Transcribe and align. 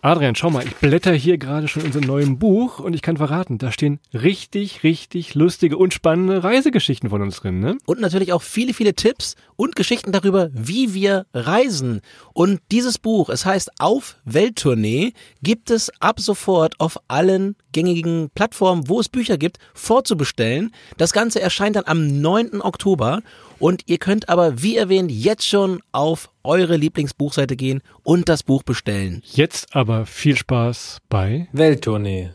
Adrian, 0.00 0.36
schau 0.36 0.50
mal, 0.50 0.64
ich 0.64 0.76
blätter 0.76 1.12
hier 1.12 1.38
gerade 1.38 1.66
schon 1.66 1.82
in 1.82 1.88
unserem 1.88 2.06
neuen 2.06 2.38
Buch 2.38 2.78
und 2.78 2.94
ich 2.94 3.02
kann 3.02 3.16
verraten, 3.16 3.58
da 3.58 3.72
stehen 3.72 3.98
richtig, 4.14 4.84
richtig 4.84 5.34
lustige 5.34 5.76
und 5.76 5.92
spannende 5.92 6.44
Reisegeschichten 6.44 7.10
von 7.10 7.20
uns 7.20 7.40
drin, 7.40 7.58
ne? 7.58 7.78
Und 7.84 8.00
natürlich 8.00 8.32
auch 8.32 8.42
viele, 8.42 8.74
viele 8.74 8.94
Tipps 8.94 9.34
und 9.56 9.74
Geschichten 9.74 10.12
darüber, 10.12 10.50
wie 10.52 10.94
wir 10.94 11.26
reisen. 11.34 12.00
Und 12.32 12.60
dieses 12.70 12.98
Buch, 12.98 13.28
es 13.28 13.44
heißt 13.44 13.72
Auf 13.80 14.16
Welttournee, 14.24 15.14
gibt 15.42 15.70
es 15.70 15.90
ab 15.98 16.20
sofort 16.20 16.78
auf 16.78 16.98
allen 17.08 17.56
gängigen 17.72 18.30
Plattformen, 18.34 18.88
wo 18.88 19.00
es 19.00 19.08
Bücher 19.08 19.36
gibt, 19.36 19.58
vorzubestellen. 19.74 20.72
Das 20.96 21.12
Ganze 21.12 21.40
erscheint 21.40 21.74
dann 21.74 21.86
am 21.86 22.20
9. 22.20 22.62
Oktober 22.62 23.22
und 23.58 23.82
ihr 23.86 23.98
könnt 23.98 24.28
aber, 24.28 24.62
wie 24.62 24.76
erwähnt, 24.76 25.10
jetzt 25.10 25.46
schon 25.46 25.80
auf 25.92 26.30
eure 26.44 26.76
Lieblingsbuchseite 26.76 27.56
gehen 27.56 27.82
und 28.02 28.28
das 28.28 28.42
Buch 28.42 28.62
bestellen. 28.62 29.22
Jetzt 29.24 29.74
aber 29.74 30.06
viel 30.06 30.36
Spaß 30.36 30.98
bei 31.08 31.48
Welttournee, 31.52 32.30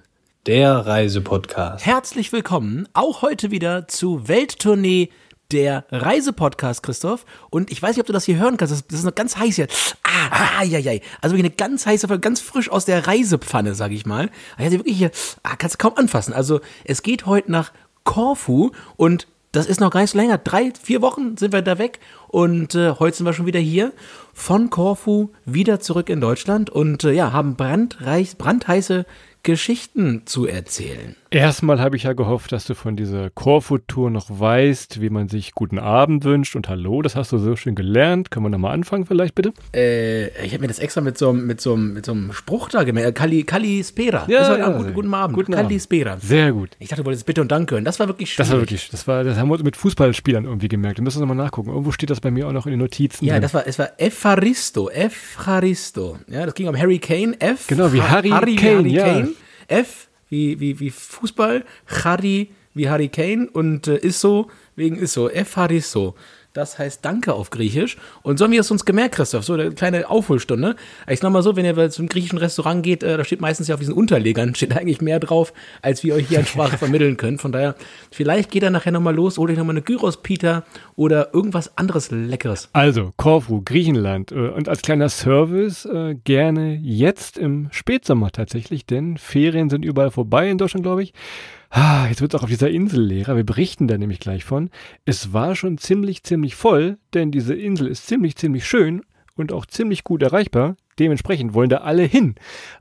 der 0.46 0.86
Reisepodcast. 0.86 1.86
Herzlich 1.86 2.32
willkommen 2.32 2.88
auch 2.94 3.22
heute 3.22 3.52
wieder 3.52 3.88
zu 3.88 4.28
Welttournee, 4.28 5.10
der 5.52 5.86
Reisepodcast, 5.92 6.82
Christoph. 6.82 7.26
Und 7.50 7.72
ich 7.72 7.82
weiß 7.82 7.92
nicht, 7.92 8.02
ob 8.02 8.08
du 8.08 8.14
das 8.14 8.26
hier 8.26 8.38
hören 8.38 8.58
kannst. 8.58 8.74
Das, 8.74 9.00
ist 9.00 9.06
noch 9.06 9.14
ganz 9.14 9.38
heiß 9.38 9.56
hier. 9.56 9.68
Ah, 10.04 10.60
ah, 10.60 10.64
ja, 10.64 10.80
ja. 10.80 11.00
Also 11.22 11.36
wirklich 11.36 11.52
eine 11.52 11.56
ganz 11.56 11.86
heiße, 11.86 12.08
ganz 12.20 12.40
frisch 12.42 12.72
aus 12.72 12.86
der 12.86 13.06
Reisepfanne, 13.06 13.76
sag 13.76 13.92
ich 13.92 14.06
mal. 14.06 14.32
Also 14.58 14.80
wirklich 14.80 14.98
hier, 14.98 15.12
ah, 15.44 15.56
kannst 15.56 15.76
du 15.76 15.78
kaum 15.78 15.96
anfassen. 15.96 16.34
Also 16.34 16.60
es 16.86 17.04
geht 17.04 17.28
heute 17.28 17.52
nach 17.52 17.72
Korfu 18.04 18.72
und 18.96 19.28
das 19.54 19.68
ist 19.68 19.80
noch 19.80 19.92
gar 19.92 20.02
nicht 20.02 20.10
so 20.10 20.18
länger. 20.18 20.40
Drei, 20.40 20.74
vier 20.82 21.02
Wochen 21.02 21.38
sind 21.38 21.54
wir 21.54 21.62
da 21.62 21.78
weg 21.78 22.00
und 22.28 22.76
äh, 22.76 22.92
heute 23.00 23.18
sind 23.18 23.26
wir 23.26 23.34
schon 23.34 23.46
wieder 23.46 23.60
hier 23.60 23.94
von 24.34 24.70
Korfu 24.70 25.30
wieder 25.46 25.80
zurück 25.80 26.10
in 26.10 26.20
Deutschland 26.20 26.70
und 26.70 27.04
äh, 27.04 27.12
ja, 27.12 27.32
haben 27.32 27.56
brandreich, 27.56 28.38
brandheiße 28.38 29.06
Geschichten 29.44 30.24
zu 30.26 30.48
erzählen. 30.48 31.16
Erstmal 31.34 31.80
habe 31.80 31.96
ich 31.96 32.04
ja 32.04 32.14
gehofft, 32.14 32.52
dass 32.52 32.66
du 32.66 32.76
von 32.76 32.96
dieser 32.96 33.32
Korfu-Tour 33.32 34.12
noch 34.12 34.28
weißt, 34.30 35.02
wie 35.02 35.10
man 35.10 35.30
sich 35.30 35.54
guten 35.54 35.80
Abend 35.80 36.26
wünscht 36.26 36.56
und 36.56 36.70
Hallo. 36.70 37.02
Das 37.02 37.16
hast 37.16 37.32
du 37.32 37.40
so 37.40 37.56
schön 37.56 37.74
gelernt. 37.74 38.30
Können 38.30 38.46
wir 38.46 38.52
nochmal 38.52 38.74
anfangen 38.74 39.08
vielleicht, 39.08 39.34
bitte? 39.34 39.52
Äh, 39.74 40.28
ich 40.46 40.54
habe 40.54 40.62
mir 40.62 40.68
das 40.68 40.78
extra 40.78 41.02
mit 41.02 41.18
so, 41.18 41.34
mit 41.34 41.60
so, 41.60 41.76
mit 41.76 42.06
so 42.06 42.12
einem 42.12 42.34
Spruch 42.34 42.70
da 42.70 42.84
gemerkt. 42.84 43.18
Kali, 43.18 43.44
Kali 43.46 43.84
Spera. 43.84 44.28
Ja, 44.28 44.44
ja, 44.44 44.58
ja 44.60 44.78
guten, 44.78 44.94
guten 44.94 45.14
Abend. 45.14 45.36
Guten 45.36 45.54
Kali 45.54 45.66
Abend. 45.66 45.82
Spera. 45.82 46.18
Sehr 46.20 46.52
gut. 46.52 46.70
Ich 46.78 46.90
dachte, 46.90 47.02
du 47.02 47.08
wolltest 47.08 47.26
Bitte 47.26 47.42
und 47.42 47.52
Danke 47.52 47.74
hören. 47.74 47.86
Das 47.86 48.00
war 48.00 48.08
wirklich 48.08 48.32
schön. 48.32 48.44
Das 48.44 48.52
war 48.52 48.60
wirklich, 48.60 48.90
das 48.92 49.08
war, 49.08 49.24
das 49.24 49.36
haben 49.36 49.50
wir 49.50 49.64
mit 49.64 49.76
Fußballspielern 49.76 50.46
irgendwie 50.46 50.68
gemerkt. 50.68 51.00
Wir 51.00 51.04
müssen 51.04 51.20
nochmal 51.20 51.38
nachgucken. 51.38 51.70
Irgendwo 51.70 51.92
steht 51.92 52.12
das 52.12 52.22
bei 52.22 52.30
mir 52.30 52.48
auch 52.48 52.54
noch 52.54 52.68
in 52.68 52.74
den 52.74 52.80
Notizen. 52.80 53.26
Ja, 53.26 53.34
drin. 53.34 53.42
das 53.42 53.56
war, 53.56 53.66
es 53.66 53.80
war 53.80 53.90
Efaristo. 53.98 54.88
Efaristo. 54.92 56.20
Ja, 56.28 56.46
das 56.46 56.54
ging 56.54 56.68
um 56.68 56.78
Harry 56.78 57.00
Kane. 57.00 57.36
F. 57.40 57.66
Genau, 57.66 57.92
wie 57.92 58.04
Harry, 58.04 58.30
Harry 58.30 58.56
Kane. 58.56 58.78
Harry 58.78 58.94
ja. 58.94 59.06
Kane. 59.06 59.30
F 59.68 60.10
wie, 60.34 60.60
wie, 60.60 60.80
wie 60.80 60.90
Fußball, 60.90 61.64
Harry 62.04 62.50
wie 62.74 62.90
Harry 62.90 63.08
Kane 63.08 63.48
und 63.54 63.88
äh, 63.88 63.98
Isso 63.98 64.48
wegen 64.76 64.96
Isso. 64.98 65.30
F 65.30 65.56
Harisso. 65.58 66.16
Das 66.54 66.78
heißt 66.78 67.04
Danke 67.04 67.34
auf 67.34 67.50
Griechisch. 67.50 67.98
Und 68.22 68.38
so 68.38 68.46
haben 68.46 68.52
wir 68.52 68.60
es 68.60 68.70
uns 68.70 68.86
gemerkt, 68.86 69.16
Christoph, 69.16 69.44
so 69.44 69.54
eine 69.54 69.72
kleine 69.72 70.08
Aufholstunde. 70.08 70.76
Ich 71.10 71.20
sag 71.20 71.32
mal 71.32 71.42
so, 71.42 71.56
wenn 71.56 71.66
ihr 71.66 71.90
zum 71.90 72.08
griechischen 72.08 72.38
Restaurant 72.38 72.84
geht, 72.84 73.02
äh, 73.02 73.18
da 73.18 73.24
steht 73.24 73.42
meistens 73.42 73.68
ja 73.68 73.74
auf 73.74 73.80
diesen 73.80 73.96
Unterlegern, 73.96 74.54
steht 74.56 74.78
eigentlich 74.78 75.02
mehr 75.02 75.20
drauf, 75.20 75.52
als 75.82 76.04
wir 76.04 76.14
euch 76.14 76.28
hier 76.28 76.38
an 76.38 76.46
Sprache 76.46 76.78
vermitteln 76.78 77.18
können. 77.18 77.40
Von 77.40 77.52
daher, 77.52 77.74
vielleicht 78.12 78.52
geht 78.52 78.62
er 78.62 78.70
nachher 78.70 78.92
nochmal 78.92 79.16
los, 79.16 79.40
holt 79.40 79.50
euch 79.50 79.58
nochmal 79.58 79.74
eine 79.74 79.82
Gyros-Pita 79.82 80.64
oder 80.96 81.34
irgendwas 81.34 81.76
anderes 81.76 82.12
Leckeres. 82.12 82.70
Also, 82.74 83.14
Korfu, 83.18 83.64
Griechenland. 83.66 84.32
Äh, 84.32 84.50
und 84.50 84.70
als 84.70 84.84
kleiner 84.84 85.10
Service 85.10 85.86
äh, 85.86 86.14
gerne 86.24 86.76
jetzt 86.76 87.40
im 87.40 87.70
Spätsommer 87.72 88.32
tatsächlich, 88.32 88.86
denn 88.86 89.18
Ferien 89.18 89.72
sind 89.72 89.84
überall 89.84 90.12
vorbei 90.12 90.52
in 90.52 90.60
Deutschland, 90.60 90.84
glaube 90.84 91.02
ich. 91.02 91.16
Ah, 91.76 92.06
jetzt 92.08 92.22
wird 92.22 92.32
es 92.32 92.40
auch 92.40 92.44
auf 92.44 92.52
dieser 92.52 92.70
Insel 92.70 93.02
leerer. 93.02 93.36
Wir 93.36 93.44
berichten 93.44 93.88
da 93.88 93.98
nämlich 93.98 94.20
gleich 94.20 94.44
von. 94.44 94.70
Es 95.06 95.34
war 95.34 95.56
schon 95.56 95.80
ziemlich, 95.80 96.22
ziemlich 96.22 96.54
voll, 96.54 97.00
denn 97.16 97.32
diese 97.32 97.56
Insel 97.56 97.88
ist 97.88 98.06
ziemlich, 98.06 98.36
ziemlich 98.36 98.68
schön 98.68 99.02
und 99.36 99.52
auch 99.52 99.66
ziemlich 99.66 100.04
gut 100.04 100.22
erreichbar. 100.22 100.76
Dementsprechend 101.00 101.56
wollen 101.56 101.72
da 101.72 101.78
alle 101.78 102.04
hin. 102.04 102.36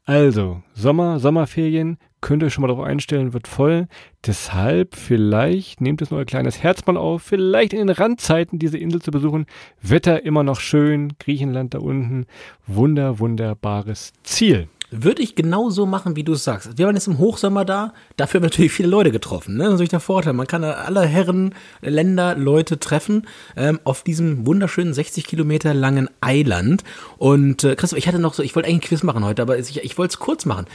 Also, 0.04 0.62
Sommer, 0.74 1.20
Sommerferien, 1.20 1.96
könnt 2.20 2.42
ihr 2.42 2.48
euch 2.48 2.52
schon 2.52 2.60
mal 2.60 2.68
darauf 2.68 2.84
einstellen, 2.84 3.32
wird 3.32 3.48
voll. 3.48 3.88
Deshalb 4.26 4.94
vielleicht 4.94 5.80
nehmt 5.80 6.02
es 6.02 6.10
nur 6.10 6.20
ein 6.20 6.26
kleines 6.26 6.62
Herz 6.62 6.84
mal 6.84 6.98
auf, 6.98 7.22
vielleicht 7.22 7.72
in 7.72 7.78
den 7.78 7.96
Randzeiten 7.96 8.58
diese 8.58 8.76
Insel 8.76 9.00
zu 9.00 9.10
besuchen. 9.10 9.46
Wetter 9.80 10.22
immer 10.22 10.42
noch 10.42 10.60
schön, 10.60 11.14
Griechenland 11.18 11.72
da 11.72 11.78
unten. 11.78 12.26
Wunder, 12.66 13.18
wunderbares 13.18 14.12
Ziel. 14.22 14.68
Würde 14.94 15.22
ich 15.22 15.34
genau 15.34 15.70
so 15.70 15.86
machen, 15.86 16.16
wie 16.16 16.22
du 16.22 16.34
es 16.34 16.44
sagst. 16.44 16.76
Wir 16.76 16.84
waren 16.86 16.94
jetzt 16.94 17.06
im 17.06 17.18
Hochsommer 17.18 17.64
da, 17.64 17.94
dafür 18.18 18.38
haben 18.38 18.44
wir 18.44 18.50
natürlich 18.50 18.72
viele 18.72 18.88
Leute 18.88 19.10
getroffen. 19.10 19.54
Ne? 19.54 19.60
Das 19.60 19.68
ist 19.68 19.72
natürlich 19.72 19.90
der 19.90 20.00
Vorteil. 20.00 20.34
Man 20.34 20.46
kann 20.46 20.62
alle 20.62 21.06
Herren, 21.06 21.54
Länder, 21.80 22.36
Leute 22.36 22.78
treffen 22.78 23.26
ähm, 23.56 23.80
auf 23.84 24.02
diesem 24.02 24.46
wunderschönen 24.46 24.92
60 24.92 25.26
Kilometer 25.26 25.72
langen 25.72 26.10
Eiland. 26.20 26.84
Und 27.16 27.64
äh, 27.64 27.74
Christoph, 27.74 27.98
ich 27.98 28.06
hatte 28.06 28.18
noch 28.18 28.34
so, 28.34 28.42
ich 28.42 28.54
wollte 28.54 28.68
eigentlich 28.68 28.84
ein 28.84 28.88
Quiz 28.88 29.02
machen 29.02 29.24
heute, 29.24 29.40
aber 29.40 29.58
ich, 29.58 29.82
ich 29.82 29.96
wollte 29.96 30.12
es 30.12 30.18
kurz 30.18 30.44
machen. 30.44 30.66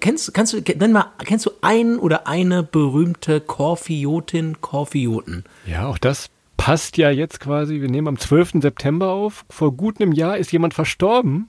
Kennst, 0.00 0.32
kannst 0.32 0.54
du, 0.54 0.60
nenn 0.78 0.92
mal, 0.92 1.12
kennst 1.18 1.44
du 1.44 1.50
einen 1.60 1.98
oder 1.98 2.26
eine 2.26 2.62
berühmte 2.62 3.40
Korfiotin, 3.42 4.62
Korfioten? 4.62 5.44
Ja, 5.66 5.86
auch 5.86 5.98
das 5.98 6.30
passt 6.56 6.96
ja 6.96 7.10
jetzt 7.10 7.40
quasi. 7.40 7.80
Wir 7.80 7.90
nehmen 7.90 8.08
am 8.08 8.18
12. 8.18 8.62
September 8.62 9.10
auf. 9.10 9.44
Vor 9.50 9.72
gut 9.72 10.00
einem 10.00 10.12
Jahr 10.12 10.38
ist 10.38 10.50
jemand 10.50 10.74
verstorben 10.74 11.48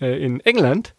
äh, 0.00 0.24
in 0.24 0.40
England. 0.40 0.94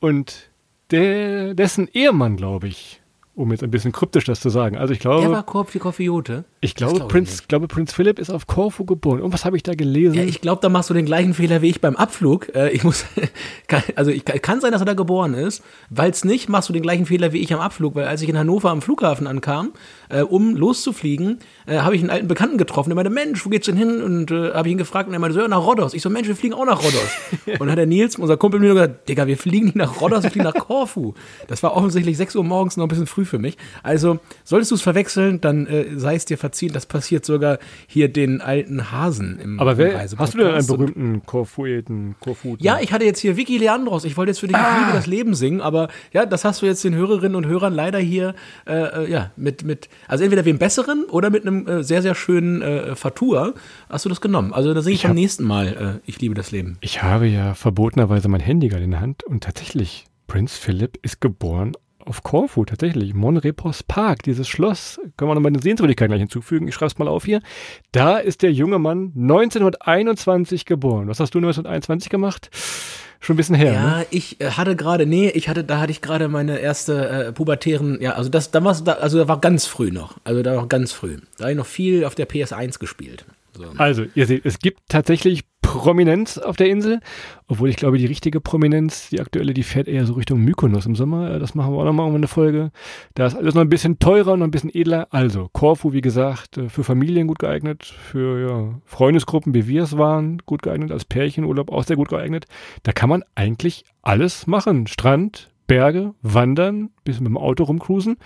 Und 0.00 0.50
der, 0.90 1.54
dessen 1.54 1.88
Ehemann, 1.92 2.36
glaube 2.36 2.68
ich, 2.68 3.00
um 3.40 3.50
jetzt 3.52 3.62
ein 3.62 3.70
bisschen 3.70 3.92
kryptisch 3.92 4.24
das 4.24 4.40
zu 4.40 4.50
sagen. 4.50 4.76
Also 4.76 4.92
ich 4.92 4.98
glaube. 4.98 5.22
Er 5.22 5.30
war 5.30 5.42
Korf 5.44 5.72
Korfiote. 5.78 6.44
Ich 6.60 6.74
glaube, 6.74 6.96
glaube 6.96 7.08
Prinz, 7.08 7.48
glaube, 7.48 7.68
Prinz 7.68 7.92
Philipp 7.92 8.18
ist 8.18 8.28
auf 8.28 8.46
Korfu 8.46 8.84
geboren. 8.84 9.22
Und 9.22 9.32
was 9.32 9.44
habe 9.44 9.56
ich 9.56 9.62
da 9.62 9.74
gelesen? 9.74 10.14
Ja, 10.14 10.24
ich 10.24 10.40
glaube, 10.40 10.60
da 10.60 10.68
machst 10.68 10.90
du 10.90 10.94
den 10.94 11.06
gleichen 11.06 11.32
Fehler 11.32 11.62
wie 11.62 11.70
ich 11.70 11.80
beim 11.80 11.96
Abflug. 11.96 12.54
Äh, 12.54 12.70
ich 12.70 12.84
muss, 12.84 13.06
also 13.96 14.10
ich, 14.10 14.24
kann 14.24 14.60
sein, 14.60 14.72
dass 14.72 14.82
er 14.82 14.84
da 14.84 14.94
geboren 14.94 15.34
ist. 15.34 15.62
Weil 15.88 16.10
es 16.10 16.24
nicht, 16.24 16.48
machst 16.48 16.68
du 16.68 16.72
den 16.72 16.82
gleichen 16.82 17.06
Fehler 17.06 17.32
wie 17.32 17.38
ich 17.38 17.54
am 17.54 17.60
Abflug. 17.60 17.94
Weil 17.94 18.06
als 18.06 18.20
ich 18.20 18.28
in 18.28 18.36
Hannover 18.36 18.70
am 18.70 18.82
Flughafen 18.82 19.26
ankam, 19.26 19.72
äh, 20.08 20.22
um 20.22 20.54
loszufliegen, 20.54 21.38
äh, 21.70 21.78
habe 21.78 21.94
ich 21.94 22.02
einen 22.02 22.10
alten 22.10 22.26
Bekannten 22.26 22.58
getroffen. 22.58 22.90
Der 22.90 22.96
meinte, 22.96 23.10
Mensch, 23.10 23.44
wo 23.46 23.48
geht's 23.48 23.66
denn 23.66 23.76
hin? 23.76 24.02
Und 24.02 24.30
äh, 24.30 24.52
habe 24.52 24.68
ich 24.68 24.72
ihn 24.72 24.78
gefragt 24.78 25.08
und 25.08 25.14
er 25.14 25.20
meinte 25.20 25.34
so, 25.34 25.40
ja, 25.40 25.48
nach 25.48 25.64
Rhodos. 25.64 25.94
Ich 25.94 26.02
so, 26.02 26.10
Mensch, 26.10 26.26
wir 26.26 26.34
fliegen 26.34 26.54
auch 26.54 26.66
nach 26.66 26.78
Rhodos. 26.78 27.08
und 27.46 27.60
dann 27.60 27.70
hat 27.70 27.78
der 27.78 27.86
Nils, 27.86 28.16
unser 28.16 28.36
Kumpel, 28.36 28.60
mir 28.60 28.74
gesagt, 28.74 29.08
Digga, 29.08 29.26
wir 29.26 29.38
fliegen 29.38 29.66
nicht 29.66 29.76
nach 29.76 30.00
Rhodos, 30.00 30.24
wir 30.24 30.30
fliegen 30.30 30.44
nach 30.44 30.54
Korfu. 30.54 31.14
Das 31.46 31.62
war 31.62 31.76
offensichtlich 31.76 32.16
6 32.16 32.36
Uhr 32.36 32.44
morgens 32.44 32.76
noch 32.76 32.86
ein 32.86 32.88
bisschen 32.88 33.06
früh 33.06 33.24
für 33.24 33.38
mich. 33.38 33.56
Also, 33.82 34.18
solltest 34.44 34.72
du 34.72 34.74
es 34.74 34.82
verwechseln, 34.82 35.40
dann 35.40 35.66
äh, 35.66 35.86
sei 35.96 36.16
es 36.16 36.24
dir 36.24 36.38
verziehen. 36.38 36.72
Das 36.72 36.86
passiert 36.86 37.24
sogar 37.24 37.58
hier 37.86 38.12
den 38.12 38.40
alten 38.40 38.90
Hasen 38.90 39.38
im 39.38 39.60
Aber 39.60 39.78
wer, 39.78 40.00
hast 40.00 40.34
du 40.34 40.38
denn 40.38 40.48
einen 40.48 40.66
berühmten 40.66 41.22
Korfueten? 41.24 42.16
Korfu 42.18 42.56
ja, 42.58 42.78
ich 42.80 42.92
hatte 42.92 43.04
jetzt 43.04 43.20
hier 43.20 43.36
Vicky 43.36 43.58
Leandros. 43.58 44.04
Ich 44.04 44.16
wollte 44.16 44.30
jetzt 44.30 44.40
für 44.40 44.48
dich 44.48 44.56
ah. 44.56 44.78
Liebe 44.80 44.92
das 44.92 45.06
Leben 45.06 45.34
singen, 45.34 45.60
aber 45.60 45.88
ja, 46.12 46.26
das 46.26 46.44
hast 46.44 46.62
du 46.62 46.66
jetzt 46.66 46.82
den 46.82 46.94
Hörerinnen 46.94 47.36
und 47.36 47.46
Hörern 47.46 47.72
leider 47.72 47.98
hier 47.98 48.34
äh, 48.66 49.04
äh 49.04 49.10
ja, 49.10 49.30
mit, 49.36 49.64
mit, 49.64 49.88
also 50.08 50.24
entweder 50.24 50.44
wie 50.44 50.50
einem 50.50 50.58
besseren 50.58 51.04
oder 51.04 51.30
mit 51.30 51.46
einem 51.46 51.59
äh, 51.66 51.82
sehr, 51.82 52.02
sehr 52.02 52.14
schönen 52.14 52.62
äh, 52.62 52.94
Fatur 52.94 53.54
hast 53.88 54.04
du 54.04 54.08
das 54.08 54.20
genommen. 54.20 54.52
Also 54.52 54.74
da 54.74 54.82
singe 54.82 54.94
ich, 54.94 55.02
ich 55.02 55.06
beim 55.06 55.14
nächsten 55.14 55.44
Mal 55.44 56.00
äh, 56.02 56.08
Ich 56.08 56.20
liebe 56.20 56.34
das 56.34 56.50
Leben. 56.50 56.78
Ich 56.80 57.02
habe 57.02 57.26
ja 57.26 57.54
verbotenerweise 57.54 58.28
mein 58.28 58.40
Handy 58.40 58.68
gerade 58.68 58.84
in 58.84 58.92
der 58.92 59.00
Hand 59.00 59.24
und 59.24 59.42
tatsächlich, 59.42 60.06
Prinz 60.26 60.56
Philipp 60.56 60.98
ist 61.02 61.20
geboren 61.20 61.72
auf 62.04 62.22
Korfu, 62.22 62.64
tatsächlich. 62.64 63.14
Monrepos 63.14 63.82
Park, 63.82 64.22
dieses 64.22 64.48
Schloss, 64.48 65.00
können 65.16 65.30
wir 65.30 65.34
nochmal 65.34 65.52
eine 65.52 65.62
Sehenswürdigkeit 65.62 66.08
gleich 66.08 66.20
hinzufügen. 66.20 66.68
Ich 66.68 66.74
schreibe 66.74 66.88
es 66.88 66.98
mal 66.98 67.08
auf 67.08 67.24
hier. 67.24 67.40
Da 67.92 68.18
ist 68.18 68.42
der 68.42 68.52
junge 68.52 68.78
Mann 68.78 69.12
1921 69.16 70.64
geboren. 70.64 71.08
Was 71.08 71.20
hast 71.20 71.34
du 71.34 71.38
1921 71.38 72.10
gemacht? 72.10 72.50
Schon 73.22 73.34
ein 73.34 73.36
bisschen 73.36 73.54
her. 73.54 73.72
Ja, 73.72 73.98
ne? 73.98 74.06
ich 74.10 74.40
äh, 74.40 74.52
hatte 74.52 74.74
gerade, 74.76 75.04
nee, 75.04 75.28
ich 75.28 75.48
hatte, 75.48 75.62
da 75.62 75.78
hatte 75.78 75.92
ich 75.92 76.00
gerade 76.00 76.28
meine 76.28 76.58
erste 76.58 77.08
äh, 77.08 77.32
pubertären, 77.32 78.00
ja, 78.00 78.12
also 78.12 78.30
das, 78.30 78.50
da 78.50 78.64
war, 78.64 78.74
da, 78.74 78.94
also 78.94 79.18
da 79.18 79.28
war 79.28 79.40
ganz 79.40 79.66
früh 79.66 79.90
noch. 79.90 80.16
Also 80.24 80.42
da 80.42 80.56
war 80.56 80.66
ganz 80.66 80.92
früh. 80.92 81.18
Da 81.36 81.44
habe 81.44 81.52
ich 81.52 81.58
noch 81.58 81.66
viel 81.66 82.06
auf 82.06 82.14
der 82.14 82.26
PS1 82.26 82.78
gespielt. 82.78 83.26
So. 83.56 83.64
Also, 83.76 84.04
ihr 84.14 84.26
seht, 84.26 84.44
es 84.46 84.58
gibt 84.58 84.80
tatsächlich 84.88 85.44
Prominenz 85.60 86.36
auf 86.38 86.56
der 86.56 86.68
Insel, 86.68 87.00
obwohl 87.46 87.68
ich 87.68 87.76
glaube, 87.76 87.96
die 87.98 88.06
richtige 88.06 88.40
Prominenz, 88.40 89.08
die 89.10 89.20
aktuelle, 89.20 89.54
die 89.54 89.62
fährt 89.62 89.86
eher 89.86 90.04
so 90.04 90.14
Richtung 90.14 90.40
Mykonos 90.40 90.86
im 90.86 90.96
Sommer. 90.96 91.38
Das 91.38 91.54
machen 91.54 91.72
wir 91.72 91.78
auch 91.78 91.84
nochmal 91.84 92.12
eine 92.12 92.26
Folge. 92.26 92.72
Da 93.14 93.26
ist 93.26 93.36
alles 93.36 93.54
noch 93.54 93.62
ein 93.62 93.68
bisschen 93.68 93.98
teurer 93.98 94.32
und 94.32 94.40
noch 94.40 94.46
ein 94.46 94.50
bisschen 94.50 94.74
edler. 94.74 95.06
Also, 95.10 95.48
Korfu, 95.52 95.92
wie 95.92 96.00
gesagt, 96.00 96.58
äh, 96.58 96.68
für 96.68 96.82
Familien 96.82 97.28
gut 97.28 97.38
geeignet, 97.38 97.84
für 97.84 98.48
ja, 98.48 98.80
Freundesgruppen, 98.84 99.54
wie 99.54 99.68
wir 99.68 99.84
es 99.84 99.96
waren, 99.96 100.38
gut 100.44 100.62
geeignet, 100.62 100.90
als 100.90 101.04
Pärchenurlaub 101.04 101.70
auch 101.70 101.84
sehr 101.84 101.96
gut 101.96 102.08
geeignet. 102.08 102.46
Da 102.82 102.92
kann 102.92 103.08
man 103.08 103.22
eigentlich 103.34 103.84
alles 104.02 104.46
machen. 104.46 104.86
Strand, 104.88 105.50
Berge, 105.68 106.14
wandern, 106.22 106.90
bisschen 107.04 107.24
mit 107.24 107.30
dem 107.30 107.38
Auto 107.38 107.64
rumcruisen. 107.64 108.16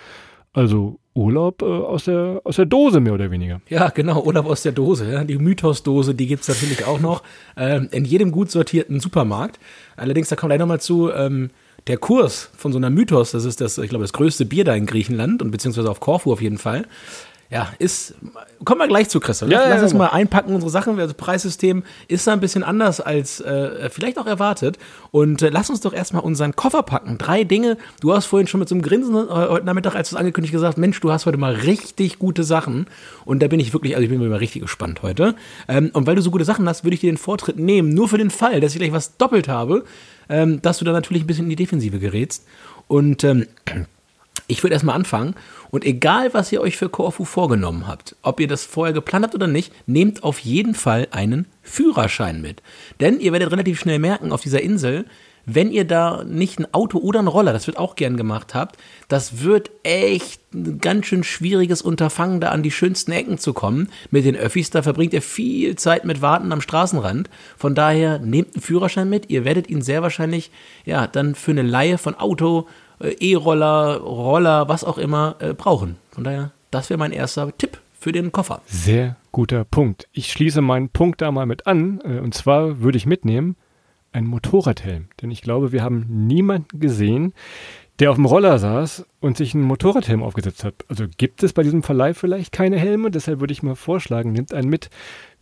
Also 0.51 0.99
Urlaub 1.15 1.61
äh, 1.61 1.65
aus, 1.65 2.05
der, 2.05 2.41
aus 2.43 2.57
der 2.57 2.65
Dose 2.65 2.99
mehr 2.99 3.13
oder 3.13 3.31
weniger. 3.31 3.61
Ja, 3.69 3.89
genau, 3.89 4.23
Urlaub 4.23 4.45
aus 4.45 4.61
der 4.61 4.73
Dose. 4.73 5.11
Ja. 5.11 5.23
Die 5.23 5.37
Mythos-Dose, 5.37 6.13
die 6.13 6.27
gibt's 6.27 6.47
natürlich 6.47 6.85
auch 6.85 6.99
noch 6.99 7.23
ähm, 7.57 7.87
in 7.91 8.05
jedem 8.05 8.31
gut 8.31 8.51
sortierten 8.51 8.99
Supermarkt. 8.99 9.59
Allerdings, 9.95 10.29
da 10.29 10.35
kommt 10.35 10.49
gleich 10.49 10.59
nochmal 10.59 10.81
zu, 10.81 11.11
ähm, 11.11 11.49
der 11.87 11.97
Kurs 11.97 12.49
von 12.57 12.71
so 12.71 12.77
einer 12.77 12.89
Mythos, 12.89 13.31
das 13.31 13.45
ist 13.45 13.61
das, 13.61 13.77
ich 13.77 13.89
glaube, 13.89 14.03
das 14.03 14.13
größte 14.13 14.45
Bier 14.45 14.63
da 14.63 14.73
in 14.75 14.85
Griechenland 14.85 15.41
und 15.41 15.51
beziehungsweise 15.51 15.89
auf 15.89 15.99
Korfu 15.99 16.33
auf 16.33 16.41
jeden 16.41 16.57
Fall. 16.57 16.85
Ja, 17.51 17.71
ist, 17.77 18.15
kommen 18.63 18.81
wir 18.81 18.87
gleich 18.87 19.07
zu, 19.07 19.19
Christoph. 19.19 19.49
Ja, 19.49 19.69
Lass 19.69 19.83
uns 19.83 19.91
ja. 19.91 19.97
mal 19.99 20.07
einpacken, 20.07 20.53
unsere 20.53 20.71
Sachen. 20.71 20.97
Das 20.97 21.13
Preissystem 21.13 21.83
ist 22.07 22.25
da 22.25 22.33
ein 22.33 22.39
bisschen 22.39 22.63
anders 22.63 22.99
als 22.99 23.39
äh, 23.39 23.89
vielleicht 23.91 24.17
auch 24.17 24.25
erwartet. 24.25 24.79
Und 25.11 25.43
äh, 25.43 25.49
lass 25.49 25.69
uns 25.69 25.79
doch 25.81 25.93
erstmal 25.93 26.23
unseren 26.23 26.55
Koffer 26.55 26.81
packen. 26.81 27.19
Drei 27.19 27.43
Dinge. 27.43 27.77
Du 28.01 28.13
hast 28.13 28.25
vorhin 28.25 28.47
schon 28.47 28.59
mit 28.59 28.67
so 28.67 28.73
einem 28.73 28.81
Grinsen 28.81 29.15
äh, 29.15 29.29
heute 29.29 29.65
Nachmittag, 29.65 29.95
als 29.95 30.09
du 30.09 30.15
es 30.15 30.19
angekündigt 30.19 30.53
gesagt, 30.53 30.79
Mensch, 30.79 30.99
du 31.01 31.11
hast 31.11 31.27
heute 31.27 31.37
mal 31.37 31.53
richtig 31.53 32.17
gute 32.17 32.43
Sachen. 32.43 32.87
Und 33.25 33.43
da 33.43 33.47
bin 33.47 33.59
ich 33.59 33.73
wirklich, 33.73 33.95
also 33.95 34.03
ich 34.03 34.09
bin 34.09 34.27
mal 34.27 34.37
richtig 34.37 34.63
gespannt 34.63 35.03
heute. 35.03 35.35
Ähm, 35.67 35.91
und 35.93 36.07
weil 36.07 36.15
du 36.15 36.23
so 36.23 36.31
gute 36.31 36.45
Sachen 36.45 36.67
hast, 36.67 36.83
würde 36.83 36.95
ich 36.95 37.01
dir 37.01 37.11
den 37.11 37.17
Vortritt 37.17 37.59
nehmen, 37.59 37.93
nur 37.93 38.09
für 38.09 38.17
den 38.17 38.31
Fall, 38.31 38.59
dass 38.59 38.73
ich 38.73 38.79
gleich 38.79 38.91
was 38.91 39.17
doppelt 39.17 39.47
habe, 39.47 39.85
ähm, 40.29 40.63
dass 40.63 40.79
du 40.79 40.85
dann 40.85 40.95
natürlich 40.95 41.23
ein 41.23 41.27
bisschen 41.27 41.45
in 41.45 41.51
die 41.51 41.55
Defensive 41.55 41.99
gerätst. 41.99 42.43
Und 42.87 43.23
ähm, 43.23 43.45
ich 44.47 44.63
würde 44.63 44.73
erstmal 44.73 44.95
anfangen 44.95 45.35
und 45.71 45.85
egal, 45.85 46.33
was 46.33 46.51
ihr 46.51 46.61
euch 46.61 46.77
für 46.77 46.89
Korfu 46.89 47.25
vorgenommen 47.25 47.87
habt, 47.87 48.15
ob 48.21 48.39
ihr 48.39 48.47
das 48.47 48.65
vorher 48.65 48.93
geplant 48.93 49.25
habt 49.25 49.35
oder 49.35 49.47
nicht, 49.47 49.73
nehmt 49.87 50.23
auf 50.23 50.39
jeden 50.39 50.75
Fall 50.75 51.07
einen 51.11 51.47
Führerschein 51.61 52.41
mit. 52.41 52.61
Denn 52.99 53.19
ihr 53.19 53.31
werdet 53.31 53.51
relativ 53.51 53.79
schnell 53.79 53.99
merken, 53.99 54.31
auf 54.31 54.41
dieser 54.41 54.61
Insel, 54.61 55.05
wenn 55.45 55.71
ihr 55.71 55.85
da 55.85 56.23
nicht 56.23 56.59
ein 56.59 56.73
Auto 56.73 56.97
oder 56.97 57.19
ein 57.19 57.27
Roller, 57.27 57.53
das 57.53 57.67
wird 57.67 57.77
auch 57.77 57.95
gern 57.95 58.17
gemacht 58.17 58.55
habt, 58.55 58.77
das 59.07 59.43
wird 59.43 59.69
echt 59.83 60.41
ein 60.53 60.79
ganz 60.79 61.05
schön 61.05 61.23
schwieriges 61.23 61.81
Unterfangen, 61.81 62.41
da 62.41 62.49
an 62.49 62.63
die 62.63 62.71
schönsten 62.71 63.11
Ecken 63.11 63.37
zu 63.37 63.53
kommen. 63.53 63.89
Mit 64.09 64.25
den 64.25 64.35
Öffis, 64.35 64.71
da 64.71 64.81
verbringt 64.81 65.13
ihr 65.13 65.21
viel 65.21 65.75
Zeit 65.75 66.03
mit 66.03 66.21
Warten 66.21 66.51
am 66.51 66.61
Straßenrand. 66.61 67.29
Von 67.57 67.75
daher 67.75 68.19
nehmt 68.19 68.55
einen 68.55 68.61
Führerschein 68.61 69.09
mit. 69.09 69.29
Ihr 69.29 69.45
werdet 69.45 69.69
ihn 69.69 69.81
sehr 69.81 70.01
wahrscheinlich, 70.01 70.49
ja, 70.83 71.05
dann 71.05 71.35
für 71.35 71.51
eine 71.51 71.61
Laie 71.61 71.97
von 71.99 72.15
Auto, 72.15 72.67
E-Roller, 72.99 73.97
Roller, 73.97 74.67
was 74.67 74.83
auch 74.83 74.97
immer, 74.97 75.35
äh, 75.39 75.53
brauchen. 75.53 75.97
Von 76.11 76.23
daher, 76.23 76.51
das 76.71 76.89
wäre 76.89 76.97
mein 76.97 77.11
erster 77.11 77.55
Tipp 77.57 77.79
für 77.99 78.11
den 78.11 78.31
Koffer. 78.31 78.61
Sehr 78.65 79.15
guter 79.31 79.63
Punkt. 79.65 80.07
Ich 80.13 80.31
schließe 80.31 80.61
meinen 80.61 80.89
Punkt 80.89 81.21
da 81.21 81.31
mal 81.31 81.45
mit 81.45 81.67
an. 81.67 82.01
äh, 82.05 82.19
Und 82.19 82.33
zwar 82.33 82.81
würde 82.81 82.97
ich 82.97 83.05
mitnehmen 83.05 83.55
einen 84.11 84.27
Motorradhelm. 84.27 85.07
Denn 85.21 85.31
ich 85.31 85.41
glaube, 85.41 85.71
wir 85.71 85.83
haben 85.83 86.05
niemanden 86.09 86.79
gesehen, 86.79 87.33
der 87.99 88.11
auf 88.11 88.15
dem 88.15 88.25
Roller 88.25 88.59
saß 88.59 89.05
und 89.19 89.37
sich 89.37 89.53
einen 89.53 89.63
Motorradhelm 89.63 90.23
aufgesetzt 90.23 90.63
hat. 90.63 90.75
Also 90.89 91.05
gibt 91.17 91.43
es 91.43 91.53
bei 91.53 91.63
diesem 91.63 91.83
Verleih 91.83 92.13
vielleicht 92.13 92.51
keine 92.51 92.77
Helme? 92.77 93.11
Deshalb 93.11 93.39
würde 93.39 93.53
ich 93.53 93.63
mal 93.63 93.75
vorschlagen, 93.75 94.31
nehmt 94.31 94.53
einen 94.53 94.69
mit. 94.69 94.89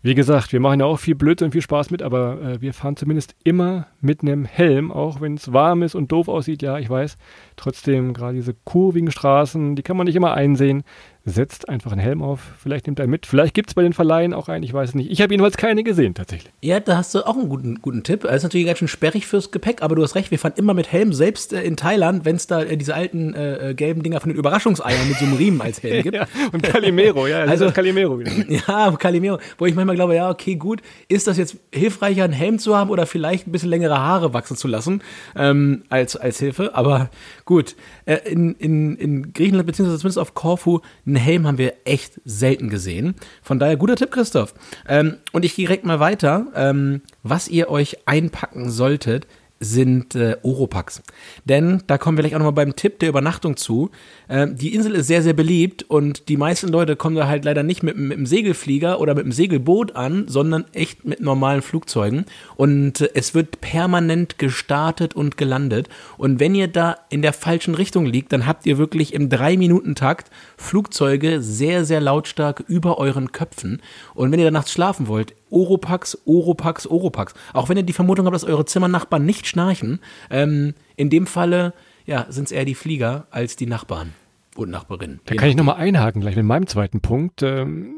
Wie 0.05 0.15
gesagt, 0.15 0.51
wir 0.51 0.59
machen 0.59 0.81
ja 0.81 0.85
auch 0.85 0.99
viel 0.99 1.15
Blödsinn 1.15 1.45
und 1.45 1.51
viel 1.53 1.61
Spaß 1.61 1.89
mit, 1.89 2.01
aber 2.01 2.41
äh, 2.41 2.61
wir 2.61 2.73
fahren 2.73 2.97
zumindest 2.97 3.37
immer 3.45 3.87
mit 4.01 4.21
einem 4.21 4.43
Helm, 4.43 4.91
auch 4.91 5.21
wenn 5.21 5.35
es 5.35 5.53
warm 5.53 5.81
ist 5.81 5.95
und 5.95 6.11
doof 6.11 6.27
aussieht. 6.27 6.61
Ja, 6.61 6.77
ich 6.77 6.89
weiß. 6.89 7.15
Trotzdem, 7.55 8.13
gerade 8.13 8.33
diese 8.33 8.53
kurvigen 8.53 9.11
Straßen, 9.11 9.77
die 9.77 9.81
kann 9.81 9.95
man 9.95 10.05
nicht 10.05 10.17
immer 10.17 10.33
einsehen. 10.33 10.83
Setzt 11.25 11.69
einfach 11.69 11.93
einen 11.93 12.01
Helm 12.01 12.21
auf. 12.21 12.41
Vielleicht 12.61 12.85
nimmt 12.85 12.99
er 12.99 13.07
mit. 13.07 13.25
Vielleicht 13.25 13.53
gibt 13.53 13.69
es 13.69 13.75
bei 13.75 13.81
den 13.81 13.93
Verleihen 13.93 14.33
auch 14.33 14.49
einen, 14.49 14.61
ich 14.63 14.73
weiß 14.73 14.89
es 14.89 14.95
nicht. 14.95 15.09
Ich 15.09 15.21
habe 15.21 15.33
jedenfalls 15.33 15.55
keine 15.55 15.81
gesehen, 15.83 16.13
tatsächlich. 16.15 16.51
Ja, 16.61 16.81
da 16.81 16.97
hast 16.97 17.15
du 17.15 17.25
auch 17.25 17.37
einen 17.37 17.47
guten, 17.47 17.81
guten 17.81 18.03
Tipp. 18.03 18.23
Das 18.23 18.35
ist 18.35 18.43
natürlich 18.43 18.65
ganz 18.67 18.79
schön 18.79 18.89
sperrig 18.89 19.25
fürs 19.25 19.49
Gepäck, 19.51 19.81
aber 19.81 19.95
du 19.95 20.03
hast 20.03 20.15
recht, 20.15 20.31
wir 20.31 20.39
fahren 20.39 20.51
immer 20.57 20.73
mit 20.73 20.91
Helm, 20.91 21.13
selbst 21.13 21.53
äh, 21.53 21.63
in 21.63 21.77
Thailand, 21.77 22.25
wenn 22.25 22.35
es 22.35 22.47
da 22.47 22.61
äh, 22.63 22.75
diese 22.75 22.93
alten 22.93 23.33
äh, 23.35 23.69
äh, 23.69 23.73
gelben 23.73 24.03
Dinger 24.03 24.19
von 24.19 24.31
den 24.31 24.37
Überraschungseiern 24.37 25.07
mit 25.07 25.17
so 25.17 25.23
einem 25.23 25.35
Riemen 25.37 25.61
als 25.61 25.81
Helm 25.81 26.03
gibt. 26.03 26.15
Ja, 26.17 26.27
und 26.51 26.61
Calimero, 26.61 27.25
ja, 27.25 27.43
Also- 27.45 27.71
Calimero 27.71 28.19
wieder. 28.19 28.31
Ja, 28.67 28.91
Calimero, 28.91 29.39
wo 29.57 29.65
ich 29.65 29.75
manchmal 29.75 29.95
glaube, 29.95 30.15
ja, 30.15 30.29
okay, 30.29 30.55
gut, 30.55 30.81
ist 31.07 31.27
das 31.27 31.37
jetzt 31.37 31.55
hilfreicher, 31.73 32.25
einen 32.25 32.33
Helm 32.33 32.59
zu 32.59 32.75
haben 32.75 32.89
oder 32.89 33.05
vielleicht 33.05 33.47
ein 33.47 33.53
bisschen 33.53 33.69
längere 33.69 33.97
Haare 33.97 34.33
wachsen 34.33 34.57
zu 34.57 34.67
lassen 34.67 35.01
ähm, 35.37 35.83
als, 35.87 36.17
als 36.17 36.39
Hilfe? 36.39 36.75
Aber 36.75 37.09
gut, 37.45 37.77
äh, 38.05 38.17
in, 38.29 38.55
in, 38.55 38.97
in 38.97 39.31
Griechenland, 39.31 39.67
beziehungsweise 39.67 39.99
zumindest 39.99 40.19
auf 40.19 40.33
Korfu, 40.33 40.81
einen 41.15 41.23
Helm 41.23 41.47
haben 41.47 41.57
wir 41.57 41.73
echt 41.85 42.19
selten 42.25 42.69
gesehen. 42.69 43.15
Von 43.41 43.59
daher, 43.59 43.77
guter 43.77 43.95
Tipp, 43.95 44.11
Christoph. 44.11 44.53
Ähm, 44.87 45.17
und 45.31 45.45
ich 45.45 45.55
gehe 45.55 45.67
direkt 45.67 45.85
mal 45.85 45.99
weiter. 45.99 46.47
Ähm, 46.55 47.01
was 47.21 47.47
ihr 47.47 47.69
euch 47.69 48.07
einpacken 48.07 48.69
solltet, 48.69 49.27
sind 49.63 50.15
äh, 50.15 50.37
Oropax. 50.43 51.01
Denn 51.45 51.81
da 51.87 51.97
kommen 51.97 52.17
wir 52.17 52.23
gleich 52.23 52.35
auch 52.35 52.39
nochmal 52.39 52.53
beim 52.65 52.75
Tipp 52.75 52.99
der 52.99 53.09
Übernachtung 53.09 53.57
zu. 53.57 53.91
Ähm, 54.29 54.55
die 54.55 54.73
Insel 54.73 54.95
ist 54.95 55.07
sehr, 55.07 55.21
sehr 55.21 55.33
beliebt 55.33 55.83
und 55.83 56.29
die 56.29 56.37
meisten 56.37 56.67
Leute 56.67 56.95
kommen 56.95 57.15
da 57.15 57.27
halt 57.27 57.45
leider 57.45 57.63
nicht 57.63 57.83
mit, 57.83 57.97
mit 57.97 58.17
dem 58.17 58.25
Segelflieger 58.25 58.99
oder 58.99 59.15
mit 59.15 59.25
dem 59.25 59.31
Segelboot 59.31 59.95
an, 59.95 60.25
sondern 60.27 60.65
echt 60.73 61.05
mit 61.05 61.21
normalen 61.21 61.61
Flugzeugen. 61.61 62.25
Und 62.55 63.01
äh, 63.01 63.09
es 63.13 63.33
wird 63.33 63.61
permanent 63.61 64.37
gestartet 64.37 65.15
und 65.15 65.37
gelandet. 65.37 65.89
Und 66.17 66.39
wenn 66.39 66.55
ihr 66.55 66.67
da 66.67 66.97
in 67.09 67.21
der 67.21 67.33
falschen 67.33 67.75
Richtung 67.75 68.05
liegt, 68.05 68.33
dann 68.33 68.45
habt 68.45 68.65
ihr 68.65 68.77
wirklich 68.77 69.13
im 69.13 69.29
Drei-Minuten-Takt 69.29 70.29
Flugzeuge 70.57 71.41
sehr, 71.41 71.85
sehr 71.85 72.01
lautstark 72.01 72.63
über 72.67 72.97
euren 72.97 73.31
Köpfen. 73.31 73.81
Und 74.13 74.31
wenn 74.31 74.39
ihr 74.39 74.45
da 74.45 74.51
nachts 74.51 74.71
schlafen 74.71 75.07
wollt, 75.07 75.33
Oropax, 75.53 76.17
Oropax, 76.25 76.87
Oropax. 76.87 77.33
Auch 77.53 77.69
wenn 77.69 77.77
ihr 77.77 77.83
die 77.83 77.93
Vermutung 77.93 78.25
habt, 78.25 78.35
dass 78.35 78.43
eure 78.43 78.65
Zimmernachbarn 78.65 79.25
nicht 79.25 79.47
schnarchen, 79.47 79.99
ähm, 80.29 80.73
in 80.95 81.09
dem 81.09 81.27
Falle 81.27 81.73
ja, 82.05 82.25
sind 82.29 82.45
es 82.45 82.51
eher 82.51 82.65
die 82.65 82.75
Flieger 82.75 83.27
als 83.31 83.55
die 83.55 83.65
Nachbarn 83.65 84.13
und 84.55 84.69
Nachbarinnen. 84.69 85.21
Da 85.25 85.35
kann 85.35 85.49
ich 85.49 85.55
nochmal 85.55 85.77
einhaken 85.77 86.21
gleich 86.21 86.35
mit 86.35 86.45
meinem 86.45 86.67
zweiten 86.67 87.01
Punkt. 87.01 87.43
Ähm, 87.43 87.95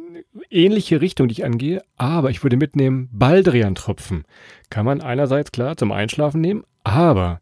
ähnliche 0.50 1.02
Richtung, 1.02 1.28
die 1.28 1.34
ich 1.34 1.46
angehe, 1.46 1.84
aber 1.98 2.30
ich 2.30 2.44
würde 2.44 2.58
mitnehmen 2.58 3.10
Baldrian-Tropfen. 3.14 4.26
Kann 4.70 4.86
man 4.86 5.02
einerseits 5.02 5.52
klar 5.52 5.78
zum 5.78 5.92
Einschlafen 5.92 6.42
nehmen, 6.42 6.64
aber 6.86 7.42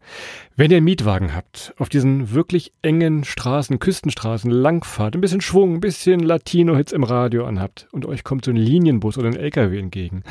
wenn 0.56 0.72
ihr 0.72 0.78
einen 0.78 0.86
Mietwagen 0.86 1.36
habt, 1.36 1.74
auf 1.78 1.90
diesen 1.90 2.32
wirklich 2.32 2.72
engen 2.82 3.26
Straßen, 3.26 3.78
Küstenstraßen 3.78 4.50
langfahrt, 4.50 5.16
ein 5.16 5.22
bisschen 5.22 5.42
Schwung, 5.42 5.76
ein 5.76 5.80
bisschen 5.82 6.22
Latino-Hits 6.22 6.94
im 6.94 7.04
Radio 7.04 7.46
anhabt 7.46 7.88
und 7.92 8.06
euch 8.06 8.24
kommt 8.24 8.46
so 8.46 8.52
ein 8.52 8.58
Linienbus 8.58 9.18
oder 9.18 9.28
ein 9.28 9.36
LKW 9.36 9.78
entgegen. 9.78 10.24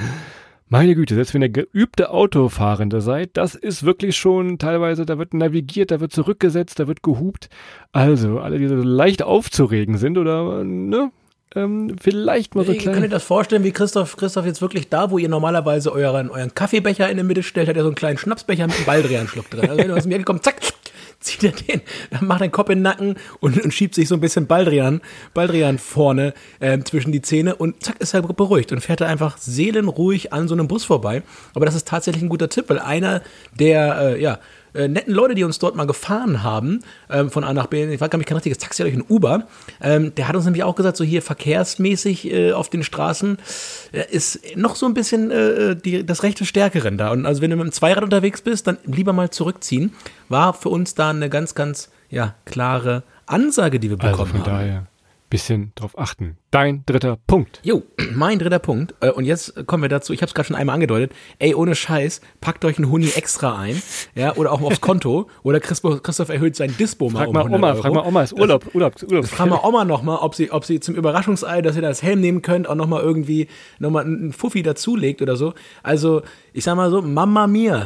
Meine 0.68 0.94
Güte, 0.94 1.14
selbst 1.14 1.34
wenn 1.34 1.42
ihr 1.42 1.50
geübte 1.50 2.10
Autofahrende 2.10 3.02
seid, 3.02 3.36
das 3.36 3.54
ist 3.54 3.82
wirklich 3.82 4.16
schon 4.16 4.56
teilweise, 4.56 5.04
da 5.04 5.18
wird 5.18 5.34
navigiert, 5.34 5.90
da 5.90 6.00
wird 6.00 6.12
zurückgesetzt, 6.12 6.80
da 6.80 6.88
wird 6.88 7.02
gehupt. 7.02 7.50
Also, 7.92 8.38
alle, 8.38 8.58
die 8.58 8.68
so 8.68 8.76
leicht 8.76 9.22
aufzuregen 9.22 9.98
sind 9.98 10.16
oder, 10.16 10.64
ne, 10.64 11.12
ähm, 11.54 11.96
vielleicht 12.00 12.54
mal 12.54 12.64
so 12.64 12.72
Ihr 12.72 12.78
könnt 12.78 12.96
ihr 12.96 13.00
klein. 13.00 13.10
das 13.10 13.22
vorstellen, 13.22 13.64
wie 13.64 13.72
Christoph, 13.72 14.16
Christoph 14.16 14.46
jetzt 14.46 14.62
wirklich 14.62 14.88
da, 14.88 15.10
wo 15.10 15.18
ihr 15.18 15.28
normalerweise 15.28 15.92
euren, 15.92 16.30
euren 16.30 16.54
Kaffeebecher 16.54 17.08
in 17.10 17.16
der 17.16 17.24
Mitte 17.24 17.42
stellt, 17.42 17.68
hat 17.68 17.76
er 17.76 17.82
so 17.82 17.88
einen 17.88 17.94
kleinen 17.94 18.18
Schnapsbecher 18.18 18.66
mit 18.66 18.76
einem 18.76 18.86
Baldrian-Schluck 18.86 19.50
drin. 19.50 19.68
Also 19.68 19.78
wenn 19.78 19.88
du 19.88 19.96
aus 19.96 20.04
dem 20.04 20.12
Ecke 20.12 20.24
kommst, 20.24 20.44
zack, 20.44 20.56
zieht 21.20 21.44
er 21.44 21.52
den, 21.52 21.80
dann 22.10 22.26
macht 22.26 22.40
er 22.40 22.48
den 22.48 22.52
Kopf 22.52 22.70
in 22.70 22.78
den 22.78 22.82
Nacken 22.82 23.16
und, 23.40 23.62
und 23.62 23.72
schiebt 23.72 23.94
sich 23.94 24.08
so 24.08 24.14
ein 24.14 24.20
bisschen 24.20 24.46
Baldrian, 24.46 25.00
Baldrian 25.34 25.78
vorne 25.78 26.34
ähm, 26.60 26.84
zwischen 26.84 27.12
die 27.12 27.22
Zähne 27.22 27.54
und 27.54 27.82
zack 27.82 28.00
ist 28.00 28.14
er 28.14 28.22
beruhigt 28.22 28.72
und 28.72 28.80
fährt 28.80 29.00
er 29.00 29.08
einfach 29.08 29.38
seelenruhig 29.38 30.32
an 30.32 30.48
so 30.48 30.54
einem 30.54 30.68
Bus 30.68 30.84
vorbei. 30.84 31.22
Aber 31.54 31.66
das 31.66 31.74
ist 31.74 31.88
tatsächlich 31.88 32.22
ein 32.22 32.28
guter 32.28 32.48
Tipp, 32.48 32.66
weil 32.68 32.78
einer 32.78 33.22
der, 33.58 34.00
äh, 34.00 34.22
ja, 34.22 34.38
äh, 34.74 34.88
netten 34.88 35.12
Leute, 35.14 35.34
die 35.34 35.44
uns 35.44 35.58
dort 35.58 35.76
mal 35.76 35.86
gefahren 35.86 36.42
haben, 36.42 36.80
ähm, 37.10 37.30
von 37.30 37.44
A 37.44 37.52
nach 37.52 37.66
B, 37.66 37.84
ich 37.92 38.00
war 38.00 38.08
gar 38.08 38.18
nicht 38.18 38.26
kein 38.26 38.36
richtiges 38.36 38.58
Taxi, 38.58 38.82
aber 38.82 38.90
ein 38.92 39.04
Uber, 39.08 39.46
ähm, 39.80 40.14
der 40.14 40.28
hat 40.28 40.36
uns 40.36 40.44
nämlich 40.44 40.64
auch 40.64 40.74
gesagt, 40.74 40.96
so 40.96 41.04
hier 41.04 41.22
verkehrsmäßig 41.22 42.30
äh, 42.32 42.52
auf 42.52 42.68
den 42.70 42.82
Straßen 42.82 43.38
äh, 43.92 44.04
ist 44.10 44.40
noch 44.56 44.76
so 44.76 44.86
ein 44.86 44.94
bisschen 44.94 45.30
äh, 45.30 45.76
die, 45.76 46.04
das 46.04 46.22
rechte 46.22 46.44
Stärkeren 46.44 46.98
da. 46.98 47.10
Und 47.12 47.26
also 47.26 47.42
wenn 47.42 47.50
du 47.50 47.56
mit 47.56 47.66
dem 47.66 47.72
Zweirad 47.72 48.02
unterwegs 48.04 48.42
bist, 48.42 48.66
dann 48.66 48.78
lieber 48.84 49.12
mal 49.12 49.30
zurückziehen. 49.30 49.92
War 50.28 50.54
für 50.54 50.68
uns 50.68 50.94
da 50.94 51.10
eine 51.10 51.28
ganz, 51.28 51.54
ganz 51.54 51.90
ja, 52.10 52.34
klare 52.44 53.02
Ansage, 53.26 53.80
die 53.80 53.90
wir 53.90 54.00
Also 54.00 54.10
bekommen 54.12 54.30
von 54.30 54.40
haben. 54.40 54.58
daher, 54.58 54.86
bisschen 55.30 55.72
drauf 55.74 55.98
achten. 55.98 56.36
Dein 56.52 56.82
dritter 56.84 57.16
Punkt. 57.26 57.60
Jo, 57.62 57.82
mein 58.14 58.38
dritter 58.38 58.58
Punkt. 58.58 58.94
Äh, 59.00 59.10
Und 59.10 59.24
jetzt 59.24 59.66
kommen 59.66 59.82
wir 59.82 59.88
dazu, 59.88 60.12
ich 60.12 60.20
habe 60.20 60.28
es 60.28 60.34
gerade 60.34 60.48
schon 60.48 60.54
einmal 60.56 60.74
angedeutet. 60.74 61.12
Ey, 61.38 61.54
ohne 61.54 61.74
Scheiß, 61.74 62.20
packt 62.42 62.66
euch 62.66 62.76
einen 62.76 62.90
Huni 62.90 63.08
extra 63.16 63.58
ein. 63.58 63.80
Ja, 64.14 64.36
oder 64.36 64.52
auch 64.52 64.60
aufs 64.60 64.82
Konto. 64.82 65.30
Oder 65.44 65.60
Christoph, 65.60 66.02
Christoph 66.02 66.28
erhöht 66.28 66.54
sein 66.54 66.74
Dispo 66.78 67.08
mal 67.08 67.20
Frag 67.20 67.28
um 67.28 67.34
mal 67.34 67.40
100 67.40 67.58
Oma, 67.58 67.68
Euro. 67.70 67.80
frag 67.82 67.94
mal 67.94 68.06
Oma, 68.06 68.22
ist 68.22 68.34
Urlaub, 68.34 68.66
Urlaub, 68.74 68.94
Urlaub. 69.02 69.26
Frag 69.26 69.48
mal 69.48 69.60
Oma 69.64 69.86
nochmal, 69.86 70.18
ob 70.20 70.34
sie, 70.34 70.50
ob 70.50 70.66
sie 70.66 70.78
zum 70.78 70.94
Überraschungsei, 70.94 71.62
dass 71.62 71.74
ihr 71.74 71.80
das 71.80 72.02
Helm 72.02 72.20
nehmen 72.20 72.42
könnt, 72.42 72.68
auch 72.68 72.74
nochmal 72.74 73.02
irgendwie 73.02 73.48
nochmal 73.78 74.04
einen 74.04 74.34
Fuffi 74.34 74.62
dazulegt 74.62 75.22
oder 75.22 75.36
so. 75.36 75.54
Also, 75.82 76.20
ich 76.52 76.64
sag 76.64 76.76
mal 76.76 76.90
so, 76.90 77.00
Mama. 77.00 77.46
Äh, 77.46 77.80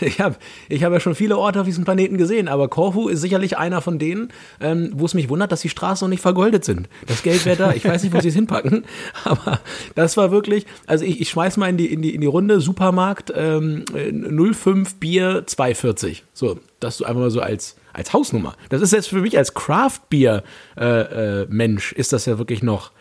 Ich 0.00 0.20
habe 0.20 0.36
ich 0.68 0.84
hab 0.84 0.92
ja 0.92 1.00
schon 1.00 1.16
viele 1.16 1.36
Orte 1.38 1.58
auf 1.60 1.66
diesem 1.66 1.82
Planeten 1.84 2.18
gesehen, 2.18 2.46
aber 2.46 2.68
Korfu 2.68 3.08
ist 3.08 3.20
sicherlich 3.20 3.58
einer 3.58 3.80
von 3.80 3.98
denen, 3.98 4.28
ähm, 4.60 4.92
wo 4.94 5.06
es 5.06 5.14
mich 5.14 5.28
wundert, 5.28 5.50
dass 5.50 5.62
die 5.62 5.68
Straßen 5.68 6.04
noch 6.06 6.10
nicht 6.10 6.22
vergoldet 6.22 6.64
sind. 6.64 6.88
Das 7.08 7.24
Geld 7.24 7.44
wäre 7.46 7.56
da. 7.56 7.72
Ich 7.72 7.84
weiß 7.84 8.04
nicht 8.04 8.11
nicht, 8.12 8.18
wo 8.18 8.22
sie 8.22 8.28
es 8.28 8.34
hinpacken. 8.34 8.84
Aber 9.24 9.60
das 9.94 10.16
war 10.16 10.30
wirklich, 10.30 10.66
also 10.86 11.04
ich, 11.04 11.20
ich 11.20 11.30
schmeiß 11.30 11.56
mal 11.56 11.68
in 11.68 11.76
die, 11.76 11.92
in 11.92 12.02
die, 12.02 12.14
in 12.14 12.20
die 12.20 12.26
Runde, 12.26 12.60
Supermarkt 12.60 13.32
ähm, 13.34 13.84
05 13.92 14.96
Bier 14.96 15.44
240. 15.46 16.24
So, 16.32 16.58
das 16.80 16.98
du 16.98 17.04
einfach 17.04 17.20
mal 17.20 17.30
so 17.30 17.40
als, 17.40 17.76
als 17.92 18.12
Hausnummer. 18.12 18.56
Das 18.68 18.82
ist 18.82 18.92
jetzt 18.92 19.08
für 19.08 19.20
mich 19.20 19.38
als 19.38 19.54
Craft-Bier-Mensch, 19.54 21.92
äh, 21.92 21.94
äh, 21.94 21.98
ist 21.98 22.12
das 22.12 22.26
ja 22.26 22.38
wirklich 22.38 22.62
noch 22.62 22.92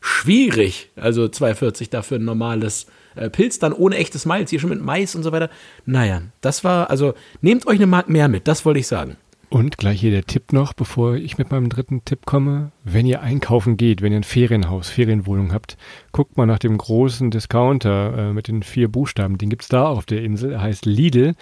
schwierig. 0.00 0.90
Also 0.96 1.28
240 1.28 1.90
dafür 1.90 2.18
ein 2.18 2.24
normales 2.24 2.86
äh, 3.16 3.30
Pilz 3.30 3.58
dann 3.58 3.72
ohne 3.72 3.96
echtes 3.96 4.26
Malz, 4.26 4.50
hier 4.50 4.60
schon 4.60 4.70
mit 4.70 4.82
Mais 4.82 5.14
und 5.14 5.22
so 5.22 5.32
weiter. 5.32 5.50
Naja, 5.86 6.22
das 6.40 6.64
war, 6.64 6.90
also 6.90 7.14
nehmt 7.40 7.66
euch 7.66 7.76
eine 7.76 7.86
Mark 7.86 8.08
mehr 8.08 8.28
mit, 8.28 8.48
das 8.48 8.64
wollte 8.64 8.80
ich 8.80 8.86
sagen. 8.86 9.16
Und 9.50 9.78
gleich 9.78 10.00
hier 10.00 10.10
der 10.10 10.24
Tipp 10.24 10.52
noch, 10.52 10.74
bevor 10.74 11.14
ich 11.14 11.38
mit 11.38 11.50
meinem 11.50 11.70
dritten 11.70 12.04
Tipp 12.04 12.26
komme. 12.26 12.70
Wenn 12.84 13.06
ihr 13.06 13.22
einkaufen 13.22 13.78
geht, 13.78 14.02
wenn 14.02 14.12
ihr 14.12 14.20
ein 14.20 14.24
Ferienhaus, 14.24 14.90
Ferienwohnung 14.90 15.52
habt, 15.54 15.78
guckt 16.12 16.36
mal 16.36 16.44
nach 16.44 16.58
dem 16.58 16.76
großen 16.76 17.30
Discounter 17.30 18.18
äh, 18.18 18.32
mit 18.34 18.48
den 18.48 18.62
vier 18.62 18.88
Buchstaben. 18.88 19.38
Den 19.38 19.48
gibt's 19.48 19.68
da 19.68 19.86
auf 19.86 20.04
der 20.04 20.22
Insel. 20.22 20.52
Er 20.52 20.62
heißt 20.62 20.84
Lidl. 20.84 21.34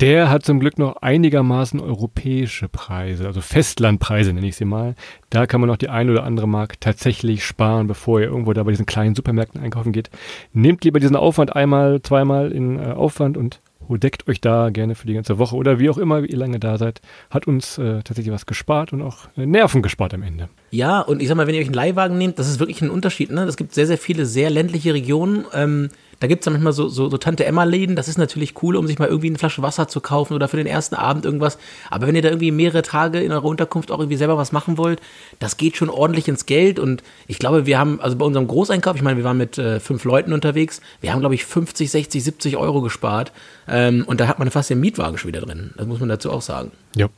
Der 0.00 0.28
hat 0.28 0.44
zum 0.44 0.60
Glück 0.60 0.78
noch 0.78 0.96
einigermaßen 0.96 1.80
europäische 1.80 2.68
Preise, 2.68 3.26
also 3.26 3.40
Festlandpreise 3.40 4.34
nenne 4.34 4.46
ich 4.46 4.56
sie 4.56 4.66
mal. 4.66 4.94
Da 5.30 5.46
kann 5.46 5.62
man 5.62 5.68
noch 5.68 5.78
die 5.78 5.88
ein 5.88 6.10
oder 6.10 6.24
andere 6.24 6.46
Mark 6.46 6.78
tatsächlich 6.82 7.46
sparen, 7.46 7.86
bevor 7.86 8.20
ihr 8.20 8.26
irgendwo 8.26 8.52
da 8.52 8.62
bei 8.62 8.72
diesen 8.72 8.84
kleinen 8.84 9.14
Supermärkten 9.14 9.62
einkaufen 9.62 9.92
geht. 9.92 10.10
Nehmt 10.52 10.84
lieber 10.84 11.00
diesen 11.00 11.16
Aufwand 11.16 11.56
einmal, 11.56 12.02
zweimal 12.02 12.52
in 12.52 12.78
äh, 12.78 12.92
Aufwand 12.92 13.38
und 13.38 13.60
deckt 13.90 14.28
euch 14.28 14.40
da 14.40 14.70
gerne 14.70 14.94
für 14.94 15.06
die 15.06 15.14
ganze 15.14 15.38
Woche 15.38 15.56
oder 15.56 15.78
wie 15.78 15.88
auch 15.88 15.98
immer, 15.98 16.22
wie 16.22 16.26
ihr 16.26 16.36
lange 16.36 16.58
da 16.58 16.78
seid. 16.78 17.00
Hat 17.30 17.46
uns 17.46 17.78
äh, 17.78 18.02
tatsächlich 18.02 18.32
was 18.32 18.46
gespart 18.46 18.92
und 18.92 19.02
auch 19.02 19.28
äh, 19.36 19.46
Nerven 19.46 19.82
gespart 19.82 20.14
am 20.14 20.22
Ende. 20.22 20.48
Ja, 20.70 21.00
und 21.00 21.22
ich 21.22 21.28
sag 21.28 21.36
mal, 21.36 21.46
wenn 21.46 21.54
ihr 21.54 21.60
euch 21.60 21.66
einen 21.66 21.74
Leihwagen 21.74 22.18
nehmt, 22.18 22.38
das 22.38 22.48
ist 22.48 22.58
wirklich 22.58 22.82
ein 22.82 22.90
Unterschied. 22.90 23.30
Ne? 23.30 23.44
Es 23.44 23.56
gibt 23.56 23.74
sehr, 23.74 23.86
sehr 23.86 23.98
viele 23.98 24.26
sehr 24.26 24.50
ländliche 24.50 24.92
Regionen. 24.94 25.44
Ähm, 25.54 25.90
da 26.20 26.26
gibt 26.26 26.46
es 26.46 26.50
manchmal 26.50 26.72
so, 26.72 26.88
so, 26.88 27.08
so 27.08 27.18
Tante-Emma-Läden, 27.18 27.96
das 27.96 28.08
ist 28.08 28.18
natürlich 28.18 28.62
cool, 28.62 28.76
um 28.76 28.86
sich 28.86 28.98
mal 28.98 29.08
irgendwie 29.08 29.28
eine 29.28 29.38
Flasche 29.38 29.62
Wasser 29.62 29.88
zu 29.88 30.00
kaufen 30.00 30.34
oder 30.34 30.48
für 30.48 30.56
den 30.56 30.66
ersten 30.66 30.94
Abend 30.94 31.24
irgendwas. 31.24 31.58
Aber 31.90 32.06
wenn 32.06 32.14
ihr 32.14 32.22
da 32.22 32.28
irgendwie 32.28 32.50
mehrere 32.50 32.82
Tage 32.82 33.20
in 33.20 33.32
eurer 33.32 33.44
Unterkunft 33.44 33.90
auch 33.90 33.98
irgendwie 33.98 34.16
selber 34.16 34.38
was 34.38 34.52
machen 34.52 34.78
wollt, 34.78 35.00
das 35.38 35.56
geht 35.56 35.76
schon 35.76 35.90
ordentlich 35.90 36.28
ins 36.28 36.46
Geld. 36.46 36.78
Und 36.78 37.02
ich 37.26 37.38
glaube, 37.38 37.66
wir 37.66 37.78
haben, 37.78 38.00
also 38.00 38.16
bei 38.16 38.24
unserem 38.24 38.46
Großeinkauf, 38.46 38.96
ich 38.96 39.02
meine, 39.02 39.18
wir 39.18 39.24
waren 39.24 39.36
mit 39.38 39.58
äh, 39.58 39.80
fünf 39.80 40.04
Leuten 40.04 40.32
unterwegs, 40.32 40.80
wir 41.00 41.12
haben, 41.12 41.20
glaube 41.20 41.34
ich, 41.34 41.44
50, 41.44 41.90
60, 41.90 42.24
70 42.24 42.56
Euro 42.56 42.80
gespart. 42.80 43.32
Ähm, 43.68 44.04
und 44.06 44.20
da 44.20 44.28
hat 44.28 44.38
man 44.38 44.50
fast 44.50 44.70
den 44.70 44.80
Mietwagen 44.80 45.18
schon 45.18 45.28
wieder 45.28 45.40
drin. 45.40 45.72
Das 45.76 45.86
muss 45.86 46.00
man 46.00 46.08
dazu 46.08 46.30
auch 46.30 46.42
sagen. 46.42 46.70
Ja. 46.94 47.08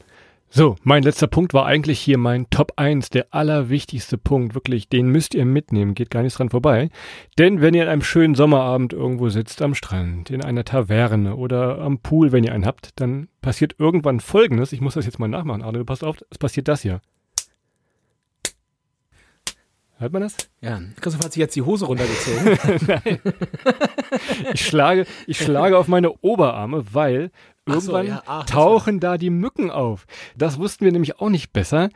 So, 0.50 0.76
mein 0.82 1.02
letzter 1.02 1.26
Punkt 1.26 1.52
war 1.52 1.66
eigentlich 1.66 2.00
hier 2.00 2.16
mein 2.16 2.48
Top 2.48 2.72
1, 2.76 3.10
der 3.10 3.34
allerwichtigste 3.34 4.16
Punkt. 4.16 4.54
Wirklich, 4.54 4.88
den 4.88 5.08
müsst 5.08 5.34
ihr 5.34 5.44
mitnehmen, 5.44 5.94
geht 5.94 6.10
gar 6.10 6.22
nicht 6.22 6.38
dran 6.38 6.48
vorbei. 6.48 6.88
Denn 7.36 7.60
wenn 7.60 7.74
ihr 7.74 7.82
an 7.82 7.88
einem 7.88 8.02
schönen 8.02 8.34
Sommerabend 8.34 8.94
irgendwo 8.94 9.28
sitzt 9.28 9.60
am 9.60 9.74
Strand, 9.74 10.30
in 10.30 10.42
einer 10.42 10.64
Taverne 10.64 11.36
oder 11.36 11.80
am 11.80 11.98
Pool, 11.98 12.32
wenn 12.32 12.44
ihr 12.44 12.54
einen 12.54 12.64
habt, 12.64 12.98
dann 12.98 13.28
passiert 13.42 13.74
irgendwann 13.78 14.20
Folgendes. 14.20 14.72
Ich 14.72 14.80
muss 14.80 14.94
das 14.94 15.04
jetzt 15.04 15.18
mal 15.18 15.28
nachmachen, 15.28 15.62
Arne, 15.62 15.84
passt 15.84 16.02
auf, 16.02 16.16
es 16.30 16.38
passiert 16.38 16.66
das 16.66 16.80
hier. 16.80 17.02
Hört 19.98 20.12
man 20.12 20.22
das? 20.22 20.36
Ja, 20.60 20.80
Christoph 21.00 21.24
hat 21.24 21.32
sich 21.32 21.40
jetzt 21.40 21.56
die 21.56 21.62
Hose 21.62 21.84
runtergezogen. 21.84 22.56
Nein. 22.86 23.18
Ich 24.54 24.64
schlage, 24.64 25.06
ich 25.26 25.38
schlage 25.38 25.76
auf 25.76 25.88
meine 25.88 26.12
Oberarme, 26.20 26.84
weil 26.92 27.32
irgendwann 27.68 28.06
so, 28.06 28.12
ja. 28.12 28.22
Ach, 28.26 28.46
tauchen 28.46 29.00
da 29.00 29.18
die 29.18 29.30
Mücken 29.30 29.70
auf. 29.70 30.06
Das 30.36 30.58
wussten 30.58 30.84
wir 30.84 30.92
nämlich 30.92 31.20
auch 31.20 31.30
nicht 31.30 31.52
besser 31.52 31.90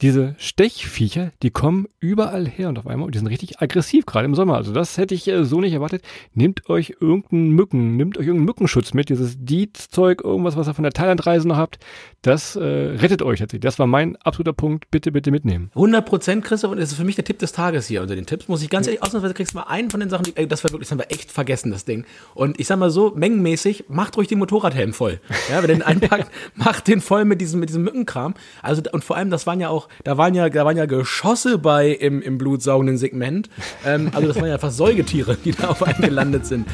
diese 0.00 0.34
Stechviecher, 0.38 1.32
die 1.42 1.50
kommen 1.50 1.86
überall 2.00 2.46
her 2.46 2.68
und 2.68 2.78
auf 2.78 2.86
einmal, 2.86 3.06
und 3.06 3.14
die 3.14 3.18
sind 3.18 3.28
richtig 3.28 3.60
aggressiv, 3.62 4.06
gerade 4.06 4.26
im 4.26 4.34
Sommer. 4.34 4.56
Also 4.56 4.72
das 4.72 4.98
hätte 4.98 5.14
ich 5.14 5.26
äh, 5.28 5.44
so 5.44 5.60
nicht 5.60 5.72
erwartet. 5.72 6.02
Nehmt 6.32 6.68
euch 6.68 6.96
irgendeinen 7.00 7.50
Mücken, 7.50 7.96
nehmt 7.96 8.18
euch 8.18 8.26
irgendeinen 8.26 8.46
Mückenschutz 8.46 8.92
mit, 8.92 9.08
dieses 9.08 9.36
Dietz-Zeug, 9.38 10.22
irgendwas, 10.22 10.56
was 10.56 10.68
ihr 10.68 10.74
von 10.74 10.82
der 10.82 10.92
Thailandreise 10.92 11.46
noch 11.46 11.56
habt, 11.56 11.78
das 12.22 12.56
äh, 12.56 12.62
rettet 12.62 13.22
euch 13.22 13.38
tatsächlich. 13.38 13.60
Das 13.60 13.78
war 13.78 13.86
mein 13.86 14.16
absoluter 14.16 14.52
Punkt. 14.52 14.90
Bitte, 14.90 15.12
bitte 15.12 15.30
mitnehmen. 15.30 15.70
100 15.74 16.06
Prozent, 16.06 16.44
Christoph, 16.44 16.72
und 16.72 16.78
das 16.80 16.90
ist 16.90 16.96
für 16.96 17.04
mich 17.04 17.16
der 17.16 17.24
Tipp 17.24 17.38
des 17.38 17.52
Tages 17.52 17.86
hier 17.86 18.02
unter 18.02 18.16
den 18.16 18.26
Tipps. 18.26 18.48
Muss 18.48 18.62
ich 18.62 18.70
ganz 18.70 18.86
ehrlich, 18.86 19.02
ausnahmsweise 19.02 19.34
kriegst 19.34 19.52
du 19.52 19.58
mal 19.58 19.64
einen 19.64 19.90
von 19.90 20.00
den 20.00 20.10
Sachen, 20.10 20.24
die, 20.24 20.36
ey, 20.36 20.48
das 20.48 20.64
war 20.64 20.70
wirklich, 20.72 20.88
das 20.88 20.92
haben 20.92 21.06
wir 21.06 21.10
echt 21.10 21.30
vergessen, 21.30 21.70
das 21.70 21.84
Ding. 21.84 22.04
Und 22.34 22.58
ich 22.58 22.66
sag 22.66 22.78
mal 22.78 22.90
so, 22.90 23.12
mengenmäßig, 23.14 23.84
macht 23.88 24.16
ruhig 24.16 24.28
den 24.28 24.38
Motorradhelm 24.38 24.92
voll. 24.92 25.20
Ja, 25.50 25.62
wenn 25.62 25.70
ihr 25.70 25.76
den 25.76 25.82
einpackt, 25.82 26.30
macht 26.54 26.88
den 26.88 27.00
voll 27.00 27.24
mit 27.24 27.40
diesem, 27.40 27.60
mit 27.60 27.68
diesem 27.68 27.82
Mückenkram. 27.82 28.34
Also, 28.62 28.82
und 28.92 29.04
vor 29.04 29.16
allem, 29.16 29.30
das 29.30 29.46
waren 29.46 29.60
ja 29.60 29.68
auch, 29.68 29.83
da 30.04 30.18
waren 30.18 30.34
ja, 30.34 30.48
da 30.48 30.64
waren 30.64 30.76
ja 30.76 30.86
Geschosse 30.86 31.58
bei 31.58 31.90
im, 31.90 32.22
im 32.22 32.38
blutsaugenden 32.38 32.98
Segment. 32.98 33.48
Ähm, 33.84 34.10
also 34.14 34.28
das 34.28 34.36
waren 34.36 34.48
ja 34.48 34.58
fast 34.58 34.76
Säugetiere, 34.76 35.36
die 35.44 35.52
da 35.52 35.68
auf 35.68 35.82
einen 35.82 36.00
gelandet 36.00 36.46
sind. 36.46 36.66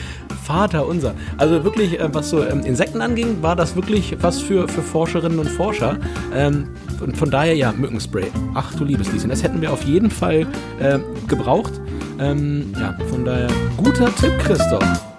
Vater 0.44 0.86
unser. 0.86 1.14
Also 1.38 1.64
wirklich, 1.64 1.98
äh, 1.98 2.08
was 2.12 2.30
so 2.30 2.44
ähm, 2.44 2.60
Insekten 2.60 3.00
anging, 3.00 3.42
war 3.42 3.56
das 3.56 3.76
wirklich 3.76 4.16
was 4.20 4.40
für, 4.40 4.68
für 4.68 4.82
Forscherinnen 4.82 5.38
und 5.38 5.48
Forscher. 5.48 5.98
Ähm, 6.34 6.68
und 7.00 7.16
von 7.16 7.30
daher 7.30 7.54
ja, 7.54 7.72
Mückenspray. 7.72 8.26
Ach 8.54 8.74
du 8.74 8.84
liebes 8.84 9.12
Lieschen, 9.12 9.30
das 9.30 9.42
hätten 9.42 9.60
wir 9.60 9.72
auf 9.72 9.82
jeden 9.84 10.10
Fall 10.10 10.46
äh, 10.80 10.98
gebraucht. 11.26 11.80
Ähm, 12.18 12.72
ja, 12.78 12.96
von 13.08 13.24
daher 13.24 13.48
guter 13.76 14.14
Tipp, 14.16 14.38
Christoph. 14.38 15.09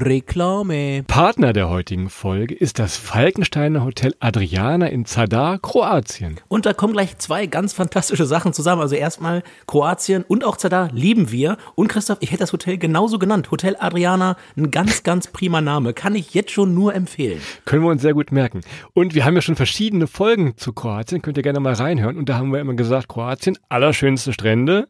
Reklame. 0.00 1.04
Partner 1.06 1.52
der 1.52 1.68
heutigen 1.68 2.08
Folge 2.08 2.54
ist 2.54 2.78
das 2.78 2.96
Falkensteiner 2.96 3.84
Hotel 3.84 4.14
Adriana 4.18 4.86
in 4.86 5.04
Zadar, 5.04 5.58
Kroatien. 5.58 6.40
Und 6.48 6.64
da 6.64 6.72
kommen 6.72 6.94
gleich 6.94 7.18
zwei 7.18 7.46
ganz 7.46 7.72
fantastische 7.72 8.24
Sachen 8.24 8.52
zusammen. 8.52 8.80
Also 8.80 8.96
erstmal 8.96 9.42
Kroatien 9.66 10.24
und 10.26 10.44
auch 10.44 10.56
Zadar 10.56 10.90
lieben 10.92 11.30
wir. 11.30 11.58
Und 11.74 11.88
Christoph, 11.88 12.18
ich 12.20 12.30
hätte 12.30 12.40
das 12.40 12.52
Hotel 12.52 12.78
genauso 12.78 13.18
genannt. 13.18 13.50
Hotel 13.50 13.76
Adriana, 13.78 14.36
ein 14.56 14.70
ganz, 14.70 15.02
ganz 15.02 15.26
prima 15.26 15.60
Name. 15.60 15.92
Kann 15.92 16.14
ich 16.14 16.32
jetzt 16.32 16.50
schon 16.50 16.74
nur 16.74 16.94
empfehlen. 16.94 17.40
Können 17.66 17.82
wir 17.82 17.90
uns 17.90 18.02
sehr 18.02 18.14
gut 18.14 18.32
merken. 18.32 18.62
Und 18.94 19.14
wir 19.14 19.24
haben 19.24 19.34
ja 19.34 19.42
schon 19.42 19.56
verschiedene 19.56 20.06
Folgen 20.06 20.56
zu 20.56 20.72
Kroatien. 20.72 21.20
Könnt 21.20 21.36
ihr 21.36 21.42
gerne 21.42 21.60
mal 21.60 21.74
reinhören. 21.74 22.16
Und 22.16 22.28
da 22.28 22.38
haben 22.38 22.52
wir 22.52 22.60
immer 22.60 22.74
gesagt, 22.74 23.08
Kroatien, 23.08 23.58
allerschönste 23.68 24.32
Strände, 24.32 24.88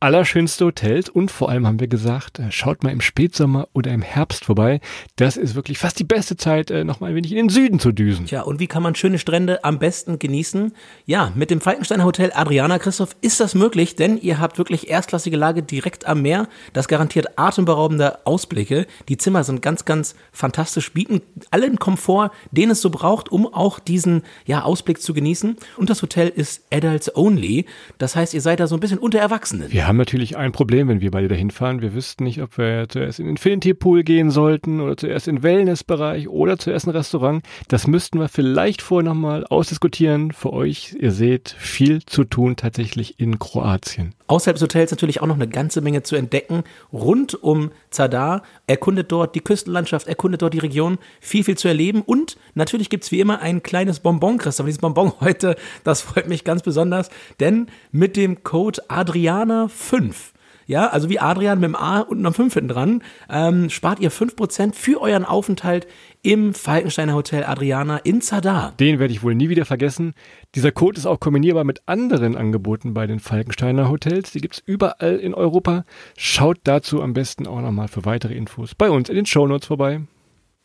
allerschönste 0.00 0.64
Hotels 0.64 1.08
und 1.08 1.30
vor 1.30 1.48
allem 1.48 1.66
haben 1.66 1.80
wir 1.80 1.88
gesagt, 1.88 2.38
äh, 2.38 2.52
schaut 2.52 2.84
mal 2.84 2.92
im 2.92 3.00
Spätsommer 3.00 3.68
oder 3.72 3.90
im 3.90 4.02
Herbst 4.02 4.44
vorbei. 4.44 4.80
Das 5.16 5.36
ist 5.36 5.56
wirklich 5.56 5.78
fast 5.78 5.98
die 5.98 6.04
beste 6.04 6.36
Zeit, 6.36 6.70
äh, 6.70 6.84
noch 6.84 7.00
mal 7.00 7.08
ein 7.08 7.16
wenig 7.16 7.32
in 7.32 7.38
den 7.38 7.48
Süden 7.48 7.80
zu 7.80 7.90
düsen. 7.90 8.26
Tja, 8.26 8.42
und 8.42 8.60
wie 8.60 8.68
kann 8.68 8.82
man 8.82 8.94
schöne 8.94 9.18
Strände 9.18 9.64
am 9.64 9.80
besten 9.80 10.20
genießen? 10.20 10.72
Ja, 11.04 11.32
mit 11.34 11.50
dem 11.50 11.60
Falkensteiner 11.60 12.04
Hotel 12.04 12.30
Adriana 12.32 12.78
Christoph 12.78 13.16
ist 13.22 13.40
das 13.40 13.56
möglich, 13.56 13.96
denn 13.96 14.18
ihr 14.18 14.38
habt 14.38 14.58
wirklich 14.58 14.88
erstklassige 14.88 15.36
Lage 15.36 15.64
direkt 15.64 16.06
am 16.06 16.22
Meer. 16.22 16.48
Das 16.72 16.86
garantiert 16.86 17.36
atemberaubende 17.36 18.24
Ausblicke. 18.24 18.86
Die 19.08 19.16
Zimmer 19.16 19.42
sind 19.42 19.62
ganz, 19.62 19.84
ganz 19.84 20.14
fantastisch, 20.30 20.92
bieten 20.92 21.22
allen 21.50 21.80
Komfort, 21.80 22.30
den 22.52 22.70
es 22.70 22.80
so 22.80 22.90
braucht, 22.90 23.32
um 23.32 23.52
auch 23.52 23.80
diesen 23.80 24.22
ja, 24.46 24.62
Ausblick 24.62 25.02
zu 25.02 25.12
genießen. 25.12 25.56
Und 25.76 25.90
das 25.90 26.02
Hotel 26.02 26.28
ist 26.28 26.62
Adults 26.72 27.16
Only. 27.16 27.66
Das 27.98 28.14
heißt, 28.14 28.32
ihr 28.32 28.40
seid 28.40 28.60
da 28.60 28.68
so 28.68 28.76
ein 28.76 28.80
bisschen 28.80 28.98
unter 28.98 29.18
Erwachsenen. 29.18 29.72
Ja, 29.72 29.87
haben 29.88 29.96
natürlich 29.96 30.36
ein 30.36 30.52
Problem, 30.52 30.88
wenn 30.88 31.00
wir 31.00 31.10
beide 31.10 31.28
dahin 31.28 31.50
fahren. 31.50 31.80
Wir 31.80 31.94
wüssten 31.94 32.24
nicht, 32.24 32.42
ob 32.42 32.58
wir 32.58 32.88
zuerst 32.88 33.18
in 33.18 33.24
den 33.24 33.30
Infinity 33.30 33.74
Pool 33.74 34.02
gehen 34.02 34.30
sollten 34.30 34.80
oder 34.80 34.96
zuerst 34.96 35.26
in 35.26 35.36
den 35.36 35.42
Wellnessbereich 35.42 36.28
oder 36.28 36.58
zuerst 36.58 36.86
ein 36.86 36.90
Restaurant. 36.90 37.42
Das 37.68 37.86
müssten 37.86 38.20
wir 38.20 38.28
vielleicht 38.28 38.82
vorher 38.82 39.08
nochmal 39.08 39.46
ausdiskutieren. 39.46 40.32
Für 40.32 40.52
euch, 40.52 40.94
ihr 41.00 41.12
seht, 41.12 41.56
viel 41.58 42.04
zu 42.04 42.24
tun 42.24 42.56
tatsächlich 42.56 43.18
in 43.18 43.38
Kroatien. 43.38 44.14
Außerhalb 44.28 44.56
des 44.56 44.62
Hotels 44.62 44.90
natürlich 44.90 45.20
auch 45.20 45.26
noch 45.26 45.34
eine 45.34 45.48
ganze 45.48 45.80
Menge 45.80 46.02
zu 46.02 46.14
entdecken. 46.14 46.64
Rund 46.92 47.42
um 47.42 47.70
Zadar, 47.90 48.42
erkundet 48.66 49.10
dort 49.10 49.34
die 49.34 49.40
Küstenlandschaft, 49.40 50.06
erkundet 50.06 50.42
dort 50.42 50.54
die 50.54 50.58
Region, 50.58 50.98
viel, 51.20 51.44
viel 51.44 51.58
zu 51.58 51.66
erleben. 51.66 52.02
Und 52.02 52.36
natürlich 52.54 52.90
gibt's 52.90 53.10
wie 53.10 53.20
immer 53.20 53.40
ein 53.40 53.62
kleines 53.62 54.00
Bonbon, 54.00 54.38
Christoph. 54.38 54.66
Dieses 54.66 54.80
Bonbon 54.80 55.12
heute, 55.20 55.56
das 55.82 56.02
freut 56.02 56.28
mich 56.28 56.44
ganz 56.44 56.62
besonders, 56.62 57.10
denn 57.40 57.66
mit 57.90 58.16
dem 58.16 58.44
Code 58.44 58.82
Adriana 58.88 59.68
5 59.68 60.32
ja, 60.68 60.86
also 60.86 61.08
wie 61.08 61.18
Adrian 61.18 61.58
mit 61.58 61.70
dem 61.70 61.74
A 61.74 62.00
und 62.00 62.18
einem 62.18 62.34
5 62.34 62.54
hinten 62.54 62.68
dran, 62.68 63.02
ähm, 63.30 63.70
spart 63.70 64.00
ihr 64.00 64.12
5% 64.12 64.74
für 64.74 65.00
euren 65.00 65.24
Aufenthalt 65.24 65.88
im 66.22 66.52
Falkensteiner 66.52 67.14
Hotel 67.14 67.44
Adriana 67.44 67.96
in 67.96 68.20
Zadar. 68.20 68.74
Den 68.78 68.98
werde 68.98 69.12
ich 69.12 69.22
wohl 69.22 69.34
nie 69.34 69.48
wieder 69.48 69.64
vergessen. 69.64 70.12
Dieser 70.54 70.70
Code 70.70 70.98
ist 70.98 71.06
auch 71.06 71.20
kombinierbar 71.20 71.64
mit 71.64 71.80
anderen 71.86 72.36
Angeboten 72.36 72.92
bei 72.92 73.06
den 73.06 73.18
Falkensteiner 73.18 73.88
Hotels. 73.88 74.32
Die 74.32 74.42
gibt 74.42 74.54
es 74.56 74.62
überall 74.64 75.16
in 75.16 75.32
Europa. 75.32 75.84
Schaut 76.18 76.58
dazu 76.64 77.02
am 77.02 77.14
besten 77.14 77.46
auch 77.46 77.62
nochmal 77.62 77.88
für 77.88 78.04
weitere 78.04 78.34
Infos 78.34 78.74
bei 78.74 78.90
uns 78.90 79.08
in 79.08 79.16
den 79.16 79.26
Shownotes 79.26 79.68
vorbei. 79.68 80.02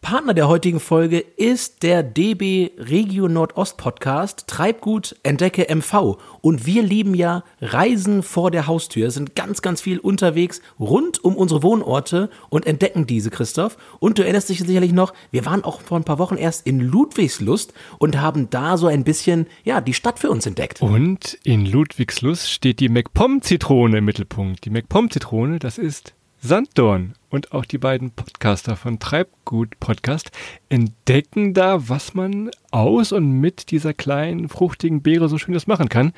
Partner 0.04 0.34
der 0.34 0.50
heutigen 0.50 0.82
Folge 0.82 1.20
ist 1.20 1.82
der 1.82 2.04
DB 2.04 2.72
Regio 2.78 3.30
Nordost 3.30 3.78
Podcast 3.78 4.48
Treibgut 4.48 5.16
Entdecke 5.24 5.74
MV. 5.74 6.18
Und 6.42 6.66
wir 6.66 6.84
lieben 6.84 7.16
ja 7.16 7.46
Reisen 7.62 8.22
vor 8.22 8.52
der 8.52 8.68
Haustür, 8.68 9.12
sind 9.12 9.34
ganz, 9.34 9.62
ganz 9.62 9.80
viel 9.80 10.00
unterwegs 10.00 10.62
rund 10.78 11.24
um 11.24 11.38
unsere 11.38 11.64
Wohnorte 11.64 12.30
und 12.50 12.68
entdecken 12.68 13.08
diese, 13.08 13.30
Christoph. 13.30 13.78
Und 14.00 14.20
du 14.20 14.24
erinnerst 14.24 14.50
dich 14.50 14.60
sicherlich 14.60 14.92
noch, 14.92 15.14
wir 15.32 15.46
waren 15.46 15.64
auch 15.64 15.80
vor 15.80 15.98
ein 15.98 16.04
paar 16.04 16.20
Wochen 16.20 16.36
erst 16.36 16.68
in 16.68 16.82
Ludwigslust 16.82 17.74
und 17.98 18.20
haben 18.20 18.50
da 18.50 18.76
so 18.76 18.88
ein 18.88 19.06
bisschen, 19.06 19.48
ja, 19.64 19.80
die 19.80 19.94
Stadt 19.94 20.20
für 20.20 20.30
uns 20.30 20.46
entdeckt. 20.46 20.82
Und 20.82 21.40
in 21.46 21.66
Ludwigslust 21.66 22.52
steht 22.52 22.82
die 22.82 22.90
MacPom-Zitrone 22.90 24.00
im 24.00 24.06
Mittelpunkt. 24.06 24.66
Die 24.66 24.70
MacPom-Zitrone, 24.70 25.60
das 25.60 25.78
ist 25.78 26.14
Sanddorn 26.46 27.14
und 27.30 27.54
auch 27.54 27.64
die 27.64 27.78
beiden 27.78 28.12
Podcaster 28.12 28.76
von 28.76 29.00
Treibgut 29.00 29.80
Podcast 29.80 30.30
entdecken 30.68 31.54
da, 31.54 31.88
was 31.88 32.16
man 32.16 32.52
aus 32.70 33.14
und 33.14 33.40
mit 33.40 33.72
dieser 33.72 33.94
kleinen, 33.94 34.50
fruchtigen 34.50 35.02
Beere 35.02 35.30
so 35.30 35.38
schönes 35.38 35.68
machen 35.68 35.88
kann. 35.88 36.12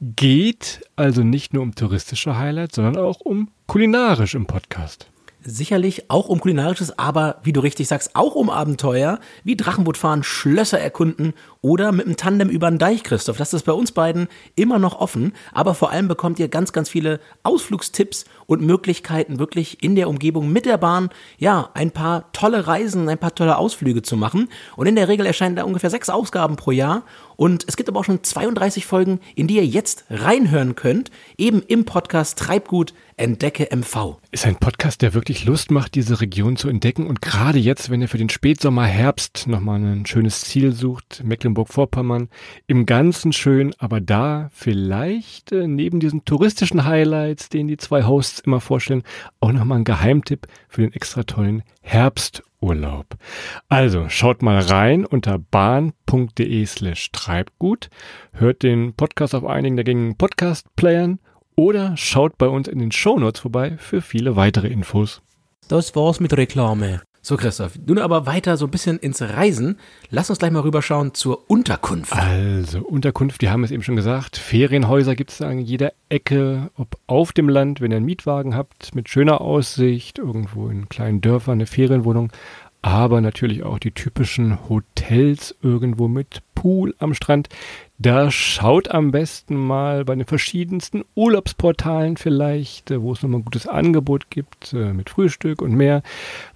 Geht 0.00 0.80
also 0.96 1.22
nicht 1.22 1.52
nur 1.52 1.62
um 1.62 1.74
touristische 1.74 2.38
Highlights, 2.38 2.76
sondern 2.76 2.96
auch 2.96 3.20
um 3.20 3.50
kulinarisch 3.66 4.34
im 4.34 4.46
Podcast 4.46 5.10
sicherlich 5.46 6.10
auch 6.10 6.28
um 6.28 6.40
kulinarisches, 6.40 6.98
aber 6.98 7.36
wie 7.44 7.52
du 7.52 7.60
richtig 7.60 7.88
sagst, 7.88 8.16
auch 8.16 8.34
um 8.34 8.50
Abenteuer, 8.50 9.20
wie 9.44 9.56
Drachenboot 9.56 9.96
fahren, 9.96 10.22
Schlösser 10.22 10.80
erkunden 10.80 11.34
oder 11.66 11.90
mit 11.90 12.06
dem 12.06 12.16
Tandem 12.16 12.48
über 12.48 12.70
den 12.70 12.78
Deich, 12.78 13.02
Christoph. 13.02 13.38
Das 13.38 13.52
ist 13.52 13.64
bei 13.64 13.72
uns 13.72 13.90
beiden 13.90 14.28
immer 14.54 14.78
noch 14.78 15.00
offen, 15.00 15.32
aber 15.52 15.74
vor 15.74 15.90
allem 15.90 16.06
bekommt 16.06 16.38
ihr 16.38 16.46
ganz, 16.46 16.72
ganz 16.72 16.88
viele 16.88 17.18
Ausflugstipps 17.42 18.24
und 18.46 18.62
Möglichkeiten, 18.62 19.40
wirklich 19.40 19.82
in 19.82 19.96
der 19.96 20.08
Umgebung 20.08 20.52
mit 20.52 20.64
der 20.64 20.78
Bahn, 20.78 21.10
ja, 21.38 21.70
ein 21.74 21.90
paar 21.90 22.30
tolle 22.32 22.68
Reisen, 22.68 23.08
ein 23.08 23.18
paar 23.18 23.34
tolle 23.34 23.58
Ausflüge 23.58 24.02
zu 24.02 24.16
machen. 24.16 24.48
Und 24.76 24.86
in 24.86 24.94
der 24.94 25.08
Regel 25.08 25.26
erscheinen 25.26 25.56
da 25.56 25.64
ungefähr 25.64 25.90
sechs 25.90 26.08
Ausgaben 26.08 26.54
pro 26.54 26.70
Jahr 26.70 27.02
und 27.36 27.64
es 27.68 27.76
gibt 27.76 27.88
aber 27.88 28.00
auch 28.00 28.04
schon 28.04 28.22
32 28.22 28.86
Folgen, 28.86 29.20
in 29.34 29.46
die 29.46 29.56
ihr 29.56 29.66
jetzt 29.66 30.04
reinhören 30.08 30.74
könnt, 30.74 31.10
eben 31.36 31.62
im 31.62 31.84
Podcast 31.84 32.38
Treibgut 32.38 32.94
Entdecke 33.18 33.68
MV. 33.74 34.18
Ist 34.30 34.46
ein 34.46 34.56
Podcast, 34.56 35.00
der 35.00 35.14
wirklich 35.14 35.44
Lust 35.46 35.70
macht, 35.70 35.94
diese 35.94 36.20
Region 36.20 36.56
zu 36.56 36.68
entdecken 36.68 37.06
und 37.06 37.22
gerade 37.22 37.58
jetzt, 37.58 37.88
wenn 37.88 38.02
ihr 38.02 38.08
für 38.08 38.18
den 38.18 38.28
Spätsommer, 38.28 38.84
Herbst 38.84 39.46
nochmal 39.46 39.80
ein 39.80 40.06
schönes 40.06 40.42
Ziel 40.42 40.72
sucht, 40.72 41.22
Mecklenburg-Vorpommern, 41.56 42.28
im 42.66 42.86
Ganzen 42.86 43.32
schön, 43.32 43.74
aber 43.78 44.00
da 44.00 44.48
vielleicht 44.52 45.52
äh, 45.52 45.66
neben 45.66 46.00
diesen 46.00 46.24
touristischen 46.24 46.84
Highlights, 46.84 47.48
den 47.48 47.68
die 47.68 47.76
zwei 47.76 48.04
Hosts 48.04 48.40
immer 48.40 48.60
vorstellen, 48.60 49.02
auch 49.40 49.52
nochmal 49.52 49.78
ein 49.78 49.84
Geheimtipp 49.84 50.46
für 50.68 50.82
den 50.82 50.92
extra 50.92 51.22
tollen 51.22 51.62
Herbst 51.80 52.42
Urlaub. 52.60 53.16
Also 53.68 54.08
schaut 54.08 54.42
mal 54.42 54.58
rein 54.60 55.04
unter 55.04 55.38
bahn.de 55.38 56.66
slash 56.66 57.10
Treibgut, 57.12 57.90
hört 58.32 58.62
den 58.62 58.94
Podcast 58.94 59.34
auf 59.34 59.44
einigen 59.44 59.76
der 59.76 59.84
gängigen 59.84 60.16
Podcast-Playern 60.16 61.18
oder 61.54 61.96
schaut 61.96 62.38
bei 62.38 62.48
uns 62.48 62.68
in 62.68 62.78
den 62.78 62.92
Shownotes 62.92 63.40
vorbei 63.40 63.76
für 63.78 64.02
viele 64.02 64.36
weitere 64.36 64.68
Infos. 64.68 65.22
Das 65.68 65.96
war's 65.96 66.20
mit 66.20 66.36
Reklame. 66.36 67.02
So, 67.28 67.36
Christoph, 67.36 67.72
nun 67.84 67.98
aber 67.98 68.24
weiter 68.26 68.56
so 68.56 68.66
ein 68.66 68.70
bisschen 68.70 69.00
ins 69.00 69.20
Reisen. 69.20 69.80
Lass 70.10 70.30
uns 70.30 70.38
gleich 70.38 70.52
mal 70.52 70.60
rüberschauen 70.60 71.12
zur 71.12 71.50
Unterkunft. 71.50 72.12
Also, 72.12 72.78
Unterkunft, 72.78 73.42
wir 73.42 73.50
haben 73.50 73.64
es 73.64 73.72
eben 73.72 73.82
schon 73.82 73.96
gesagt. 73.96 74.36
Ferienhäuser 74.36 75.16
gibt 75.16 75.32
es 75.32 75.42
an 75.42 75.58
jeder 75.58 75.92
Ecke, 76.08 76.70
ob 76.76 76.96
auf 77.08 77.32
dem 77.32 77.48
Land, 77.48 77.80
wenn 77.80 77.90
ihr 77.90 77.96
einen 77.96 78.06
Mietwagen 78.06 78.54
habt, 78.54 78.94
mit 78.94 79.08
schöner 79.08 79.40
Aussicht, 79.40 80.18
irgendwo 80.18 80.68
in 80.68 80.88
kleinen 80.88 81.20
Dörfern, 81.20 81.54
eine 81.54 81.66
Ferienwohnung, 81.66 82.30
aber 82.80 83.20
natürlich 83.20 83.64
auch 83.64 83.80
die 83.80 83.90
typischen 83.90 84.68
Hotels 84.68 85.56
irgendwo 85.62 86.06
mit 86.06 86.42
Pool 86.54 86.94
am 87.00 87.12
Strand. 87.12 87.48
Da 87.98 88.30
schaut 88.30 88.90
am 88.90 89.10
besten 89.10 89.56
mal 89.56 90.04
bei 90.04 90.14
den 90.14 90.26
verschiedensten 90.26 91.04
Urlaubsportalen 91.14 92.18
vielleicht, 92.18 92.90
äh, 92.90 93.00
wo 93.00 93.12
es 93.12 93.22
nochmal 93.22 93.40
ein 93.40 93.44
gutes 93.44 93.66
Angebot 93.66 94.28
gibt 94.28 94.74
äh, 94.74 94.92
mit 94.92 95.08
Frühstück 95.08 95.62
und 95.62 95.72
mehr. 95.72 96.02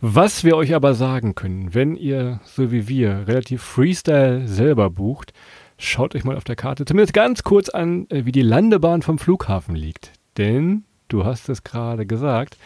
Was 0.03 0.45
wir 0.45 0.57
euch 0.57 0.75
aber 0.75 0.93
sagen 0.95 1.35
können, 1.35 1.73
wenn 1.73 1.97
ihr, 1.97 2.41
so 2.45 2.71
wie 2.71 2.89
wir, 2.89 3.27
relativ 3.27 3.63
Freestyle 3.63 4.47
selber 4.47 4.91
bucht, 4.91 5.33
schaut 5.79 6.15
euch 6.15 6.25
mal 6.25 6.37
auf 6.37 6.45
der 6.45 6.57
Karte 6.57 6.85
zumindest 6.85 7.15
ganz 7.15 7.43
kurz 7.43 7.71
an, 7.71 8.07
äh, 8.11 8.27
wie 8.27 8.33
die 8.33 8.43
Landebahn 8.43 9.01
vom 9.01 9.19
Flughafen 9.19 9.75
liegt. 9.75 10.13
Denn, 10.37 10.85
du 11.09 11.25
hast 11.25 11.49
es 11.49 11.65
gerade 11.65 12.05
gesagt, 12.05 12.59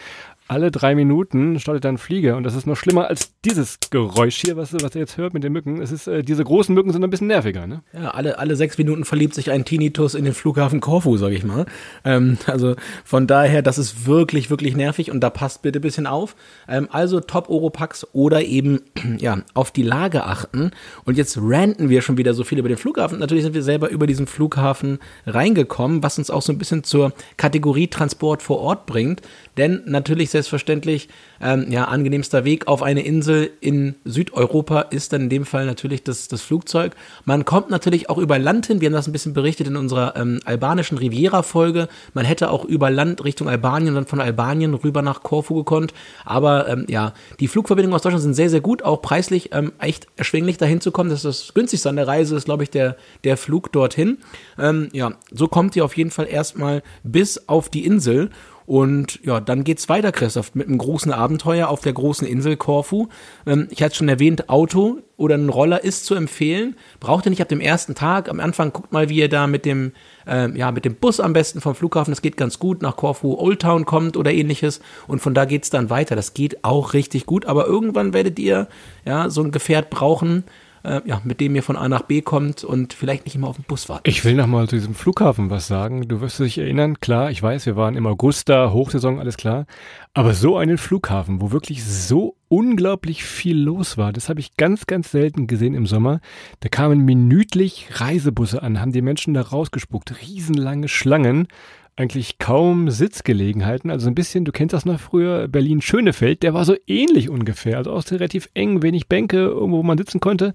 alle 0.47 0.71
drei 0.71 0.95
Minuten 0.95 1.59
startet 1.59 1.85
dann 1.85 1.97
Flieger 1.97 2.37
und 2.37 2.45
das 2.45 2.55
ist 2.55 2.67
noch 2.67 2.77
schlimmer 2.77 3.09
als 3.09 3.33
dieses 3.47 3.79
Geräusch 3.89 4.43
hier, 4.45 4.59
was, 4.59 4.75
was 4.75 4.95
ihr 4.95 5.01
jetzt 5.01 5.17
hört 5.17 5.33
mit 5.33 5.43
den 5.43 5.53
Mücken. 5.53 5.81
Es 5.81 5.91
ist, 5.91 6.07
äh, 6.07 6.23
diese 6.23 6.45
großen 6.45 6.75
Mücken 6.75 6.93
sind 6.93 7.03
ein 7.03 7.09
bisschen 7.09 7.29
nerviger, 7.29 7.67
ne? 7.67 7.83
Ja, 7.95 8.11
alle, 8.11 8.39
alle 8.39 8.55
sechs 8.55 8.77
Minuten 8.77 9.07
verliebt 9.07 9.35
sich 9.35 9.51
ein 9.51 9.65
Tinnitus 9.65 10.15
in 10.15 10.25
den 10.25 10.35
Flughafen 10.35 10.81
Korfu, 10.81 11.17
sag 11.17 11.33
ich 11.33 11.45
mal. 11.45 11.65
Ähm, 12.05 12.37
also 12.47 12.77
von 13.05 13.27
daher, 13.27 13.63
das 13.63 13.79
ist 13.79 14.07
wirklich, 14.07 14.51
wirklich 14.51 14.77
nervig 14.77 15.11
und 15.11 15.21
da 15.21 15.31
passt 15.31 15.63
bitte 15.63 15.79
ein 15.79 15.83
bisschen 15.83 16.07
auf. 16.07 16.37
Ähm, 16.69 16.89
also 16.91 17.21
Top 17.21 17.49
Oropax 17.49 18.07
oder 18.13 18.43
eben, 18.43 18.81
ja, 19.19 19.39
auf 19.55 19.71
die 19.71 19.83
Lage 19.83 20.25
achten. 20.25 20.73
Und 21.05 21.17
jetzt 21.17 21.39
ranten 21.41 21.89
wir 21.89 22.03
schon 22.03 22.19
wieder 22.19 22.35
so 22.35 22.45
viel 22.45 22.59
über 22.59 22.69
den 22.69 22.79
Flughafen. 22.79 23.19
Natürlich 23.19 23.45
sind 23.45 23.55
wir 23.55 23.63
selber 23.63 23.89
über 23.89 24.07
diesen 24.07 24.27
Flughafen 24.27 24.99
reingekommen, 25.27 26.03
was 26.03 26.19
uns 26.19 26.29
auch 26.29 26.43
so 26.43 26.53
ein 26.53 26.59
bisschen 26.59 26.85
zur 26.85 27.13
Kategorie 27.39 27.89
Transport 27.89 28.43
vor 28.43 28.59
Ort 28.59 28.85
bringt. 28.85 29.23
Denn 29.57 29.83
natürlich 29.87 30.31
selbstverständlich, 30.31 31.09
ähm, 31.41 31.67
ja, 31.71 31.85
angenehmster 31.85 32.45
Weg 32.45 32.67
auf 32.67 32.83
eine 32.83 33.03
Insel 33.03 33.51
in 33.61 33.95
Südeuropa 34.05 34.81
ist 34.83 35.13
dann 35.13 35.23
in 35.23 35.29
dem 35.29 35.45
Fall 35.45 35.67
natürlich 35.67 36.03
das, 36.03 36.29
das 36.29 36.43
Flugzeug. 36.43 36.95
Man 37.25 37.45
kommt 37.45 37.71
natürlich 37.71 38.11
auch 38.11 38.19
über 38.19 38.39
Land 38.39 38.67
hin. 38.67 38.81
Wir 38.81 38.89
haben 38.89 38.95
das 38.95 39.07
ein 39.07 39.13
bisschen 39.13 39.33
berichtet 39.33 39.69
in 39.69 39.77
unserer 39.77 40.17
ähm, 40.17 40.41
albanischen 40.45 40.99
Riviera-Folge. 40.99 41.89
Man 42.15 42.25
hätte 42.25 42.51
auch 42.51 42.65
über 42.65 42.91
Land 42.91 43.25
Richtung 43.25 43.49
Albanien 43.49 43.91
und 43.91 43.95
dann 43.95 44.07
von 44.07 44.21
Albanien 44.21 44.75
rüber 44.75 45.03
nach 45.03 45.23
Korfu 45.23 45.55
gekonnt. 45.55 45.95
Aber 46.25 46.69
ähm, 46.69 46.87
ja, 46.89 47.13
die 47.41 47.49
Flugverbindungen 47.49 47.95
aus 47.95 48.03
Deutschland 48.03 48.23
sind 48.23 48.35
sehr, 48.35 48.51
sehr 48.51 48.61
gut, 48.61 48.83
auch 48.83 49.03
preislich 49.03 49.51
ähm, 49.53 49.73
echt 49.79 50.07
erschwinglich 50.17 50.59
dahin 50.59 50.81
zu 50.81 50.91
kommen. 50.91 51.11
Das 51.11 51.25
ist 51.25 51.49
das 51.49 51.55
günstigste 51.55 51.89
an 51.89 51.97
der 51.97 52.09
Reise, 52.09 52.37
ist, 52.37 52.47
glaube 52.47 52.65
ich, 52.65 52.71
der, 52.71 52.97
der 53.23 53.37
Flug 53.37 53.73
dorthin. 53.73 54.19
Ähm, 54.59 54.89
ja, 54.93 55.13
so 55.31 55.49
kommt 55.49 55.77
ihr 55.77 55.85
auf 55.85 55.97
jeden 55.97 56.11
Fall 56.11 56.27
erstmal 56.27 56.83
bis 57.03 57.49
auf 57.49 57.69
die 57.69 57.85
Insel. 57.85 58.31
Und 58.67 59.21
ja, 59.25 59.41
dann 59.41 59.63
geht's 59.65 59.89
weiter, 59.89 60.11
Christoph, 60.11 60.55
mit 60.55 60.69
einem 60.69 60.79
großen 60.79 61.13
Abenteuer 61.13 61.69
auf 61.69 61.81
der 61.81 61.93
großen 61.93 62.27
Insel 62.27 62.57
Korfu. 62.57 63.09
Ähm, 63.47 63.69
ich 63.71 63.83
hatte 63.83 63.95
schon 63.95 64.09
erwähnt, 64.09 64.49
Auto 64.49 65.01
oder 65.17 65.37
ein 65.37 65.51
Roller 65.51 65.85
ist 65.85 66.07
zu 66.07 66.15
empfehlen. 66.15 66.77
Braucht 66.99 67.27
ihr 67.27 67.31
nicht 67.31 67.43
ab 67.43 67.49
dem 67.49 67.61
ersten 67.61 67.95
Tag. 67.95 68.29
Am 68.29 68.41
Anfang 68.41 68.73
guckt 68.73 68.93
mal, 68.93 69.09
wie 69.09 69.17
ihr 69.17 69.29
da 69.29 69.47
mit 69.47 69.65
dem, 69.67 69.93
äh, 70.27 70.51
ja, 70.57 70.73
mit 70.73 70.85
dem 70.85 70.95
Bus 70.95 71.21
am 71.21 71.35
besten 71.35 71.61
vom 71.61 71.75
Flughafen, 71.75 72.13
das 72.13 72.23
geht 72.23 72.37
ganz 72.37 72.59
gut, 72.59 72.81
nach 72.81 72.97
Korfu 72.97 73.35
Old 73.39 73.61
Town 73.61 73.85
kommt 73.85 74.17
oder 74.17 74.33
ähnliches. 74.33 74.81
Und 75.07 75.21
von 75.21 75.35
da 75.35 75.45
geht's 75.45 75.71
dann 75.71 75.91
weiter. 75.91 76.17
Das 76.17 76.33
geht 76.33 76.65
auch 76.65 76.95
richtig 76.95 77.27
gut. 77.27 77.45
Aber 77.45 77.67
irgendwann 77.67 78.15
werdet 78.15 78.39
ihr, 78.39 78.69
ja, 79.05 79.29
so 79.29 79.43
ein 79.43 79.51
Gefährt 79.51 79.91
brauchen, 79.91 80.45
äh, 80.85 81.01
ja, 81.05 81.21
mit 81.25 81.41
dem 81.41 81.55
ihr 81.57 81.63
von 81.63 81.77
A 81.77 81.89
nach 81.89 82.03
B 82.03 82.21
kommt 82.21 82.63
und 82.63 82.93
vielleicht 82.93 83.25
nicht 83.25 83.35
immer 83.35 83.49
auf 83.49 83.57
den 83.57 83.65
Bus 83.65 83.89
wartet. 83.89 84.07
Ich 84.07 84.25
will 84.25 84.35
nochmal 84.35 84.69
zu 84.69 84.77
diesem 84.77 84.95
Flughafen 84.95 85.51
was 85.51 85.67
sagen. 85.67 86.07
Du 86.09 86.21
wirst 86.21 86.39
dich 86.39 86.59
erinnern, 86.59 87.01
klar, 87.01 87.31
ich 87.31 87.43
weiß, 87.43 87.67
wir 87.67 87.77
waren 87.77 87.97
im 87.97 88.07
August 88.07 88.49
da, 88.49 88.71
Hochsaison, 88.73 89.19
alles 89.19 89.37
klar. 89.37 89.67
Aber 90.13 90.35
so 90.35 90.57
einen 90.57 90.79
Flughafen, 90.79 91.41
wo 91.41 91.51
wirklich 91.51 91.85
so 91.85 92.37
unglaublich 92.49 93.25
viel 93.25 93.59
los 93.59 93.99
war, 93.99 94.13
das 94.13 94.29
habe 94.29 94.41
ich 94.41 94.57
ganz, 94.57 94.87
ganz 94.87 95.11
selten 95.11 95.47
gesehen 95.47 95.75
im 95.75 95.87
Sommer. 95.87 96.21
Da 96.61 96.69
kamen 96.69 97.05
minütlich 97.05 97.89
Reisebusse 97.93 98.63
an, 98.63 98.81
haben 98.81 98.93
die 98.93 99.03
Menschen 99.03 99.35
da 99.35 99.43
rausgespuckt, 99.43 100.21
riesenlange 100.23 100.89
Schlangen 100.89 101.49
eigentlich 101.97 102.39
kaum 102.39 102.91
Sitzgelegenheiten. 102.91 103.91
Also 103.91 104.09
ein 104.09 104.15
bisschen, 104.15 104.45
du 104.45 104.53
kennst 104.53 104.73
das 104.73 104.85
noch 104.85 104.99
früher, 104.99 105.49
Berlin-Schönefeld, 105.49 106.43
der 106.43 106.55
war 106.55 106.65
so 106.65 106.75
ähnlich 106.87 107.31
ungefähr. 107.31 107.77
Also 107.77 107.93
auch 107.93 108.03
relativ 108.11 108.49
eng, 108.55 108.83
wenig 108.83 109.09
Bänke, 109.09 109.37
irgendwo, 109.37 109.79
wo 109.79 109.83
man 109.83 109.99
sitzen 109.99 110.21
konnte. 110.21 110.53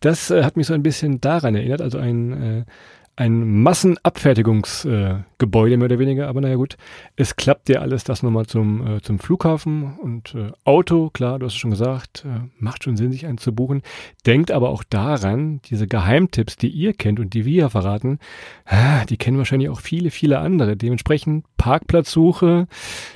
Das 0.00 0.30
äh, 0.30 0.44
hat 0.44 0.56
mich 0.56 0.66
so 0.66 0.74
ein 0.74 0.82
bisschen 0.82 1.20
daran 1.20 1.54
erinnert. 1.54 1.80
Also 1.80 1.98
ein, 1.98 2.32
äh, 2.42 2.64
ein 3.16 3.62
Massenabfertigungsgebäude 3.62 5.24
äh, 5.40 5.76
mehr 5.76 5.86
oder 5.86 5.98
weniger, 5.98 6.28
aber 6.28 6.40
naja 6.40 6.56
gut, 6.56 6.76
es 7.16 7.36
klappt 7.36 7.68
ja 7.68 7.80
alles 7.80 8.04
das 8.04 8.22
nochmal 8.22 8.46
zum, 8.46 8.96
äh, 8.96 9.00
zum 9.00 9.18
Flughafen 9.18 9.98
und 9.98 10.34
äh, 10.34 10.52
Auto, 10.64 11.10
klar, 11.10 11.38
du 11.38 11.46
hast 11.46 11.54
es 11.54 11.58
schon 11.58 11.70
gesagt, 11.70 12.24
äh, 12.24 12.48
macht 12.58 12.84
schon 12.84 12.96
Sinn, 12.96 13.12
sich 13.12 13.26
einen 13.26 13.38
zu 13.38 13.54
buchen. 13.54 13.82
Denkt 14.26 14.50
aber 14.50 14.70
auch 14.70 14.84
daran, 14.84 15.60
diese 15.64 15.86
Geheimtipps, 15.86 16.56
die 16.56 16.68
ihr 16.68 16.92
kennt 16.92 17.20
und 17.20 17.34
die 17.34 17.44
wir 17.44 17.70
verraten, 17.70 18.18
ah, 18.66 19.04
die 19.04 19.16
kennen 19.16 19.38
wahrscheinlich 19.38 19.68
auch 19.68 19.80
viele, 19.80 20.10
viele 20.10 20.38
andere. 20.38 20.76
Dementsprechend 20.76 21.44
Parkplatzsuche, 21.56 22.66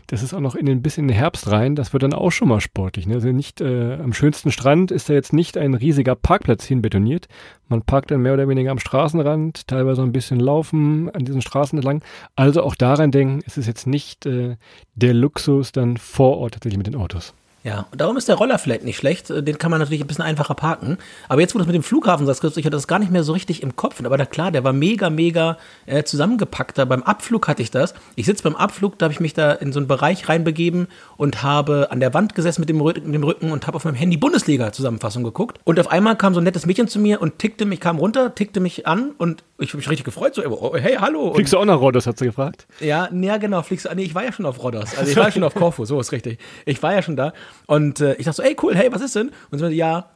das 0.06 0.22
ist 0.22 0.34
auch 0.34 0.40
noch 0.40 0.54
in 0.54 0.66
den 0.66 0.82
bis 0.82 0.98
in 0.98 1.08
den 1.08 1.16
Herbst 1.16 1.50
rein, 1.50 1.74
das 1.74 1.92
wird 1.92 2.02
dann 2.02 2.14
auch 2.14 2.30
schon 2.30 2.48
mal 2.48 2.60
sportlich. 2.60 3.06
Ne? 3.06 3.14
Also 3.14 3.28
nicht 3.28 3.60
äh, 3.60 3.94
am 3.94 4.12
schönsten 4.12 4.50
Strand 4.50 4.90
ist 4.90 5.08
da 5.08 5.14
jetzt 5.14 5.32
nicht 5.32 5.58
ein 5.58 5.74
riesiger 5.74 6.14
Parkplatz 6.14 6.64
hinbetoniert. 6.64 7.28
Man 7.68 7.82
parkt 7.82 8.10
dann 8.10 8.22
mehr 8.22 8.32
oder 8.32 8.48
weniger 8.48 8.70
am 8.70 8.78
Straßenrand, 8.78 9.66
teilweise 9.66 10.02
ein 10.02 10.12
bisschen 10.12 10.40
laufen 10.40 11.10
an 11.10 11.24
diesen 11.24 11.42
Straßen 11.42 11.78
entlang. 11.78 12.02
Also 12.36 12.62
auch 12.62 12.74
daran 12.74 13.10
denken, 13.10 13.40
es 13.46 13.58
ist 13.58 13.66
jetzt 13.66 13.86
nicht 13.86 14.26
äh, 14.26 14.56
der 14.94 15.14
Luxus 15.14 15.72
dann 15.72 15.96
vor 15.96 16.38
Ort 16.38 16.54
tatsächlich 16.54 16.78
mit 16.78 16.86
den 16.86 16.96
Autos. 16.96 17.34
Ja, 17.64 17.86
und 17.90 18.00
darum 18.00 18.16
ist 18.16 18.28
der 18.28 18.36
Roller 18.36 18.58
vielleicht 18.58 18.84
nicht 18.84 18.96
schlecht. 18.96 19.30
Den 19.30 19.58
kann 19.58 19.70
man 19.70 19.80
natürlich 19.80 20.00
ein 20.00 20.06
bisschen 20.06 20.24
einfacher 20.24 20.54
parken. 20.54 20.96
Aber 21.28 21.40
jetzt, 21.40 21.54
wo 21.54 21.58
du 21.58 21.62
es 21.62 21.66
mit 21.66 21.74
dem 21.74 21.82
Flughafen 21.82 22.24
sagst, 22.24 22.44
ich 22.44 22.64
hatte 22.64 22.70
das 22.70 22.86
gar 22.86 22.98
nicht 22.98 23.10
mehr 23.10 23.24
so 23.24 23.32
richtig 23.32 23.62
im 23.62 23.74
Kopf. 23.74 24.00
Aber 24.02 24.16
da 24.16 24.26
klar, 24.26 24.52
der 24.52 24.62
war 24.64 24.72
mega, 24.72 25.10
mega 25.10 25.58
äh, 25.86 26.04
zusammengepackt. 26.04 26.78
Da 26.78 26.84
beim 26.84 27.02
Abflug 27.02 27.48
hatte 27.48 27.62
ich 27.62 27.70
das. 27.70 27.94
Ich 28.14 28.26
sitze 28.26 28.44
beim 28.44 28.54
Abflug, 28.54 28.98
da 28.98 29.06
habe 29.06 29.12
ich 29.12 29.20
mich 29.20 29.34
da 29.34 29.52
in 29.52 29.72
so 29.72 29.80
einen 29.80 29.88
Bereich 29.88 30.28
reinbegeben 30.28 30.86
und 31.16 31.42
habe 31.42 31.88
an 31.90 32.00
der 32.00 32.14
Wand 32.14 32.34
gesessen 32.34 32.60
mit 32.60 32.68
dem, 32.68 32.78
mit 32.78 32.96
dem 32.96 33.24
Rücken 33.24 33.50
und 33.50 33.66
habe 33.66 33.76
auf 33.76 33.84
meinem 33.84 33.96
Handy 33.96 34.16
Bundesliga-Zusammenfassung 34.16 35.24
geguckt. 35.24 35.58
Und 35.64 35.80
auf 35.80 35.90
einmal 35.90 36.16
kam 36.16 36.34
so 36.34 36.40
ein 36.40 36.44
nettes 36.44 36.64
Mädchen 36.64 36.86
zu 36.86 37.00
mir 37.00 37.20
und 37.20 37.38
tickte 37.38 37.64
mich, 37.64 37.80
kam 37.80 37.98
runter, 37.98 38.34
tickte 38.34 38.60
mich 38.60 38.86
an 38.86 39.10
und 39.18 39.42
ich 39.58 39.70
habe 39.70 39.78
mich 39.78 39.90
richtig 39.90 40.04
gefreut. 40.04 40.36
So, 40.36 40.42
oh, 40.44 40.76
hey, 40.76 40.96
hallo. 41.00 41.34
Fliegst 41.34 41.52
du 41.52 41.58
auch 41.58 41.64
nach 41.64 41.80
Rhodos, 41.80 42.06
hat 42.06 42.18
sie 42.18 42.26
gefragt? 42.26 42.68
Ja, 42.78 43.08
ja, 43.12 43.36
genau. 43.38 43.62
Fliegst 43.62 43.86
du, 43.86 43.94
nee, 43.94 44.04
ich 44.04 44.14
war 44.14 44.24
ja 44.24 44.32
schon 44.32 44.46
auf 44.46 44.62
Rhodos. 44.62 44.96
Also 44.96 45.10
ich 45.10 45.16
war 45.16 45.24
ja 45.24 45.32
schon 45.32 45.42
auf 45.42 45.54
Korfu, 45.54 45.84
so 45.84 45.98
ist 45.98 46.12
richtig. 46.12 46.38
Ich 46.64 46.80
war 46.82 46.94
ja 46.94 47.02
schon 47.02 47.16
da. 47.16 47.32
Und 47.66 48.00
äh, 48.00 48.14
ich 48.14 48.24
dachte 48.24 48.36
so, 48.36 48.42
ey, 48.42 48.56
cool, 48.62 48.74
hey, 48.74 48.92
was 48.92 49.02
ist 49.02 49.16
denn? 49.16 49.30
Und 49.50 49.58
sie 49.58 49.62
meinte, 49.64 49.76
ja, 49.76 50.10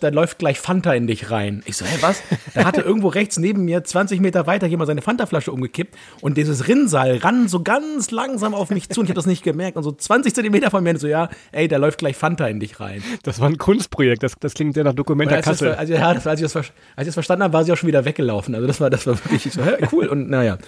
da 0.00 0.08
läuft 0.08 0.38
gleich 0.38 0.60
Fanta 0.60 0.92
in 0.92 1.06
dich 1.06 1.30
rein. 1.30 1.62
Ich 1.66 1.76
so, 1.76 1.84
hä, 1.84 1.96
was? 2.00 2.22
Da 2.52 2.64
hatte 2.64 2.80
irgendwo 2.84 3.08
rechts 3.08 3.38
neben 3.38 3.64
mir, 3.64 3.84
20 3.84 4.20
Meter 4.20 4.46
weiter, 4.46 4.66
jemand 4.66 4.88
seine 4.88 5.02
Fanta-Flasche 5.02 5.52
umgekippt 5.52 5.96
und 6.20 6.36
dieses 6.36 6.66
Rinnsal 6.66 7.18
ran 7.18 7.48
so 7.48 7.62
ganz 7.62 8.10
langsam 8.10 8.54
auf 8.54 8.70
mich 8.70 8.88
zu 8.88 9.00
und 9.00 9.06
ich 9.06 9.10
habe 9.10 9.16
das 9.16 9.26
nicht 9.26 9.44
gemerkt. 9.44 9.76
Und 9.76 9.84
so 9.84 9.92
20 9.92 10.34
Zentimeter 10.34 10.70
von 10.70 10.82
mir 10.82 10.98
so, 10.98 11.06
ja, 11.06 11.28
ey, 11.52 11.68
da 11.68 11.76
läuft 11.76 11.98
gleich 11.98 12.16
Fanta 12.16 12.46
in 12.48 12.60
dich 12.60 12.80
rein. 12.80 13.02
Das 13.22 13.40
war 13.40 13.48
ein 13.48 13.56
Kunstprojekt, 13.56 14.22
das, 14.22 14.34
das 14.38 14.54
klingt 14.54 14.76
ja 14.76 14.82
nach 14.82 14.94
Dokumenta 14.94 15.40
Kassel. 15.40 15.70
Das, 15.70 15.78
also, 15.78 15.94
ja, 15.94 16.12
das, 16.12 16.26
als, 16.26 16.40
ich 16.40 16.44
das, 16.44 16.56
als 16.56 16.66
ich 16.98 17.06
das 17.06 17.14
verstanden 17.14 17.44
habe, 17.44 17.54
war 17.54 17.64
sie 17.64 17.72
auch 17.72 17.76
schon 17.76 17.88
wieder 17.88 18.04
weggelaufen. 18.04 18.54
Also 18.54 18.66
das 18.66 18.80
war, 18.80 18.90
das 18.90 19.06
war 19.06 19.14
wirklich 19.14 19.52
so, 19.52 19.64
hä, 19.64 19.76
cool. 19.92 20.08
Und 20.08 20.28
naja, 20.28 20.58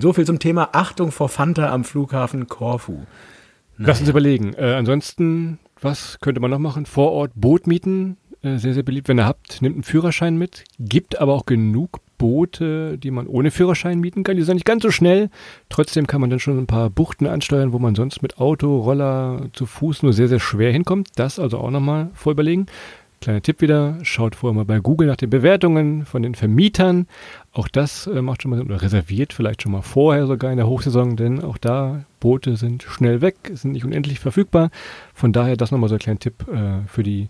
so 0.00 0.12
viel 0.14 0.24
zum 0.24 0.38
Thema 0.38 0.70
Achtung 0.72 1.12
vor 1.12 1.28
Fanta 1.28 1.70
am 1.70 1.84
Flughafen 1.84 2.48
Korfu. 2.48 3.02
Naja. 3.76 3.88
Lass 3.88 4.00
uns 4.00 4.08
überlegen. 4.08 4.54
Äh, 4.54 4.74
ansonsten, 4.74 5.58
was 5.80 6.18
könnte 6.20 6.40
man 6.40 6.50
noch 6.50 6.58
machen? 6.58 6.86
Vor 6.86 7.12
Ort 7.12 7.32
Boot 7.34 7.66
mieten, 7.66 8.16
äh, 8.42 8.58
sehr, 8.58 8.74
sehr 8.74 8.82
beliebt. 8.82 9.08
Wenn 9.08 9.18
ihr 9.18 9.26
habt, 9.26 9.60
nehmt 9.60 9.76
einen 9.76 9.82
Führerschein 9.82 10.36
mit. 10.36 10.64
Gibt 10.78 11.20
aber 11.20 11.34
auch 11.34 11.46
genug 11.46 12.00
Boote, 12.18 12.96
die 12.96 13.10
man 13.10 13.26
ohne 13.26 13.50
Führerschein 13.50 14.00
mieten 14.00 14.22
kann. 14.22 14.36
Die 14.36 14.42
sind 14.42 14.54
nicht 14.56 14.64
ganz 14.64 14.82
so 14.82 14.90
schnell. 14.90 15.30
Trotzdem 15.68 16.06
kann 16.06 16.20
man 16.20 16.30
dann 16.30 16.38
schon 16.38 16.58
ein 16.58 16.66
paar 16.66 16.88
Buchten 16.90 17.26
ansteuern, 17.26 17.72
wo 17.72 17.78
man 17.78 17.94
sonst 17.94 18.22
mit 18.22 18.38
Auto, 18.38 18.80
Roller, 18.80 19.48
zu 19.52 19.66
Fuß 19.66 20.02
nur 20.02 20.12
sehr, 20.12 20.28
sehr 20.28 20.40
schwer 20.40 20.72
hinkommt. 20.72 21.10
Das 21.16 21.38
also 21.38 21.58
auch 21.58 21.70
nochmal 21.70 22.10
vorüberlegen. 22.14 22.66
Kleiner 23.26 23.42
Tipp 23.42 23.60
wieder, 23.60 23.98
schaut 24.02 24.36
vorher 24.36 24.54
mal 24.54 24.64
bei 24.64 24.78
Google 24.78 25.08
nach 25.08 25.16
den 25.16 25.30
Bewertungen 25.30 26.06
von 26.06 26.22
den 26.22 26.36
Vermietern. 26.36 27.08
Auch 27.52 27.66
das 27.66 28.06
äh, 28.06 28.22
macht 28.22 28.42
schon 28.42 28.52
mal 28.52 28.60
oder 28.60 28.80
reserviert 28.80 29.32
vielleicht 29.32 29.62
schon 29.62 29.72
mal 29.72 29.82
vorher 29.82 30.28
sogar 30.28 30.52
in 30.52 30.58
der 30.58 30.68
Hochsaison, 30.68 31.16
denn 31.16 31.42
auch 31.42 31.58
da 31.58 32.04
Boote 32.20 32.56
sind 32.56 32.84
schnell 32.84 33.22
weg, 33.22 33.34
sind 33.52 33.72
nicht 33.72 33.84
unendlich 33.84 34.20
verfügbar. 34.20 34.70
Von 35.12 35.32
daher 35.32 35.56
das 35.56 35.72
nochmal 35.72 35.88
so 35.88 35.96
ein 35.96 35.98
kleiner 35.98 36.20
Tipp 36.20 36.46
äh, 36.46 36.86
für 36.86 37.02
die 37.02 37.28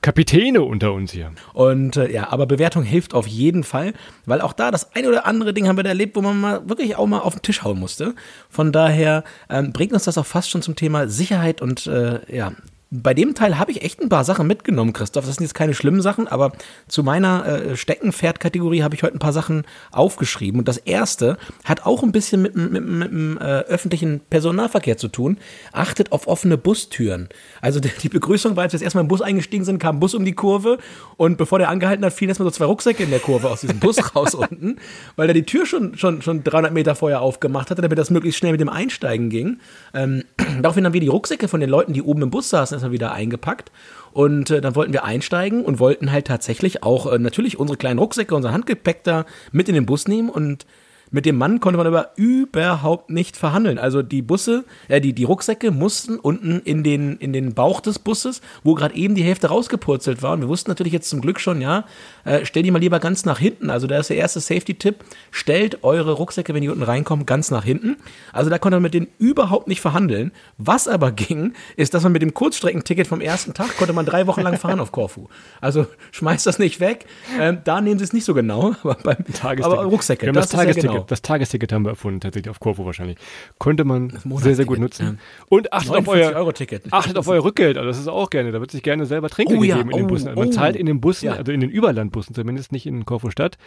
Kapitäne 0.00 0.62
unter 0.62 0.92
uns 0.92 1.12
hier. 1.12 1.30
Und 1.52 1.96
äh, 1.96 2.10
ja, 2.10 2.32
aber 2.32 2.46
Bewertung 2.46 2.82
hilft 2.82 3.14
auf 3.14 3.28
jeden 3.28 3.62
Fall, 3.62 3.92
weil 4.24 4.40
auch 4.40 4.52
da 4.52 4.72
das 4.72 4.96
eine 4.96 5.08
oder 5.08 5.26
andere 5.26 5.54
Ding 5.54 5.68
haben 5.68 5.76
wir 5.76 5.84
da 5.84 5.90
erlebt, 5.90 6.16
wo 6.16 6.22
man 6.22 6.40
mal 6.40 6.68
wirklich 6.68 6.96
auch 6.96 7.06
mal 7.06 7.20
auf 7.20 7.34
den 7.36 7.42
Tisch 7.42 7.62
hauen 7.62 7.78
musste. 7.78 8.16
Von 8.50 8.72
daher 8.72 9.22
ähm, 9.48 9.72
bringt 9.72 9.92
uns 9.92 10.02
das 10.02 10.18
auch 10.18 10.26
fast 10.26 10.50
schon 10.50 10.62
zum 10.62 10.74
Thema 10.74 11.06
Sicherheit 11.06 11.62
und 11.62 11.86
äh, 11.86 12.18
ja, 12.36 12.50
bei 12.90 13.14
dem 13.14 13.34
Teil 13.34 13.58
habe 13.58 13.72
ich 13.72 13.82
echt 13.82 14.00
ein 14.00 14.08
paar 14.08 14.24
Sachen 14.24 14.46
mitgenommen, 14.46 14.92
Christoph. 14.92 15.26
Das 15.26 15.34
sind 15.34 15.44
jetzt 15.44 15.54
keine 15.54 15.74
schlimmen 15.74 16.00
Sachen, 16.00 16.28
aber 16.28 16.52
zu 16.86 17.02
meiner 17.02 17.44
äh, 17.46 17.76
Steckenpferd-Kategorie 17.76 18.84
habe 18.84 18.94
ich 18.94 19.02
heute 19.02 19.16
ein 19.16 19.18
paar 19.18 19.32
Sachen 19.32 19.64
aufgeschrieben. 19.90 20.60
Und 20.60 20.68
das 20.68 20.76
erste 20.76 21.36
hat 21.64 21.84
auch 21.84 22.04
ein 22.04 22.12
bisschen 22.12 22.42
mit, 22.42 22.54
dem 22.54 23.38
äh, 23.38 23.40
öffentlichen 23.40 24.20
Personennahverkehr 24.30 24.96
zu 24.96 25.08
tun. 25.08 25.38
Achtet 25.72 26.12
auf 26.12 26.28
offene 26.28 26.56
Bustüren. 26.56 27.28
Also 27.60 27.80
die, 27.80 27.90
die 28.02 28.08
Begrüßung 28.08 28.54
war, 28.54 28.62
als 28.62 28.72
wir 28.72 28.80
erstmal 28.80 29.02
im 29.02 29.08
Bus 29.08 29.20
eingestiegen 29.20 29.64
sind, 29.64 29.80
kam 29.80 29.96
ein 29.96 30.00
Bus 30.00 30.14
um 30.14 30.24
die 30.24 30.34
Kurve 30.34 30.78
und 31.16 31.38
bevor 31.38 31.58
der 31.58 31.70
angehalten 31.70 32.04
hat, 32.04 32.12
fielen 32.12 32.28
erstmal 32.28 32.46
so 32.46 32.56
zwei 32.56 32.66
Rucksäcke 32.66 33.02
in 33.02 33.10
der 33.10 33.18
Kurve 33.18 33.50
aus 33.50 33.62
diesem 33.62 33.80
Bus 33.80 33.96
raus 34.14 34.36
unten, 34.36 34.76
weil 35.16 35.26
er 35.26 35.34
die 35.34 35.44
Tür 35.44 35.66
schon, 35.66 35.98
schon, 35.98 36.22
schon 36.22 36.44
300 36.44 36.72
Meter 36.72 36.94
vorher 36.94 37.20
aufgemacht 37.20 37.70
hatte, 37.70 37.82
damit 37.82 37.98
das 37.98 38.10
möglichst 38.10 38.38
schnell 38.38 38.52
mit 38.52 38.60
dem 38.60 38.68
Einsteigen 38.68 39.28
ging. 39.28 39.58
Ähm, 39.92 40.22
daraufhin 40.62 40.84
haben 40.84 40.92
wir 40.92 41.00
die 41.00 41.08
Rucksäcke 41.08 41.48
von 41.48 41.58
den 41.58 41.68
Leuten, 41.68 41.92
die 41.92 42.02
oben 42.02 42.22
im 42.22 42.30
Bus 42.30 42.48
saßen, 42.48 42.75
erstmal 42.76 42.92
wieder 42.92 43.12
eingepackt. 43.12 43.72
Und 44.12 44.50
äh, 44.50 44.60
dann 44.60 44.74
wollten 44.74 44.92
wir 44.92 45.04
einsteigen 45.04 45.64
und 45.64 45.78
wollten 45.78 46.10
halt 46.12 46.26
tatsächlich 46.26 46.82
auch 46.82 47.12
äh, 47.12 47.18
natürlich 47.18 47.58
unsere 47.58 47.76
kleinen 47.76 47.98
Rucksäcke, 47.98 48.34
unser 48.34 48.52
Handgepäck 48.52 49.04
da 49.04 49.26
mit 49.52 49.68
in 49.68 49.74
den 49.74 49.86
Bus 49.86 50.08
nehmen 50.08 50.30
und 50.30 50.66
mit 51.16 51.24
dem 51.24 51.38
Mann 51.38 51.60
konnte 51.60 51.78
man 51.78 51.86
aber 51.86 52.10
überhaupt 52.16 53.08
nicht 53.08 53.38
verhandeln. 53.38 53.78
Also 53.78 54.02
die 54.02 54.20
Busse, 54.20 54.66
äh, 54.88 55.00
die, 55.00 55.14
die 55.14 55.24
Rucksäcke 55.24 55.70
mussten 55.70 56.18
unten 56.18 56.60
in 56.60 56.82
den, 56.82 57.16
in 57.16 57.32
den 57.32 57.54
Bauch 57.54 57.80
des 57.80 57.98
Busses, 57.98 58.42
wo 58.64 58.74
gerade 58.74 58.94
eben 58.94 59.14
die 59.14 59.24
Hälfte 59.24 59.46
rausgepurzelt 59.46 60.22
war. 60.22 60.34
Und 60.34 60.42
wir 60.42 60.48
wussten 60.48 60.70
natürlich 60.70 60.92
jetzt 60.92 61.08
zum 61.08 61.22
Glück 61.22 61.40
schon, 61.40 61.62
ja, 61.62 61.86
äh, 62.26 62.44
stell 62.44 62.62
die 62.62 62.70
mal 62.70 62.80
lieber 62.80 63.00
ganz 63.00 63.24
nach 63.24 63.38
hinten. 63.38 63.70
Also 63.70 63.86
da 63.86 63.98
ist 63.98 64.10
der 64.10 64.18
erste 64.18 64.40
Safety-Tipp. 64.40 64.96
Stellt 65.30 65.84
eure 65.84 66.12
Rucksäcke, 66.12 66.52
wenn 66.52 66.60
die 66.60 66.68
unten 66.68 66.82
reinkommen, 66.82 67.24
ganz 67.24 67.50
nach 67.50 67.64
hinten. 67.64 67.96
Also 68.34 68.50
da 68.50 68.58
konnte 68.58 68.76
man 68.76 68.82
mit 68.82 68.92
denen 68.92 69.08
überhaupt 69.18 69.68
nicht 69.68 69.80
verhandeln. 69.80 70.32
Was 70.58 70.86
aber 70.86 71.12
ging, 71.12 71.54
ist, 71.76 71.94
dass 71.94 72.02
man 72.02 72.12
mit 72.12 72.20
dem 72.20 72.34
Kurzstreckenticket 72.34 73.06
vom 73.06 73.22
ersten 73.22 73.54
Tag 73.54 73.74
konnte 73.78 73.94
man 73.94 74.04
drei 74.04 74.26
Wochen 74.26 74.42
lang 74.42 74.58
fahren 74.58 74.80
auf 74.80 74.92
Korfu. 74.92 75.28
Also 75.62 75.86
schmeißt 76.12 76.46
das 76.46 76.58
nicht 76.58 76.78
weg. 76.80 77.06
Ähm, 77.40 77.60
da 77.64 77.80
nehmen 77.80 77.98
sie 77.98 78.04
es 78.04 78.12
nicht 78.12 78.26
so 78.26 78.34
genau. 78.34 78.74
Aber 78.82 78.96
beim 79.02 79.24
Tagesticket. 79.32 79.64
Aber 79.64 79.84
Rucksäcke, 79.84 80.30
das, 80.30 80.50
das 80.50 80.60
Tagesticket. 80.60 80.90
Genau. 80.90 81.05
Das 81.06 81.22
Tagesticket 81.22 81.72
haben 81.72 81.84
wir 81.84 81.90
erfunden, 81.90 82.20
tatsächlich 82.20 82.50
auf 82.50 82.60
Corvo 82.60 82.84
wahrscheinlich. 82.86 83.18
Konnte 83.58 83.84
man 83.84 84.18
sehr, 84.36 84.54
sehr 84.54 84.64
gut 84.64 84.78
nutzen. 84.78 85.06
Ja. 85.06 85.14
Und 85.48 85.72
achtet 85.72 85.94
auf 85.94 86.08
euer, 86.08 86.52
achtet 86.90 87.18
auf 87.18 87.28
euer 87.28 87.44
Rückgeld, 87.44 87.76
also 87.76 87.88
das 87.88 87.98
ist 87.98 88.08
auch 88.08 88.30
gerne. 88.30 88.52
Da 88.52 88.60
wird 88.60 88.70
sich 88.70 88.82
gerne 88.82 89.06
selber 89.06 89.28
Trinkgeld 89.28 89.60
oh, 89.60 89.64
ja. 89.64 89.76
gegeben 89.76 89.90
in 89.90 89.96
den 89.98 90.06
Bussen. 90.06 90.34
man 90.34 90.48
oh. 90.48 90.50
zahlt 90.50 90.76
in 90.76 90.86
den 90.86 91.00
Bussen, 91.00 91.26
ja. 91.26 91.32
also 91.34 91.52
in 91.52 91.60
den 91.60 91.70
Überlandbussen 91.70 92.34
zumindest, 92.34 92.72
nicht 92.72 92.86
in 92.86 93.04
Corvo 93.04 93.30
Stadt, 93.30 93.58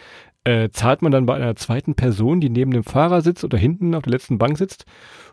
äh, 0.44 0.70
zahlt 0.70 1.02
man 1.02 1.12
dann 1.12 1.26
bei 1.26 1.34
einer 1.34 1.56
zweiten 1.56 1.94
Person, 1.94 2.40
die 2.40 2.50
neben 2.50 2.70
dem 2.70 2.84
Fahrer 2.84 3.22
sitzt 3.22 3.44
oder 3.44 3.58
hinten 3.58 3.94
auf 3.94 4.04
der 4.04 4.12
letzten 4.12 4.38
Bank 4.38 4.58
sitzt 4.58 4.84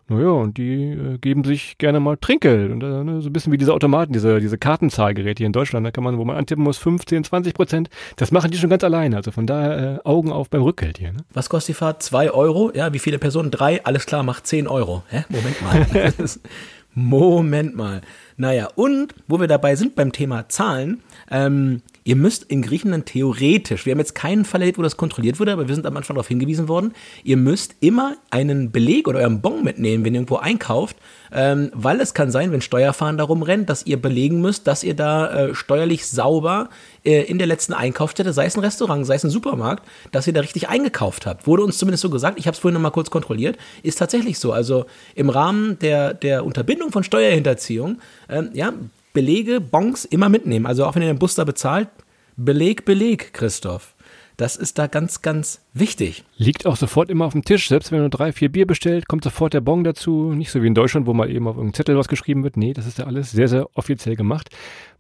naja, 0.10 0.30
und 0.30 0.58
die 0.58 0.92
äh, 0.92 1.18
geben 1.18 1.44
sich 1.44 1.78
gerne 1.78 2.00
mal 2.00 2.16
Trinkgeld. 2.16 2.72
Und 2.72 2.82
äh, 2.82 3.04
ne, 3.04 3.22
so 3.22 3.30
ein 3.30 3.34
bisschen 3.34 3.52
wie 3.52 3.58
diese 3.58 3.74
Automaten, 3.74 4.14
diese, 4.14 4.40
diese 4.40 4.58
Kartenzahlgeräte 4.58 5.40
hier 5.40 5.48
in 5.48 5.54
Deutschland, 5.54 5.86
da 5.86 5.92
kann 5.92 6.04
man, 6.04 6.18
wo 6.18 6.24
man 6.24 6.38
antippen 6.38 6.64
muss, 6.64 6.78
15, 6.78 7.26
20 7.26 7.54
Prozent. 7.54 7.90
Das 8.16 8.32
machen 8.32 8.52
die 8.52 8.58
schon 8.58 8.70
ganz 8.70 8.84
alleine. 8.84 9.18
Also 9.18 9.32
von 9.32 9.46
daher 9.46 9.96
äh, 9.96 10.08
Augen 10.08 10.32
auf 10.32 10.50
beim 10.50 10.62
Rückgeld 10.62 10.98
hier. 10.98 11.12
Ne? 11.12 11.20
Was 11.34 11.50
kostet 11.50 11.76
die 11.76 11.80
Fahrt? 11.80 12.02
Zwei 12.04 12.32
Euro? 12.32 12.72
Ja, 12.74 12.94
wie 12.94 13.00
viele 13.00 13.20
Personen? 13.20 13.52
Drei? 13.52 13.84
Alles 13.84 14.06
klar, 14.06 14.24
macht 14.24 14.48
zehn 14.48 14.68
Euro. 14.68 15.04
Hä? 15.10 15.26
Moment 15.30 15.62
mal. 15.62 16.14
Moment 16.94 17.76
mal. 17.76 18.02
Naja, 18.38 18.70
und 18.76 19.14
wo 19.28 19.40
wir 19.40 19.48
dabei 19.48 19.76
sind 19.76 19.94
beim 19.94 20.12
Thema 20.12 20.50
Zahlen, 20.50 21.04
ähm, 21.30 21.84
ihr 22.08 22.16
müsst 22.16 22.44
in 22.44 22.62
Griechenland 22.62 23.06
theoretisch, 23.06 23.86
wir 23.86 23.92
haben 23.92 24.00
jetzt 24.00 24.16
keinen 24.16 24.46
Fall 24.46 24.62
erlebt, 24.62 24.78
wo 24.78 24.82
das 24.82 24.96
kontrolliert 24.96 25.42
wurde, 25.42 25.52
aber 25.52 25.68
wir 25.68 25.76
sind 25.76 25.86
am 25.86 25.98
Anfang 25.98 26.16
darauf 26.16 26.30
hingewiesen 26.30 26.70
worden, 26.70 26.94
ihr 27.26 27.36
müsst 27.36 27.76
immer 27.82 28.16
einen 28.30 28.72
Beleg 28.72 29.10
oder 29.10 29.20
euren 29.20 29.42
Bon 29.42 29.62
mitnehmen, 29.62 30.06
wenn 30.06 30.14
ihr 30.14 30.22
irgendwo 30.22 30.38
einkauft, 30.38 30.96
ähm, 31.34 31.70
weil 31.74 32.00
es 32.00 32.14
kann 32.14 32.32
sein, 32.32 32.54
wenn 32.54 32.62
Steuerfahren 32.62 33.18
darum 33.18 33.44
rennt, 33.44 33.70
dass 33.70 33.86
ihr 33.86 34.02
belegen 34.02 34.40
müsst, 34.40 34.68
dass 34.68 34.86
ihr 34.86 34.94
da 34.94 35.48
äh, 35.48 35.54
steuerlich 35.54 36.08
sauber 36.08 36.70
äh, 37.04 37.24
in 37.24 37.40
der 37.40 37.48
letzten 37.48 37.74
Einkaufsstätte, 37.74 38.32
sei 38.32 38.46
es 38.46 38.56
ein 38.56 38.64
Restaurant, 38.64 39.06
sei 39.06 39.16
es 39.16 39.26
ein 39.26 39.30
Supermarkt, 39.30 39.86
dass 40.14 40.28
ihr 40.28 40.34
da 40.34 40.40
richtig 40.40 40.70
eingekauft 40.70 41.26
habt. 41.26 41.46
Wurde 41.46 41.64
uns 41.64 41.78
zumindest 41.78 42.04
so 42.04 42.10
gesagt, 42.10 42.40
ich 42.40 42.48
habe 42.48 42.56
es 42.56 42.60
vorhin 42.60 42.76
noch 42.76 42.82
mal 42.82 42.92
kurz 42.92 43.10
kontrolliert, 43.10 43.58
ist 43.84 44.00
tatsächlich 44.00 44.40
so. 44.40 44.54
Also 44.54 44.86
im 45.14 45.30
Rahmen 45.30 45.78
der, 45.80 46.14
der 46.14 46.46
Unterbindung 46.46 46.94
von 46.94 47.04
Steuerhinterziehung, 47.04 48.00
ähm, 48.30 48.52
ja, 48.54 48.72
Belege, 49.18 49.60
Bons 49.60 50.06
immer 50.06 50.30
mitnehmen. 50.30 50.68
Also 50.68 50.86
auch 50.86 50.94
wenn 50.94 51.02
ihr 51.02 51.08
den 51.08 51.18
Bus 51.18 51.34
da 51.34 51.44
bezahlt, 51.44 51.90
Beleg, 52.36 52.86
Beleg, 52.86 53.34
Christoph. 53.34 53.96
Das 54.38 54.56
ist 54.56 54.78
da 54.78 54.86
ganz, 54.86 55.24
ganz 55.24 55.60
wichtig. 55.74 56.24
Liegt 56.38 56.68
auch 56.68 56.76
sofort 56.76 57.10
immer 57.10 57.26
auf 57.26 57.34
dem 57.34 57.44
Tisch. 57.44 57.68
Selbst 57.68 57.92
wenn 57.92 58.04
du 58.04 58.12
drei, 58.12 58.32
vier 58.32 58.52
Bier 58.52 58.68
bestellt, 58.68 59.08
kommt 59.08 59.24
sofort 59.24 59.56
der 59.56 59.62
Bon 59.62 59.84
dazu. 59.84 60.34
Nicht 60.36 60.52
so 60.52 60.62
wie 60.62 60.68
in 60.68 60.76
Deutschland, 60.76 61.08
wo 61.08 61.16
mal 61.16 61.32
eben 61.32 61.48
auf 61.48 61.56
irgendeinem 61.56 61.74
Zettel 61.74 61.98
was 61.98 62.10
geschrieben 62.10 62.44
wird. 62.44 62.58
Nee, 62.58 62.74
das 62.74 62.86
ist 62.86 63.00
ja 63.00 63.06
alles 63.06 63.32
sehr, 63.32 63.48
sehr 63.48 63.68
offiziell 63.76 64.16
gemacht. 64.16 64.52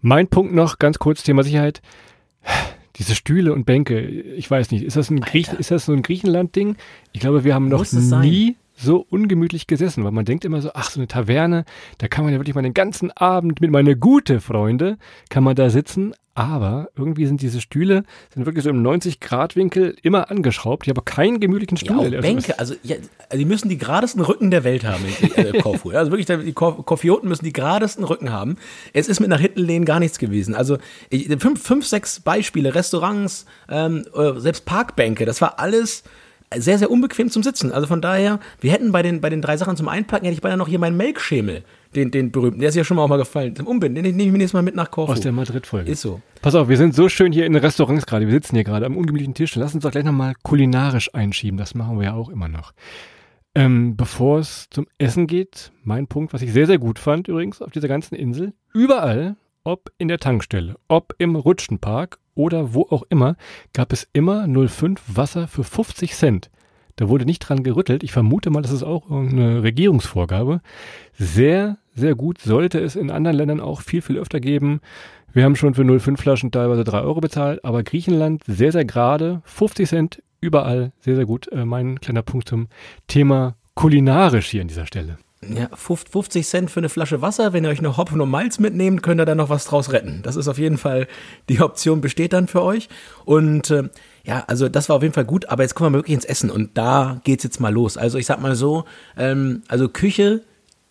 Mein 0.02 0.30
Punkt 0.30 0.52
noch, 0.56 0.80
ganz 0.80 0.98
kurz, 0.98 1.22
Thema 1.22 1.44
Sicherheit. 1.44 1.84
Diese 2.96 3.14
Stühle 3.14 3.54
und 3.54 3.68
Bänke, 3.68 4.00
ich 4.00 4.50
weiß 4.50 4.72
nicht, 4.72 4.84
ist 4.84 4.98
das 4.98 5.12
ein, 5.12 5.22
Griech, 5.22 5.54
ist 5.60 5.70
das 5.70 5.86
so 5.86 5.94
ein 5.94 6.02
Griechenland-Ding? 6.02 6.76
Ich 7.12 7.20
glaube, 7.20 7.44
wir 7.44 7.54
haben 7.54 7.70
noch 7.70 7.86
nie 7.94 8.56
so 8.78 9.06
ungemütlich 9.10 9.68
gesessen, 9.68 10.04
weil 10.04 10.12
man 10.12 10.26
denkt 10.26 10.46
immer 10.46 10.62
so, 10.62 10.70
ach, 10.74 10.92
so 10.92 11.00
eine 11.00 11.08
Taverne, 11.08 11.66
da 11.98 12.08
kann 12.08 12.24
man 12.24 12.34
ja 12.34 12.40
wirklich 12.40 12.56
mal 12.56 12.62
den 12.62 12.74
ganzen 12.74 13.12
Abend 13.12 13.60
mit 13.60 13.72
meine 13.72 13.98
gute 13.98 14.40
Freunde, 14.40 14.98
kann 15.30 15.44
man 15.44 15.56
da 15.56 15.70
sitzen, 15.70 16.14
aber 16.36 16.90
irgendwie 16.96 17.26
sind 17.26 17.42
diese 17.42 17.60
Stühle, 17.60 18.04
sind 18.32 18.46
wirklich 18.46 18.64
so 18.64 18.70
im 18.70 18.84
90-Grad-Winkel 18.86 19.96
immer 20.04 20.30
angeschraubt, 20.30 20.86
die 20.86 20.92
haben 20.92 21.04
keinen 21.04 21.40
gemütlichen 21.40 21.78
Stuhl. 21.78 22.14
Ja, 22.14 22.20
auch 22.20 22.22
Bänke, 22.22 22.60
also, 22.60 22.76
ja, 22.84 22.98
also 23.30 23.40
die 23.40 23.46
müssen 23.46 23.70
die 23.70 23.80
geradesten 23.80 24.22
Rücken 24.22 24.52
der 24.52 24.64
Welt 24.64 24.86
haben, 24.86 25.04
äh, 25.36 25.58
Korfu. 25.60 25.90
also 25.90 26.12
wirklich, 26.12 26.28
die 26.28 26.54
Kofioten 26.54 27.28
müssen 27.28 27.46
die 27.46 27.54
geradesten 27.54 28.04
Rücken 28.04 28.32
haben. 28.32 28.58
Es 28.94 29.08
ist 29.08 29.20
mit 29.20 29.30
nach 29.30 29.40
hinten 29.40 29.62
lehnen 29.62 29.86
gar 29.86 30.00
nichts 30.00 30.20
gewesen. 30.20 30.54
Also 30.54 30.78
ich, 31.10 31.28
fünf, 31.40 31.64
fünf, 31.64 31.88
sechs 31.88 32.20
Beispiele, 32.20 32.76
Restaurants, 32.76 33.48
ähm, 33.68 34.06
äh, 34.16 34.40
selbst 34.40 34.66
Parkbänke, 34.66 35.26
das 35.26 35.42
war 35.42 35.60
alles 35.60 36.04
sehr, 36.56 36.78
sehr 36.78 36.90
unbequem 36.90 37.30
zum 37.30 37.44
Sitzen. 37.44 37.72
Also 37.72 37.88
von 37.88 38.02
daher, 38.02 38.40
wir 38.62 38.72
hätten 38.72 38.92
bei 38.92 39.02
den, 39.02 39.22
bei 39.22 39.30
den 39.30 39.42
drei 39.42 39.58
Sachen 39.58 39.76
zum 39.76 39.90
Einpacken, 39.90 40.26
hätte 40.26 40.36
ich 40.36 40.42
beinahe 40.42 40.58
noch 40.58 40.68
hier 40.68 40.80
meinen 40.80 40.98
Melkschemel 40.98 41.64
den, 41.96 42.12
den 42.12 42.32
berühmten. 42.32 42.60
Der 42.60 42.70
ist 42.70 42.76
ja 42.76 42.84
schon 42.84 42.98
mal 42.98 43.04
auch 43.04 43.10
mal 43.10 43.18
gefallen. 43.18 43.56
Zum 43.56 43.68
Umbinden, 43.68 44.02
den 44.02 44.16
nehme 44.16 44.28
ich 44.28 44.32
mir 44.32 44.38
nächstes 44.38 44.54
Mal 44.54 44.62
mit 44.62 44.76
nach 44.76 44.92
Korfu. 44.92 45.12
Aus 45.12 45.20
der 45.20 45.32
Madrid-Folge. 45.32 45.92
Ist 45.92 46.02
so. 46.02 46.22
Pass 46.42 46.56
auf, 46.56 46.70
wir 46.70 46.78
sind 46.78 46.96
so 46.96 47.10
schön 47.10 47.32
hier 47.32 47.46
in 47.46 47.54
den 47.54 47.62
Restaurants 47.62 48.06
gerade. 48.06 48.26
Wir 48.26 48.34
sitzen 48.34 48.56
hier 48.56 48.64
gerade 48.64 48.86
am 48.86 48.96
ungemütlichen 48.96 49.34
Tisch. 49.34 49.56
Lass 49.56 49.74
uns 49.74 49.84
doch 49.84 49.92
gleich 49.92 50.06
nochmal 50.06 50.34
kulinarisch 50.44 51.14
einschieben. 51.14 51.58
Das 51.58 51.76
machen 51.76 52.00
wir 52.00 52.06
ja 52.06 52.14
auch 52.14 52.30
immer 52.30 52.48
noch. 52.48 52.74
Ähm, 53.56 53.98
bevor 53.98 54.40
es 54.40 54.68
zum 54.70 54.86
Essen 55.00 55.26
geht, 55.28 55.72
mein 55.84 56.08
Punkt, 56.08 56.32
was 56.34 56.44
ich 56.44 56.54
sehr, 56.54 56.68
sehr 56.68 56.78
gut 56.78 57.00
fand 57.00 57.28
übrigens 57.28 57.62
auf 57.62 57.72
dieser 57.72 57.88
ganzen 57.88 58.16
Insel. 58.16 58.54
Überall, 58.74 59.36
ob 59.64 59.90
in 59.98 60.08
der 60.08 60.20
Tankstelle, 60.20 60.76
ob 60.88 61.16
im 61.18 61.36
Rutschenpark 61.36 62.20
oder 62.38 62.74
wo 62.74 62.84
auch 62.90 63.04
immer, 63.10 63.36
gab 63.74 63.92
es 63.92 64.08
immer 64.14 64.48
05 64.48 65.02
Wasser 65.08 65.48
für 65.48 65.64
50 65.64 66.14
Cent. 66.14 66.50
Da 66.96 67.10
wurde 67.10 67.26
nicht 67.26 67.40
dran 67.40 67.64
gerüttelt. 67.64 68.04
Ich 68.04 68.12
vermute 68.12 68.50
mal, 68.50 68.62
das 68.62 68.72
ist 68.72 68.84
auch 68.84 69.12
eine 69.12 69.62
Regierungsvorgabe. 69.62 70.62
Sehr, 71.14 71.78
sehr 71.94 72.16
gut. 72.16 72.40
Sollte 72.40 72.80
es 72.80 72.96
in 72.96 73.12
anderen 73.12 73.38
Ländern 73.38 73.60
auch 73.62 73.82
viel, 73.82 74.02
viel 74.02 74.18
öfter 74.18 74.40
geben. 74.40 74.82
Wir 75.32 75.44
haben 75.44 75.56
schon 75.56 75.76
für 75.76 75.84
0,5 75.84 76.18
Flaschen 76.18 76.52
teilweise 76.52 76.84
3 76.84 77.02
Euro 77.02 77.20
bezahlt, 77.22 77.64
aber 77.64 77.84
Griechenland 77.84 78.44
sehr, 78.48 78.72
sehr 78.72 78.86
gerade. 78.86 79.42
50 79.46 79.88
Cent 79.88 80.24
überall. 80.42 80.92
Sehr, 81.00 81.16
sehr 81.16 81.26
gut. 81.26 81.48
Äh, 81.52 81.66
mein 81.66 82.00
kleiner 82.00 82.24
Punkt 82.24 82.50
zum 82.50 82.68
Thema 83.08 83.56
kulinarisch 83.76 84.48
hier 84.48 84.62
an 84.62 84.68
dieser 84.68 84.88
Stelle. 84.88 85.18
Ja, 85.42 85.70
50 85.72 86.48
Cent 86.48 86.72
für 86.72 86.80
eine 86.80 86.90
Flasche 86.90 87.22
Wasser. 87.22 87.54
Wenn 87.54 87.64
ihr 87.64 87.70
euch 87.70 87.82
noch 87.82 87.98
Hopfen 87.98 88.22
und 88.22 88.30
Malz 88.30 88.58
mitnehmt, 88.58 89.04
könnt 89.04 89.22
ihr 89.22 89.26
da 89.26 89.36
noch 89.36 89.50
was 89.50 89.66
draus 89.66 89.92
retten. 89.92 90.22
Das 90.24 90.36
ist 90.36 90.48
auf 90.48 90.58
jeden 90.58 90.80
Fall, 90.80 91.08
die 91.48 91.62
Option 91.62 92.02
besteht 92.02 92.34
dann 92.34 92.48
für 92.48 92.64
euch. 92.64 92.90
Und 93.24 93.70
äh, 93.70 93.90
ja, 94.24 94.44
also 94.48 94.68
das 94.68 94.90
war 94.90 94.96
auf 94.96 95.04
jeden 95.04 95.14
Fall 95.14 95.26
gut, 95.26 95.48
aber 95.50 95.62
jetzt 95.62 95.76
kommen 95.76 95.94
wir 95.94 96.00
wirklich 96.00 96.16
ins 96.16 96.26
Essen 96.26 96.50
und 96.50 96.76
da 96.78 97.22
geht's 97.24 97.44
jetzt 97.44 97.60
mal 97.60 97.72
los. 97.72 97.98
Also 97.98 98.18
ich 98.18 98.26
sag 98.26 98.42
mal 98.42 98.56
so, 98.56 98.86
ähm, 99.16 99.62
also 99.68 99.90
Küche 99.90 100.42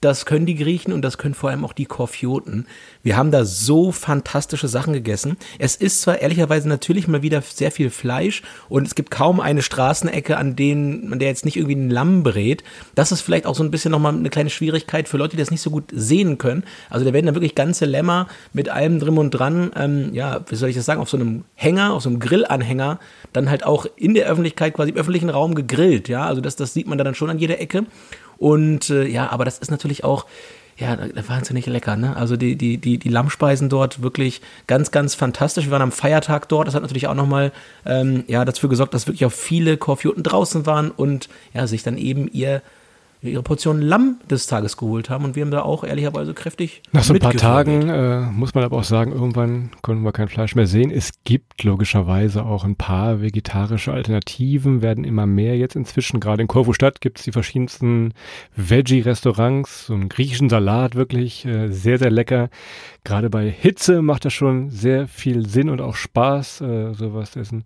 das 0.00 0.26
können 0.26 0.46
die 0.46 0.56
Griechen 0.56 0.92
und 0.92 1.02
das 1.02 1.18
können 1.18 1.34
vor 1.34 1.50
allem 1.50 1.64
auch 1.64 1.72
die 1.72 1.86
Korfioten. 1.86 2.66
Wir 3.02 3.16
haben 3.16 3.30
da 3.30 3.44
so 3.44 3.92
fantastische 3.92 4.68
Sachen 4.68 4.92
gegessen. 4.92 5.36
Es 5.58 5.76
ist 5.76 6.02
zwar 6.02 6.20
ehrlicherweise 6.20 6.68
natürlich 6.68 7.08
mal 7.08 7.22
wieder 7.22 7.40
sehr 7.42 7.70
viel 7.70 7.90
Fleisch 7.90 8.42
und 8.68 8.86
es 8.86 8.94
gibt 8.94 9.10
kaum 9.10 9.40
eine 9.40 9.62
Straßenecke, 9.62 10.36
an 10.36 10.54
denen 10.54 11.08
man 11.08 11.18
der 11.18 11.28
jetzt 11.28 11.44
nicht 11.44 11.56
irgendwie 11.56 11.76
ein 11.76 11.90
Lamm 11.90 12.22
brät. 12.22 12.62
Das 12.94 13.10
ist 13.10 13.22
vielleicht 13.22 13.46
auch 13.46 13.54
so 13.54 13.64
ein 13.64 13.70
bisschen 13.70 13.90
nochmal 13.90 14.14
eine 14.14 14.28
kleine 14.28 14.50
Schwierigkeit 14.50 15.08
für 15.08 15.16
Leute, 15.16 15.36
die 15.36 15.42
das 15.42 15.50
nicht 15.50 15.62
so 15.62 15.70
gut 15.70 15.84
sehen 15.92 16.36
können. 16.36 16.64
Also 16.90 17.04
da 17.06 17.12
werden 17.12 17.26
dann 17.26 17.34
wirklich 17.34 17.54
ganze 17.54 17.86
Lämmer 17.86 18.28
mit 18.52 18.68
allem 18.68 19.00
drin 19.00 19.16
und 19.16 19.30
dran, 19.30 19.70
ähm, 19.76 20.10
ja, 20.12 20.44
wie 20.48 20.56
soll 20.56 20.68
ich 20.68 20.76
das 20.76 20.84
sagen, 20.84 21.00
auf 21.00 21.08
so 21.08 21.16
einem 21.16 21.44
Hänger, 21.54 21.94
auf 21.94 22.02
so 22.02 22.10
einem 22.10 22.20
Grillanhänger, 22.20 23.00
dann 23.32 23.48
halt 23.48 23.64
auch 23.64 23.86
in 23.96 24.14
der 24.14 24.26
Öffentlichkeit, 24.26 24.74
quasi 24.74 24.90
im 24.90 24.96
öffentlichen 24.96 25.30
Raum 25.30 25.54
gegrillt. 25.54 26.08
Ja, 26.08 26.26
also 26.26 26.40
das, 26.40 26.56
das 26.56 26.74
sieht 26.74 26.86
man 26.86 26.98
da 26.98 27.04
dann 27.04 27.14
schon 27.14 27.30
an 27.30 27.38
jeder 27.38 27.60
Ecke. 27.60 27.86
Und 28.38 28.90
äh, 28.90 29.06
ja, 29.06 29.30
aber 29.30 29.44
das 29.44 29.58
ist 29.58 29.70
natürlich 29.70 30.04
auch 30.04 30.26
ja, 30.78 30.98
wahnsinnig 31.26 31.66
lecker, 31.66 31.96
ne? 31.96 32.16
Also 32.16 32.36
die, 32.36 32.56
die, 32.56 32.76
die, 32.76 32.98
die 32.98 33.08
Lammspeisen 33.08 33.70
dort 33.70 34.02
wirklich 34.02 34.42
ganz, 34.66 34.90
ganz 34.90 35.14
fantastisch. 35.14 35.64
Wir 35.64 35.72
waren 35.72 35.82
am 35.82 35.92
Feiertag 35.92 36.48
dort, 36.48 36.68
das 36.68 36.74
hat 36.74 36.82
natürlich 36.82 37.08
auch 37.08 37.14
nochmal 37.14 37.50
ähm, 37.86 38.24
ja, 38.26 38.44
dafür 38.44 38.68
gesorgt, 38.68 38.92
dass 38.92 39.06
wirklich 39.06 39.24
auch 39.24 39.32
viele 39.32 39.78
Korfioten 39.78 40.22
draußen 40.22 40.66
waren 40.66 40.90
und 40.90 41.30
ja, 41.54 41.66
sich 41.66 41.82
dann 41.82 41.96
eben 41.96 42.28
ihr 42.30 42.60
ihre 43.22 43.42
Portion 43.42 43.80
Lamm 43.80 44.16
des 44.30 44.46
Tages 44.46 44.76
geholt 44.76 45.10
haben 45.10 45.24
und 45.24 45.36
wir 45.36 45.42
haben 45.42 45.50
da 45.50 45.62
auch 45.62 45.84
ehrlicherweise 45.84 46.34
kräftig. 46.34 46.82
Nach 46.92 47.02
so 47.02 47.14
ein 47.14 47.20
paar 47.20 47.32
Tagen 47.32 47.88
äh, 47.88 48.20
muss 48.20 48.54
man 48.54 48.64
aber 48.64 48.76
auch 48.76 48.84
sagen, 48.84 49.12
irgendwann 49.12 49.70
konnten 49.82 50.02
wir 50.02 50.12
kein 50.12 50.28
Fleisch 50.28 50.54
mehr 50.54 50.66
sehen. 50.66 50.90
Es 50.90 51.10
gibt 51.24 51.64
logischerweise 51.64 52.44
auch 52.44 52.64
ein 52.64 52.76
paar 52.76 53.20
vegetarische 53.20 53.92
Alternativen, 53.92 54.82
werden 54.82 55.04
immer 55.04 55.26
mehr 55.26 55.56
jetzt 55.56 55.76
inzwischen. 55.76 56.20
Gerade 56.20 56.42
in 56.42 56.48
Korfu 56.48 56.72
Stadt 56.72 57.00
gibt 57.00 57.18
es 57.18 57.24
die 57.24 57.32
verschiedensten 57.32 58.12
Veggie-Restaurants, 58.54 59.86
so 59.86 59.94
einen 59.94 60.08
griechischen 60.08 60.48
Salat 60.48 60.94
wirklich 60.94 61.44
äh, 61.44 61.68
sehr, 61.68 61.98
sehr 61.98 62.10
lecker. 62.10 62.50
Gerade 63.04 63.30
bei 63.30 63.48
Hitze 63.50 64.02
macht 64.02 64.24
das 64.24 64.32
schon 64.32 64.70
sehr 64.70 65.08
viel 65.08 65.48
Sinn 65.48 65.70
und 65.70 65.80
auch 65.80 65.94
Spaß, 65.94 66.60
äh, 66.60 66.92
sowas 66.94 67.32
zu 67.32 67.40
essen. 67.40 67.64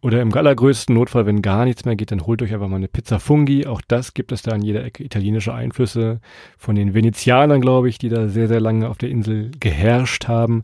Oder 0.00 0.22
im 0.22 0.32
allergrößten 0.32 0.94
Notfall, 0.94 1.26
wenn 1.26 1.42
gar 1.42 1.64
nichts 1.64 1.84
mehr 1.84 1.96
geht, 1.96 2.12
dann 2.12 2.24
holt 2.24 2.40
euch 2.40 2.54
einfach 2.54 2.68
mal 2.68 2.76
eine 2.76 2.86
Pizza 2.86 3.18
Fungi. 3.18 3.66
Auch 3.66 3.80
das 3.80 4.14
gibt 4.14 4.30
es 4.30 4.42
da 4.42 4.52
an 4.52 4.62
jeder 4.62 4.84
Ecke 4.84 5.02
italienische 5.02 5.52
Einflüsse 5.52 6.20
von 6.56 6.76
den 6.76 6.94
Venezianern, 6.94 7.60
glaube 7.60 7.88
ich, 7.88 7.98
die 7.98 8.08
da 8.08 8.28
sehr, 8.28 8.46
sehr 8.46 8.60
lange 8.60 8.88
auf 8.88 8.98
der 8.98 9.08
Insel 9.08 9.50
geherrscht 9.58 10.28
haben. 10.28 10.62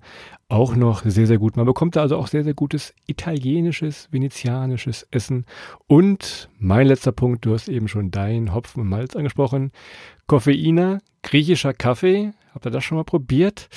Auch 0.49 0.77
noch 0.77 1.03
sehr, 1.05 1.27
sehr 1.27 1.38
gut. 1.38 1.57
Man 1.57 1.66
bekommt 1.66 1.97
da 1.97 2.03
also 2.03 2.16
auch 2.16 2.29
sehr, 2.29 2.44
sehr 2.44 2.55
gutes 2.55 2.94
italienisches, 3.07 4.09
venezianisches 4.12 5.09
Essen. 5.11 5.47
Und 5.88 6.49
mein 6.59 6.87
letzter 6.87 7.11
Punkt, 7.11 7.44
du 7.44 7.55
hast 7.55 7.68
eben 7.68 7.88
schon 7.88 8.12
dein 8.12 8.55
Hopfen 8.55 8.83
und 8.83 8.88
Malz 8.88 9.16
angesprochen. 9.16 9.73
Koffeiner, 10.29 11.01
griechischer 11.23 11.75
Kaffee. 11.75 12.31
Habt 12.55 12.66
ihr 12.66 12.70
das 12.70 12.85
schon 12.85 12.99
mal 12.99 13.05
probiert? 13.05 13.68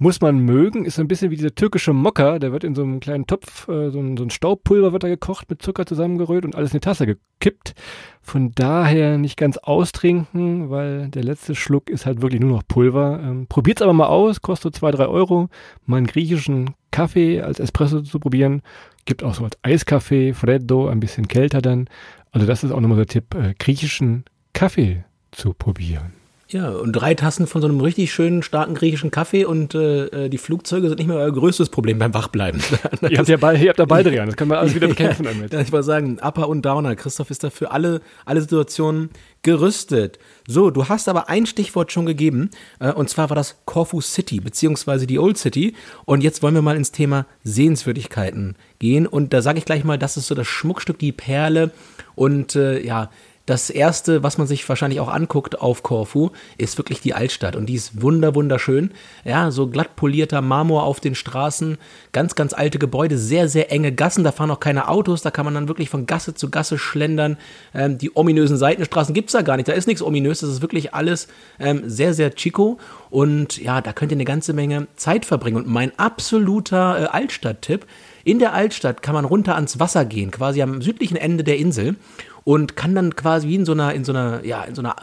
Muss 0.00 0.22
man 0.22 0.38
mögen, 0.38 0.86
ist 0.86 0.94
so 0.94 1.02
ein 1.02 1.08
bisschen 1.08 1.30
wie 1.30 1.36
dieser 1.36 1.54
türkische 1.54 1.92
Mocker, 1.92 2.38
der 2.38 2.52
wird 2.52 2.64
in 2.64 2.74
so 2.74 2.82
einem 2.82 3.00
kleinen 3.00 3.26
Topf, 3.26 3.68
äh, 3.68 3.90
so, 3.90 4.00
ein, 4.00 4.16
so 4.16 4.24
ein 4.24 4.30
Staubpulver 4.30 4.94
wird 4.94 5.02
da 5.02 5.08
gekocht, 5.08 5.50
mit 5.50 5.60
Zucker 5.60 5.84
zusammengerührt 5.84 6.46
und 6.46 6.56
alles 6.56 6.70
in 6.70 6.76
eine 6.76 6.80
Tasse 6.80 7.04
gekippt. 7.04 7.74
Von 8.22 8.52
daher 8.52 9.18
nicht 9.18 9.36
ganz 9.36 9.58
austrinken, 9.58 10.70
weil 10.70 11.08
der 11.10 11.22
letzte 11.22 11.54
Schluck 11.54 11.90
ist 11.90 12.06
halt 12.06 12.22
wirklich 12.22 12.40
nur 12.40 12.50
noch 12.50 12.62
Pulver. 12.66 13.20
Ähm, 13.22 13.46
probiert's 13.46 13.82
aber 13.82 13.92
mal 13.92 14.06
aus, 14.06 14.40
kostet 14.40 14.74
zwei, 14.74 14.90
drei 14.90 15.06
Euro, 15.06 15.50
mal 15.84 15.98
einen 15.98 16.06
griechischen 16.06 16.70
Kaffee 16.92 17.42
als 17.42 17.60
Espresso 17.60 18.00
zu 18.00 18.18
probieren. 18.18 18.62
Gibt 19.04 19.22
auch 19.22 19.34
so 19.34 19.44
als 19.44 19.58
Eiskaffee, 19.62 20.32
Freddo, 20.32 20.88
ein 20.88 21.00
bisschen 21.00 21.28
kälter 21.28 21.60
dann. 21.60 21.90
Also 22.32 22.46
das 22.46 22.64
ist 22.64 22.72
auch 22.72 22.80
nochmal 22.80 22.96
der 22.96 23.06
Tipp, 23.06 23.34
äh, 23.34 23.52
griechischen 23.58 24.24
Kaffee 24.54 25.04
zu 25.30 25.52
probieren. 25.52 26.19
Ja, 26.52 26.70
und 26.70 26.92
drei 26.92 27.14
Tassen 27.14 27.46
von 27.46 27.62
so 27.62 27.68
einem 27.68 27.80
richtig 27.80 28.12
schönen, 28.12 28.42
starken 28.42 28.74
griechischen 28.74 29.12
Kaffee 29.12 29.44
und 29.44 29.72
äh, 29.76 30.28
die 30.28 30.38
Flugzeuge 30.38 30.88
sind 30.88 30.98
nicht 30.98 31.06
mehr 31.06 31.16
euer 31.16 31.30
größtes 31.30 31.68
Problem 31.68 32.00
beim 32.00 32.12
Wachbleiben. 32.12 32.60
ihr, 33.08 33.18
habt 33.18 33.28
ja 33.28 33.36
beid, 33.36 33.62
ihr 33.62 33.68
habt 33.68 33.78
da 33.78 33.84
beide 33.84 34.10
dran, 34.10 34.26
das 34.26 34.36
können 34.36 34.50
wir 34.50 34.58
alles 34.58 34.74
wieder 34.74 34.88
bekämpfen 34.88 35.26
ja, 35.26 35.32
damit. 35.32 35.54
Ich 35.54 35.70
mal 35.70 35.84
sagen, 35.84 36.18
Upper 36.20 36.48
und 36.48 36.62
Downer. 36.62 36.96
Christoph 36.96 37.30
ist 37.30 37.44
da 37.44 37.50
für 37.50 37.70
alle, 37.70 38.00
alle 38.24 38.40
Situationen 38.40 39.10
gerüstet. 39.42 40.18
So, 40.48 40.70
du 40.70 40.88
hast 40.88 41.08
aber 41.08 41.28
ein 41.28 41.46
Stichwort 41.46 41.92
schon 41.92 42.04
gegeben, 42.04 42.50
äh, 42.80 42.90
und 42.90 43.08
zwar 43.08 43.30
war 43.30 43.36
das 43.36 43.58
Corfu 43.64 44.00
City, 44.00 44.40
beziehungsweise 44.40 45.06
die 45.06 45.20
Old 45.20 45.38
City. 45.38 45.74
Und 46.04 46.24
jetzt 46.24 46.42
wollen 46.42 46.54
wir 46.54 46.62
mal 46.62 46.76
ins 46.76 46.90
Thema 46.90 47.26
Sehenswürdigkeiten 47.44 48.56
gehen. 48.80 49.06
Und 49.06 49.32
da 49.32 49.40
sage 49.40 49.58
ich 49.58 49.64
gleich 49.64 49.84
mal, 49.84 49.98
das 49.98 50.16
ist 50.16 50.26
so 50.26 50.34
das 50.34 50.48
Schmuckstück, 50.48 50.98
die 50.98 51.12
Perle. 51.12 51.70
Und 52.16 52.56
äh, 52.56 52.84
ja, 52.84 53.08
das 53.50 53.68
erste, 53.68 54.22
was 54.22 54.38
man 54.38 54.46
sich 54.46 54.66
wahrscheinlich 54.68 55.00
auch 55.00 55.08
anguckt 55.08 55.60
auf 55.60 55.82
Korfu, 55.82 56.30
ist 56.56 56.78
wirklich 56.78 57.00
die 57.00 57.14
Altstadt. 57.14 57.56
Und 57.56 57.66
die 57.66 57.74
ist 57.74 58.00
wunder, 58.00 58.36
wunderschön. 58.36 58.92
Ja, 59.24 59.50
so 59.50 59.66
glatt 59.66 59.96
polierter 59.96 60.40
Marmor 60.40 60.84
auf 60.84 61.00
den 61.00 61.16
Straßen, 61.16 61.76
ganz, 62.12 62.36
ganz 62.36 62.52
alte 62.52 62.78
Gebäude, 62.78 63.18
sehr, 63.18 63.48
sehr 63.48 63.72
enge 63.72 63.92
Gassen. 63.92 64.22
Da 64.22 64.30
fahren 64.30 64.52
auch 64.52 64.60
keine 64.60 64.88
Autos. 64.88 65.22
Da 65.22 65.32
kann 65.32 65.44
man 65.44 65.54
dann 65.54 65.66
wirklich 65.66 65.90
von 65.90 66.06
Gasse 66.06 66.34
zu 66.34 66.48
Gasse 66.48 66.78
schlendern. 66.78 67.38
Ähm, 67.74 67.98
die 67.98 68.14
ominösen 68.14 68.56
Seitenstraßen 68.56 69.14
gibt 69.14 69.30
es 69.30 69.32
da 69.32 69.42
gar 69.42 69.56
nicht. 69.56 69.68
Da 69.68 69.72
ist 69.72 69.88
nichts 69.88 70.02
ominös. 70.02 70.40
Das 70.40 70.50
ist 70.50 70.62
wirklich 70.62 70.94
alles 70.94 71.26
ähm, 71.58 71.82
sehr, 71.86 72.14
sehr 72.14 72.32
chico. 72.34 72.78
Und 73.10 73.60
ja, 73.60 73.80
da 73.80 73.92
könnt 73.92 74.12
ihr 74.12 74.16
eine 74.16 74.24
ganze 74.24 74.52
Menge 74.52 74.86
Zeit 74.94 75.24
verbringen. 75.24 75.56
Und 75.56 75.66
mein 75.66 75.98
absoluter 75.98 77.02
äh, 77.02 77.04
Altstadt-Tipp, 77.06 77.84
in 78.24 78.38
der 78.38 78.52
Altstadt 78.52 79.02
kann 79.02 79.14
man 79.14 79.24
runter 79.24 79.54
ans 79.54 79.78
Wasser 79.78 80.04
gehen, 80.04 80.30
quasi 80.30 80.62
am 80.62 80.82
südlichen 80.82 81.16
Ende 81.16 81.44
der 81.44 81.58
Insel 81.58 81.96
und 82.44 82.76
kann 82.76 82.94
dann 82.94 83.16
quasi 83.16 83.48
wie 83.48 83.56
in 83.56 83.64
so 83.64 83.72
einer, 83.72 83.94
in 83.94 84.04
so 84.04 84.12
einer, 84.12 84.44
ja, 84.44 84.62
in 84.64 84.74
so 84.74 84.82
einer 84.82 84.96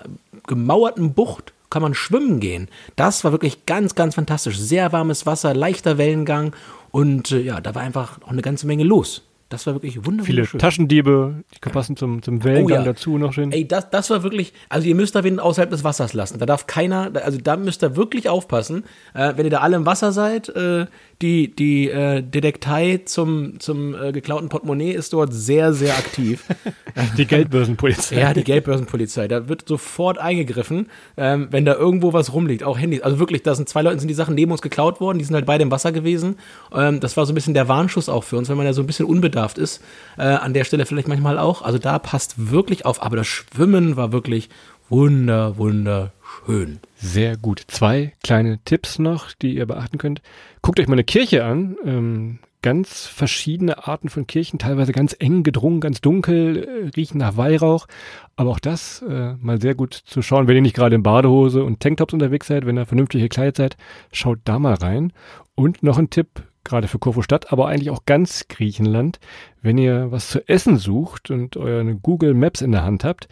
gemauerten 0.45 1.13
Bucht 1.13 1.53
kann 1.69 1.81
man 1.81 1.93
schwimmen 1.93 2.39
gehen. 2.39 2.69
Das 2.95 3.23
war 3.23 3.31
wirklich 3.31 3.65
ganz, 3.65 3.95
ganz 3.95 4.15
fantastisch. 4.15 4.57
Sehr 4.57 4.91
warmes 4.93 5.25
Wasser, 5.25 5.53
leichter 5.53 5.97
Wellengang 5.97 6.53
und 6.91 7.31
äh, 7.31 7.41
ja, 7.41 7.61
da 7.61 7.75
war 7.75 7.81
einfach 7.81 8.21
auch 8.21 8.31
eine 8.31 8.41
ganze 8.41 8.67
Menge 8.67 8.83
los. 8.83 9.23
Das 9.49 9.65
war 9.65 9.75
wirklich 9.75 10.05
wunderbar. 10.05 10.25
Viele 10.25 10.45
Taschendiebe, 10.45 11.43
die 11.53 11.69
passen 11.69 11.95
zum, 11.95 12.21
zum 12.21 12.43
Wellengang 12.43 12.81
oh, 12.81 12.81
ja. 12.81 12.83
dazu 12.83 13.17
noch 13.17 13.31
schön. 13.31 13.53
Ey, 13.53 13.65
das, 13.65 13.89
das 13.89 14.09
war 14.09 14.21
wirklich, 14.23 14.53
also 14.67 14.87
ihr 14.87 14.95
müsst 14.95 15.15
da 15.15 15.23
wen 15.23 15.39
außerhalb 15.39 15.69
des 15.69 15.85
Wassers 15.85 16.13
lassen. 16.13 16.37
Da 16.39 16.45
darf 16.45 16.67
keiner, 16.67 17.11
also 17.23 17.37
da 17.41 17.55
müsst 17.55 17.81
ihr 17.81 17.95
wirklich 17.95 18.27
aufpassen. 18.27 18.83
Äh, 19.13 19.33
wenn 19.37 19.45
ihr 19.45 19.51
da 19.51 19.59
alle 19.59 19.77
im 19.77 19.85
Wasser 19.85 20.11
seid, 20.11 20.49
äh, 20.49 20.87
die, 21.21 21.55
die 21.55 21.89
äh, 21.89 22.21
Detektei 22.21 23.01
zum, 23.05 23.59
zum 23.59 23.95
äh, 23.95 24.11
geklauten 24.11 24.49
Portemonnaie 24.49 24.91
ist 24.91 25.13
dort 25.13 25.33
sehr, 25.33 25.73
sehr 25.73 25.97
aktiv. 25.97 26.45
die 27.17 27.25
Geldbörsenpolizei. 27.25 28.19
Ja, 28.19 28.33
die 28.33 28.43
Geldbörsenpolizei. 28.43 29.27
Da 29.27 29.49
wird 29.49 29.67
sofort 29.67 30.19
eingegriffen, 30.19 30.87
ähm, 31.15 31.47
wenn 31.49 31.65
da 31.65 31.73
irgendwo 31.73 32.13
was 32.13 32.33
rumliegt, 32.33 32.63
auch 32.63 32.77
Handys. 32.77 33.01
Also 33.01 33.17
wirklich, 33.17 33.41
da 33.43 33.55
sind 33.55 33.67
zwei 33.67 33.81
Leute, 33.81 33.99
sind 33.99 34.09
die 34.09 34.13
Sachen 34.13 34.35
neben 34.35 34.51
uns 34.51 34.61
geklaut 34.61 34.99
worden, 34.99 35.17
die 35.17 35.25
sind 35.25 35.33
halt 35.33 35.45
beide 35.45 35.63
im 35.63 35.71
Wasser 35.71 35.91
gewesen. 35.91 36.35
Ähm, 36.71 36.99
das 36.99 37.17
war 37.17 37.25
so 37.25 37.31
ein 37.31 37.35
bisschen 37.35 37.53
der 37.53 37.67
Warnschuss 37.67 38.09
auch 38.09 38.23
für 38.23 38.37
uns, 38.37 38.49
wenn 38.49 38.57
man 38.57 38.65
ja 38.65 38.73
so 38.73 38.83
ein 38.83 38.87
bisschen 38.87 39.07
unbedarft 39.37 39.57
ist. 39.57 39.83
Äh, 40.17 40.23
an 40.23 40.53
der 40.53 40.63
Stelle 40.63 40.85
vielleicht 40.85 41.07
manchmal 41.07 41.37
auch. 41.37 41.61
Also 41.61 41.77
da 41.77 41.99
passt 41.99 42.51
wirklich 42.51 42.85
auf. 42.85 43.01
Aber 43.01 43.15
das 43.15 43.27
Schwimmen 43.27 43.95
war 43.95 44.11
wirklich 44.11 44.49
wunder, 44.89 45.57
wunderschön. 45.57 46.79
Sehr 46.95 47.37
gut. 47.37 47.63
Zwei 47.67 48.13
kleine 48.23 48.59
Tipps 48.65 48.99
noch, 48.99 49.31
die 49.33 49.55
ihr 49.55 49.65
beachten 49.65 49.97
könnt. 49.97 50.21
Guckt 50.61 50.79
euch 50.79 50.87
mal 50.87 50.93
eine 50.93 51.03
Kirche 51.03 51.45
an. 51.45 51.77
Ähm, 51.85 52.39
ganz 52.63 53.05
verschiedene 53.05 53.87
Arten 53.87 54.09
von 54.09 54.25
Kirchen, 54.25 54.57
teilweise 54.57 54.91
ganz 54.91 55.15
eng 55.19 55.43
gedrungen, 55.43 55.79
ganz 55.79 56.01
dunkel, 56.01 56.57
äh, 56.57 56.89
riechen 56.97 57.19
nach 57.19 57.37
Weihrauch. 57.37 57.87
Aber 58.35 58.49
auch 58.49 58.59
das 58.59 59.03
äh, 59.07 59.35
mal 59.39 59.61
sehr 59.61 59.75
gut 59.75 59.93
zu 59.93 60.21
schauen, 60.21 60.47
wenn 60.47 60.55
ihr 60.55 60.63
nicht 60.63 60.75
gerade 60.75 60.95
in 60.95 61.03
Badehose 61.03 61.63
und 61.63 61.79
Tanktops 61.79 62.13
unterwegs 62.13 62.47
seid, 62.47 62.65
wenn 62.65 62.77
ihr 62.77 62.85
vernünftig 62.85 63.21
gekleidet 63.21 63.57
seid, 63.57 63.77
schaut 64.11 64.39
da 64.45 64.57
mal 64.57 64.73
rein. 64.73 65.13
Und 65.53 65.83
noch 65.83 65.97
ein 65.97 66.09
Tipp, 66.09 66.43
gerade 66.67 66.87
für 66.87 66.99
Korfu 66.99 67.21
Stadt, 67.21 67.51
aber 67.51 67.67
eigentlich 67.67 67.89
auch 67.89 68.05
ganz 68.05 68.47
Griechenland. 68.47 69.19
Wenn 69.61 69.77
ihr 69.77 70.11
was 70.11 70.29
zu 70.29 70.47
essen 70.47 70.77
sucht 70.77 71.31
und 71.31 71.57
eure 71.57 71.95
Google 71.95 72.33
Maps 72.33 72.61
in 72.61 72.71
der 72.71 72.83
Hand 72.83 73.03
habt, 73.03 73.27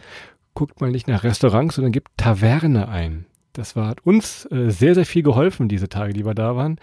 guckt 0.54 0.80
mal 0.80 0.90
nicht 0.90 1.06
nach 1.06 1.22
Restaurants, 1.22 1.76
sondern 1.76 1.92
gebt 1.92 2.10
Taverne 2.16 2.88
ein. 2.88 3.26
Das 3.52 3.74
war, 3.74 3.88
hat 3.88 4.04
uns 4.04 4.46
äh, 4.50 4.70
sehr, 4.70 4.94
sehr 4.94 5.06
viel 5.06 5.22
geholfen, 5.22 5.68
diese 5.68 5.88
Tage, 5.88 6.12
die 6.12 6.26
wir 6.26 6.34
da 6.34 6.56
waren. 6.56 6.78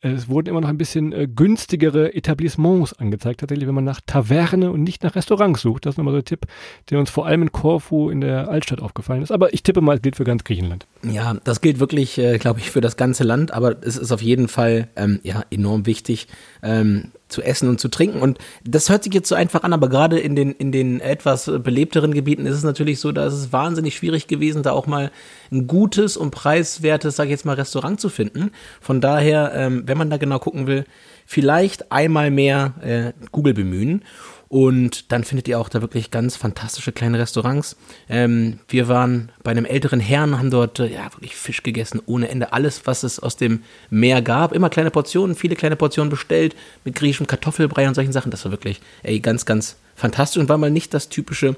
Es 0.00 0.28
wurden 0.28 0.48
immer 0.48 0.60
noch 0.60 0.68
ein 0.68 0.78
bisschen 0.78 1.12
äh, 1.12 1.26
günstigere 1.26 2.14
Etablissements 2.14 2.92
angezeigt, 2.92 3.40
tatsächlich, 3.40 3.66
wenn 3.66 3.74
man 3.74 3.82
nach 3.82 4.00
Taverne 4.06 4.70
und 4.70 4.84
nicht 4.84 5.02
nach 5.02 5.16
Restaurants 5.16 5.60
sucht. 5.60 5.86
Das 5.86 5.94
ist 5.94 5.98
nochmal 5.98 6.14
so 6.14 6.18
ein 6.18 6.24
Tipp, 6.24 6.46
der 6.90 7.00
uns 7.00 7.10
vor 7.10 7.26
allem 7.26 7.42
in 7.42 7.50
Korfu 7.50 8.08
in 8.08 8.20
der 8.20 8.48
Altstadt 8.48 8.80
aufgefallen 8.80 9.22
ist. 9.22 9.32
Aber 9.32 9.52
ich 9.52 9.64
tippe 9.64 9.80
mal, 9.80 9.96
es 9.96 10.02
gilt 10.02 10.14
für 10.14 10.22
ganz 10.22 10.44
Griechenland. 10.44 10.86
Ja, 11.02 11.34
das 11.42 11.60
gilt 11.60 11.80
wirklich, 11.80 12.16
äh, 12.16 12.38
glaube 12.38 12.60
ich, 12.60 12.70
für 12.70 12.80
das 12.80 12.96
ganze 12.96 13.24
Land, 13.24 13.52
aber 13.52 13.76
es 13.82 13.96
ist 13.96 14.12
auf 14.12 14.22
jeden 14.22 14.46
Fall 14.46 14.88
ähm, 14.94 15.18
ja, 15.24 15.42
enorm 15.50 15.84
wichtig, 15.84 16.28
ähm, 16.62 17.10
zu 17.28 17.42
essen 17.42 17.68
und 17.68 17.78
zu 17.78 17.88
trinken. 17.88 18.20
Und 18.20 18.38
das 18.64 18.88
hört 18.88 19.04
sich 19.04 19.12
jetzt 19.12 19.28
so 19.28 19.34
einfach 19.34 19.62
an, 19.62 19.72
aber 19.72 19.88
gerade 19.88 20.18
in 20.18 20.34
den, 20.34 20.52
in 20.52 20.72
den 20.72 21.00
etwas 21.00 21.44
belebteren 21.44 22.12
Gebieten 22.12 22.46
ist 22.46 22.56
es 22.56 22.64
natürlich 22.64 23.00
so, 23.00 23.12
da 23.12 23.26
ist 23.26 23.34
es 23.34 23.52
wahnsinnig 23.52 23.96
schwierig 23.96 24.26
gewesen, 24.26 24.62
da 24.62 24.72
auch 24.72 24.86
mal 24.86 25.10
ein 25.52 25.66
gutes 25.66 26.16
und 26.16 26.30
preiswertes, 26.30 27.16
sage 27.16 27.28
ich 27.28 27.32
jetzt 27.32 27.44
mal, 27.44 27.54
Restaurant 27.54 28.00
zu 28.00 28.08
finden. 28.08 28.50
Von 28.80 29.00
daher, 29.00 29.52
ähm, 29.54 29.84
wenn 29.88 29.98
man 29.98 30.10
da 30.10 30.16
genau 30.16 30.38
gucken 30.38 30.66
will, 30.66 30.84
vielleicht 31.26 31.90
einmal 31.90 32.30
mehr 32.30 32.74
äh, 32.80 33.26
Google 33.32 33.54
bemühen. 33.54 34.04
Und 34.48 35.12
dann 35.12 35.24
findet 35.24 35.46
ihr 35.46 35.60
auch 35.60 35.68
da 35.68 35.82
wirklich 35.82 36.10
ganz 36.10 36.36
fantastische 36.36 36.90
kleine 36.90 37.18
Restaurants. 37.18 37.76
Ähm, 38.08 38.60
wir 38.68 38.88
waren 38.88 39.30
bei 39.42 39.50
einem 39.50 39.66
älteren 39.66 40.00
Herrn, 40.00 40.38
haben 40.38 40.50
dort 40.50 40.78
äh, 40.78 40.86
ja 40.86 41.04
wirklich 41.12 41.36
Fisch 41.36 41.62
gegessen 41.62 42.00
ohne 42.06 42.30
Ende. 42.30 42.54
Alles, 42.54 42.86
was 42.86 43.02
es 43.02 43.20
aus 43.20 43.36
dem 43.36 43.62
Meer 43.90 44.22
gab. 44.22 44.54
Immer 44.54 44.70
kleine 44.70 44.90
Portionen, 44.90 45.36
viele 45.36 45.54
kleine 45.54 45.76
Portionen 45.76 46.08
bestellt 46.08 46.56
mit 46.84 46.94
griechischem 46.94 47.26
Kartoffelbrei 47.26 47.86
und 47.88 47.94
solchen 47.94 48.12
Sachen. 48.12 48.30
Das 48.30 48.44
war 48.46 48.50
wirklich 48.50 48.80
ey, 49.02 49.20
ganz, 49.20 49.44
ganz 49.44 49.76
fantastisch 49.94 50.40
und 50.40 50.48
war 50.48 50.56
mal 50.56 50.70
nicht 50.70 50.94
das 50.94 51.10
typische 51.10 51.56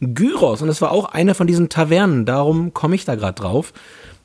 Gyros. 0.00 0.62
Und 0.62 0.68
das 0.68 0.80
war 0.80 0.92
auch 0.92 1.06
eine 1.06 1.34
von 1.34 1.48
diesen 1.48 1.68
Tavernen. 1.68 2.24
Darum 2.24 2.72
komme 2.72 2.94
ich 2.94 3.04
da 3.04 3.16
gerade 3.16 3.40
drauf. 3.40 3.72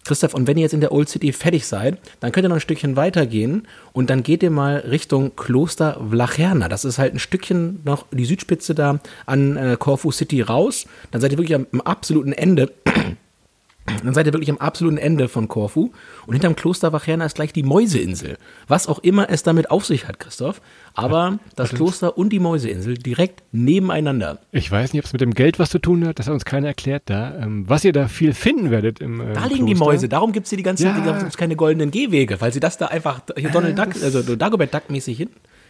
Christoph, 0.03 0.33
und 0.33 0.47
wenn 0.47 0.57
ihr 0.57 0.63
jetzt 0.63 0.73
in 0.73 0.81
der 0.81 0.91
Old 0.91 1.09
City 1.09 1.31
fertig 1.31 1.65
seid, 1.65 1.97
dann 2.19 2.31
könnt 2.31 2.45
ihr 2.45 2.49
noch 2.49 2.57
ein 2.57 2.61
Stückchen 2.61 2.95
weitergehen 2.95 3.67
und 3.93 4.09
dann 4.09 4.23
geht 4.23 4.43
ihr 4.43 4.51
mal 4.51 4.77
Richtung 4.77 5.35
Kloster 5.35 6.01
Vlacherna. 6.09 6.67
Das 6.67 6.85
ist 6.85 6.97
halt 6.97 7.13
ein 7.13 7.19
Stückchen 7.19 7.79
noch 7.85 8.05
die 8.11 8.25
Südspitze 8.25 8.75
da 8.75 8.99
an 9.25 9.55
äh, 9.55 9.77
Corfu 9.79 10.11
City 10.11 10.41
raus. 10.41 10.85
Dann 11.11 11.21
seid 11.21 11.31
ihr 11.31 11.37
wirklich 11.37 11.55
am, 11.55 11.67
am 11.71 11.81
absoluten 11.81 12.33
Ende 12.33 12.73
dann 13.85 14.13
seid 14.13 14.25
ihr 14.27 14.33
wirklich 14.33 14.49
am 14.49 14.57
absoluten 14.57 14.97
Ende 14.97 15.27
von 15.27 15.47
Korfu. 15.47 15.91
Und 16.25 16.33
hinterm 16.33 16.55
Kloster 16.55 16.93
Wacherna 16.93 17.25
ist 17.25 17.35
gleich 17.35 17.51
die 17.51 17.63
Mäuseinsel. 17.63 18.37
Was 18.67 18.87
auch 18.87 18.99
immer 18.99 19.29
es 19.29 19.43
damit 19.43 19.71
auf 19.71 19.85
sich 19.85 20.07
hat, 20.07 20.19
Christoph. 20.19 20.61
Aber 20.93 21.39
das 21.55 21.71
Kloster 21.71 22.17
und 22.17 22.29
die 22.29 22.39
Mäuseinsel 22.39 22.97
direkt 22.97 23.43
nebeneinander. 23.51 24.39
Ich 24.51 24.71
weiß 24.71 24.93
nicht, 24.93 25.01
ob 25.01 25.05
es 25.05 25.13
mit 25.13 25.21
dem 25.21 25.33
Geld 25.33 25.59
was 25.59 25.69
zu 25.69 25.79
tun 25.79 26.05
hat. 26.05 26.19
Das 26.19 26.27
hat 26.27 26.33
uns 26.33 26.45
keiner 26.45 26.67
erklärt 26.67 27.03
da. 27.07 27.35
Ähm, 27.37 27.67
was 27.67 27.83
ihr 27.83 27.91
da 27.93 28.07
viel 28.07 28.33
finden 28.33 28.71
werdet 28.71 28.99
im 28.99 29.19
äh, 29.19 29.33
Da 29.33 29.45
liegen 29.45 29.65
Kloster. 29.65 29.65
die 29.65 29.75
Mäuse. 29.75 30.09
Darum 30.09 30.31
gibt 30.31 30.45
es 30.45 30.49
hier 30.49 30.57
die 30.57 30.63
ganze 30.63 30.83
Zeit 30.83 31.05
ja. 31.05 31.29
keine 31.35 31.55
goldenen 31.55 31.91
Gehwege. 31.91 32.39
Weil 32.39 32.53
sie 32.53 32.59
das 32.59 32.77
da 32.77 32.87
einfach 32.87 33.21
hier 33.35 33.49
Donald 33.49 33.77
Duck, 33.77 34.01
also 34.01 34.35
Dagobert 34.35 34.73
Duck 34.73 34.89
mäßig 34.89 35.17
hin. 35.17 35.29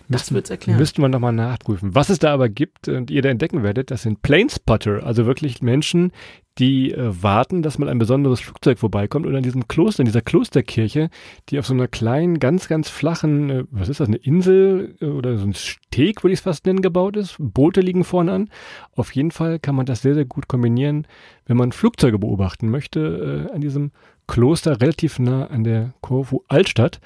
Das 0.09 0.33
wird's 0.33 0.49
erklären. 0.49 0.77
Müsste 0.77 1.01
man 1.01 1.11
nochmal 1.11 1.33
nachprüfen. 1.33 1.95
Was 1.95 2.09
es 2.09 2.19
da 2.19 2.33
aber 2.33 2.49
gibt 2.49 2.87
und 2.87 3.09
ihr 3.09 3.21
da 3.21 3.29
entdecken 3.29 3.63
werdet, 3.63 3.91
das 3.91 4.03
sind 4.03 4.21
Planespotter, 4.21 5.03
also 5.03 5.25
wirklich 5.25 5.61
Menschen, 5.61 6.11
die 6.59 6.91
äh, 6.91 7.23
warten, 7.23 7.63
dass 7.63 7.79
mal 7.79 7.89
ein 7.89 7.97
besonderes 7.97 8.39
Flugzeug 8.39 8.77
vorbeikommt 8.77 9.25
und 9.25 9.35
an 9.35 9.43
diesem 9.43 9.67
Kloster, 9.67 10.01
in 10.01 10.05
dieser 10.05 10.21
Klosterkirche, 10.21 11.09
die 11.49 11.57
auf 11.57 11.65
so 11.65 11.73
einer 11.73 11.87
kleinen, 11.87 12.39
ganz, 12.39 12.67
ganz 12.67 12.89
flachen, 12.89 13.49
äh, 13.49 13.63
was 13.71 13.89
ist 13.89 13.99
das, 13.99 14.07
eine 14.07 14.17
Insel 14.17 14.95
äh, 15.01 15.05
oder 15.05 15.37
so 15.37 15.45
ein 15.45 15.53
Steg, 15.53 16.23
würde 16.23 16.33
ich 16.33 16.39
es 16.39 16.43
fast 16.43 16.65
nennen, 16.65 16.81
gebaut 16.81 17.17
ist. 17.17 17.35
Boote 17.39 17.81
liegen 17.81 18.03
vorne 18.03 18.31
an. 18.31 18.49
Auf 18.95 19.13
jeden 19.15 19.31
Fall 19.31 19.59
kann 19.59 19.75
man 19.75 19.85
das 19.85 20.01
sehr, 20.01 20.13
sehr 20.13 20.25
gut 20.25 20.47
kombinieren, 20.47 21.07
wenn 21.45 21.57
man 21.57 21.71
Flugzeuge 21.71 22.19
beobachten 22.19 22.69
möchte, 22.69 23.49
äh, 23.49 23.53
an 23.53 23.61
diesem 23.61 23.91
Kloster 24.27 24.79
relativ 24.79 25.19
nah 25.19 25.47
an 25.47 25.63
der 25.63 25.93
Korfu 26.01 26.43
Altstadt. 26.47 26.99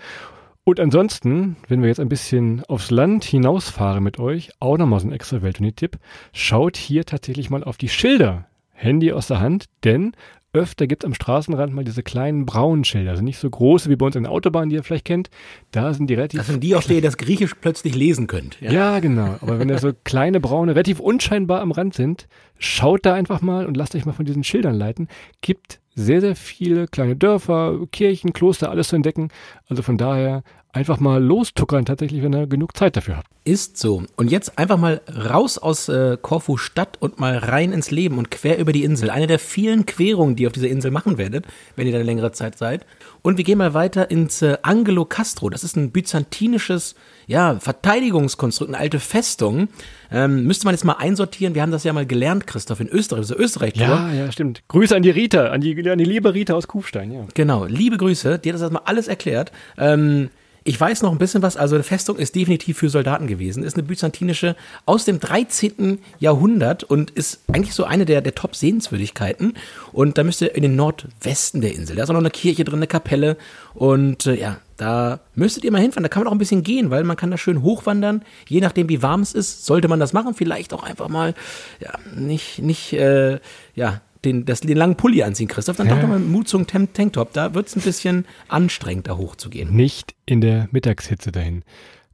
Und 0.66 0.82
ansonsten, 0.82 1.56
wenn 1.70 1.82
wir 1.82 1.88
jetzt 1.88 2.02
ein 2.02 2.10
bisschen 2.10 2.62
aufs 2.66 2.92
Land 2.92 3.24
hinausfahren 3.24 4.04
mit 4.04 4.20
euch, 4.20 4.52
auch 4.60 4.78
nochmal 4.78 5.00
so 5.00 5.08
ein 5.08 5.14
extra 5.14 5.42
Welttournee-Tipp, 5.42 5.98
schaut 6.34 6.76
hier 6.76 7.06
tatsächlich 7.06 7.50
mal 7.50 7.64
auf 7.64 7.78
die 7.78 7.88
Schilder. 7.88 8.48
Handy 8.78 9.12
aus 9.12 9.28
der 9.28 9.40
Hand, 9.40 9.66
denn 9.84 10.14
öfter 10.54 10.88
gibt 10.88 11.04
es 11.04 11.08
am 11.08 11.14
Straßenrand 11.14 11.74
mal 11.74 11.84
diese 11.84 12.04
kleinen 12.04 12.46
braunen 12.46 12.84
Schilder, 12.84 13.12
also 13.12 13.24
nicht 13.24 13.38
so 13.38 13.50
große 13.50 13.90
wie 13.90 13.96
bei 13.96 14.06
uns 14.06 14.16
in 14.16 14.24
der 14.24 14.32
Autobahn, 14.32 14.70
die 14.70 14.76
ihr 14.76 14.84
vielleicht 14.84 15.06
kennt. 15.06 15.30
Da 15.72 15.94
sind 15.94 16.10
die 16.10 16.14
relativ. 16.14 16.40
Das 16.40 16.48
sind 16.48 16.64
die, 16.64 16.76
auf 16.76 16.86
denen 16.86 16.98
ihr 16.98 17.04
das 17.04 17.18
Griechisch 17.18 17.54
plötzlich 17.56 17.96
lesen 17.96 18.28
könnt. 18.28 18.60
Ja, 18.62 18.72
ja 18.72 19.00
genau. 19.00 19.36
Aber 19.42 19.60
wenn 19.60 19.68
da 19.68 19.78
so 19.78 19.92
kleine 20.04 20.40
braune, 20.40 20.72
relativ 20.72 21.00
unscheinbar 21.00 21.62
am 21.62 21.72
Rand 21.72 21.94
sind, 21.94 22.28
schaut 22.58 23.06
da 23.06 23.14
einfach 23.14 23.42
mal 23.42 23.66
und 23.66 23.78
lasst 23.78 23.96
euch 23.96 24.06
mal 24.06 24.14
von 24.14 24.26
diesen 24.26 24.44
Schildern 24.44 24.76
leiten. 24.76 25.08
Gibt 25.42 25.80
sehr, 25.96 26.22
sehr 26.22 26.36
viele 26.36 26.88
kleine 26.88 27.16
Dörfer, 27.16 27.80
Kirchen, 27.92 28.32
Kloster, 28.32 28.70
alles 28.70 28.90
zu 28.90 28.96
entdecken. 28.96 29.30
Also 29.68 29.82
von 29.82 29.98
daher 29.98 30.44
einfach 30.74 31.00
mal 31.00 31.24
lostuckern, 31.24 31.86
tatsächlich, 31.86 32.22
wenn 32.22 32.34
ihr 32.34 32.48
genug 32.48 32.78
Zeit 32.78 32.96
dafür 32.96 33.18
habt. 33.18 33.28
Ist 33.44 33.78
so. 33.78 34.04
Und 34.16 34.30
jetzt 34.30 34.60
einfach 34.60 34.78
mal 34.78 35.02
raus 35.08 35.58
aus 35.58 35.90
äh, 35.90 36.18
Korfu 36.22 36.58
Stadt 36.58 36.98
und 37.00 37.20
mal 37.20 37.38
rein 37.38 37.72
ins 37.72 37.92
Leben 37.92 38.18
und 38.18 38.30
quer 38.30 38.60
über 38.60 38.74
die 38.74 38.84
Insel. 38.84 39.10
Eine 39.10 39.28
der 39.28 39.40
vielen 39.40 39.86
Querungen, 39.86 40.36
die 40.36 40.44
ihr 40.44 40.50
auf 40.50 40.54
dieser 40.54 40.68
Insel 40.68 40.92
machen 40.92 41.18
werdet, 41.18 41.46
wenn 41.76 41.88
ihr 41.88 41.94
da 41.94 42.00
eine 42.00 42.06
längere 42.06 42.32
Zeit 42.32 42.58
seid. 42.58 42.86
Und 43.22 43.38
wir 43.38 43.44
gehen 43.44 43.58
mal 43.58 43.74
weiter 43.74 44.12
ins 44.12 44.42
äh, 44.42 44.58
Angelo 44.62 45.06
Castro. 45.06 45.50
Das 45.50 45.64
ist 45.64 45.78
ein 45.78 45.92
byzantinisches 45.92 46.96
ja, 47.26 47.60
Verteidigungskonstrukt, 47.60 48.74
eine 48.74 48.82
alte 48.82 49.00
Festung. 49.00 49.70
Ähm, 50.12 50.44
müsste 50.44 50.66
man 50.66 50.74
jetzt 50.76 50.86
mal 50.86 50.94
einsortieren. 50.94 51.56
Wir 51.56 51.62
haben 51.62 51.72
das 51.72 51.84
ja 51.84 51.94
mal 51.94 52.06
gelernt, 52.06 52.48
Christoph, 52.48 52.80
in 52.80 52.88
Österreich, 52.88 53.20
also 53.20 53.36
Österreich. 53.36 53.74
-Tour. 53.74 53.82
Ja, 53.82 54.14
ja, 54.14 54.32
stimmt. 54.32 54.64
Grüße 54.68 54.96
an 54.96 55.04
die 55.04 55.10
Rita, 55.10 55.48
an 55.48 55.62
die, 55.62 55.90
an 55.90 55.98
die 55.98 56.06
liebe 56.06 56.34
Rita 56.34 56.54
aus 56.54 56.68
Kufstein, 56.68 57.12
ja. 57.12 57.26
Genau, 57.34 57.66
liebe 57.66 57.98
Grüße. 57.98 58.40
Die 58.40 58.50
hat 58.50 58.56
das 58.56 58.62
erstmal 58.62 58.84
alles 58.86 59.08
erklärt. 59.08 59.52
Ähm, 59.78 60.30
ich 60.68 60.80
weiß 60.80 61.02
noch 61.02 61.14
ein 61.14 61.18
bisschen 61.18 61.42
was, 61.42 61.56
also 61.56 61.76
eine 61.76 61.84
Festung 61.84 62.18
ist 62.18 62.36
definitiv 62.36 62.78
für 62.78 62.90
Soldaten 62.90 63.28
gewesen, 63.28 63.64
ist 63.64 63.78
eine 63.78 63.84
byzantinische 63.84 64.58
aus 64.86 65.06
dem 65.06 65.22
13. 65.22 66.00
Jahrhundert 66.20 66.84
und 66.84 67.10
ist 67.12 67.40
eigentlich 67.48 67.74
so 67.74 67.86
eine 67.86 68.04
der, 68.04 68.20
der 68.20 68.36
Top-Sehenswürdigkeiten. 68.36 69.54
Und 69.94 70.18
da 70.18 70.26
müsst 70.26 70.42
ihr 70.42 70.54
in 70.54 70.64
den 70.64 70.76
Nordwesten 70.76 71.62
der 71.62 71.74
Insel, 71.74 71.96
da 71.96 72.04
ist 72.04 72.10
auch 72.10 72.14
noch 72.14 72.20
eine 72.20 72.32
Kirche 72.32 72.66
drin, 72.66 72.80
eine 72.80 72.88
Kapelle 72.88 73.38
und 73.76 74.26
äh, 74.26 74.36
ja, 74.36 74.58
da 74.76 75.22
müsstet 75.36 75.64
ihr 75.64 75.72
mal 75.72 75.82
hinfahren. 75.82 76.04
Da 76.04 76.10
kann 76.10 76.24
man 76.24 76.28
auch 76.28 76.36
ein 76.36 76.38
bisschen 76.38 76.64
gehen, 76.64 76.92
weil 76.92 77.04
man 77.04 77.18
kann 77.18 77.32
da 77.32 77.38
schön 77.38 77.64
hochwandern. 77.64 78.24
Je 78.48 78.62
nachdem, 78.62 78.90
wie 78.90 79.02
warm 79.02 79.22
es 79.22 79.34
ist, 79.34 79.66
sollte 79.66 79.88
man 79.88 80.00
das 80.00 80.14
machen. 80.14 80.36
Vielleicht 80.36 80.74
auch 80.74 80.84
einfach 80.84 81.08
mal, 81.08 81.34
ja, 81.80 81.94
nicht, 82.16 82.60
nicht, 82.60 82.94
äh, 82.94 83.40
ja, 83.74 84.02
den, 84.26 84.46
das, 84.46 84.62
den 84.62 84.78
langen 84.78 84.96
Pulli 84.96 85.24
anziehen, 85.24 85.48
Christoph, 85.48 85.78
dann 85.78 85.88
ja. 85.88 85.96
doch 85.96 86.02
nochmal 86.02 86.20
Mut 86.20 86.48
zum 86.48 86.68
Tanktop. 86.68 87.34
Da 87.34 87.54
wird 87.54 87.68
es 87.68 87.76
ein 87.76 87.82
bisschen 87.82 88.26
anstrengend, 88.48 89.08
da 89.08 89.18
hochzugehen. 89.18 89.76
Nicht 89.76 90.16
in 90.26 90.42
der 90.42 90.68
Mittagshitze 90.72 91.32
dahin. 91.32 91.64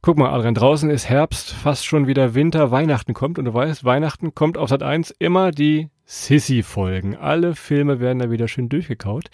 Guck 0.02 0.18
mal, 0.18 0.30
Adrian, 0.30 0.54
draußen 0.54 0.90
ist 0.90 1.08
Herbst, 1.08 1.52
fast 1.52 1.86
schon 1.86 2.06
wieder 2.06 2.34
Winter, 2.34 2.70
Weihnachten 2.70 3.14
kommt 3.14 3.38
und 3.38 3.46
du 3.46 3.54
weißt, 3.54 3.84
Weihnachten 3.84 4.34
kommt 4.34 4.58
auf 4.58 4.68
Sat 4.68 4.82
1 4.82 5.14
immer 5.18 5.50
die 5.50 5.88
Sissy-Folgen. 6.04 7.16
Alle 7.16 7.54
Filme 7.54 8.00
werden 8.00 8.18
da 8.18 8.30
wieder 8.30 8.46
schön 8.46 8.68
durchgekaut. 8.68 9.30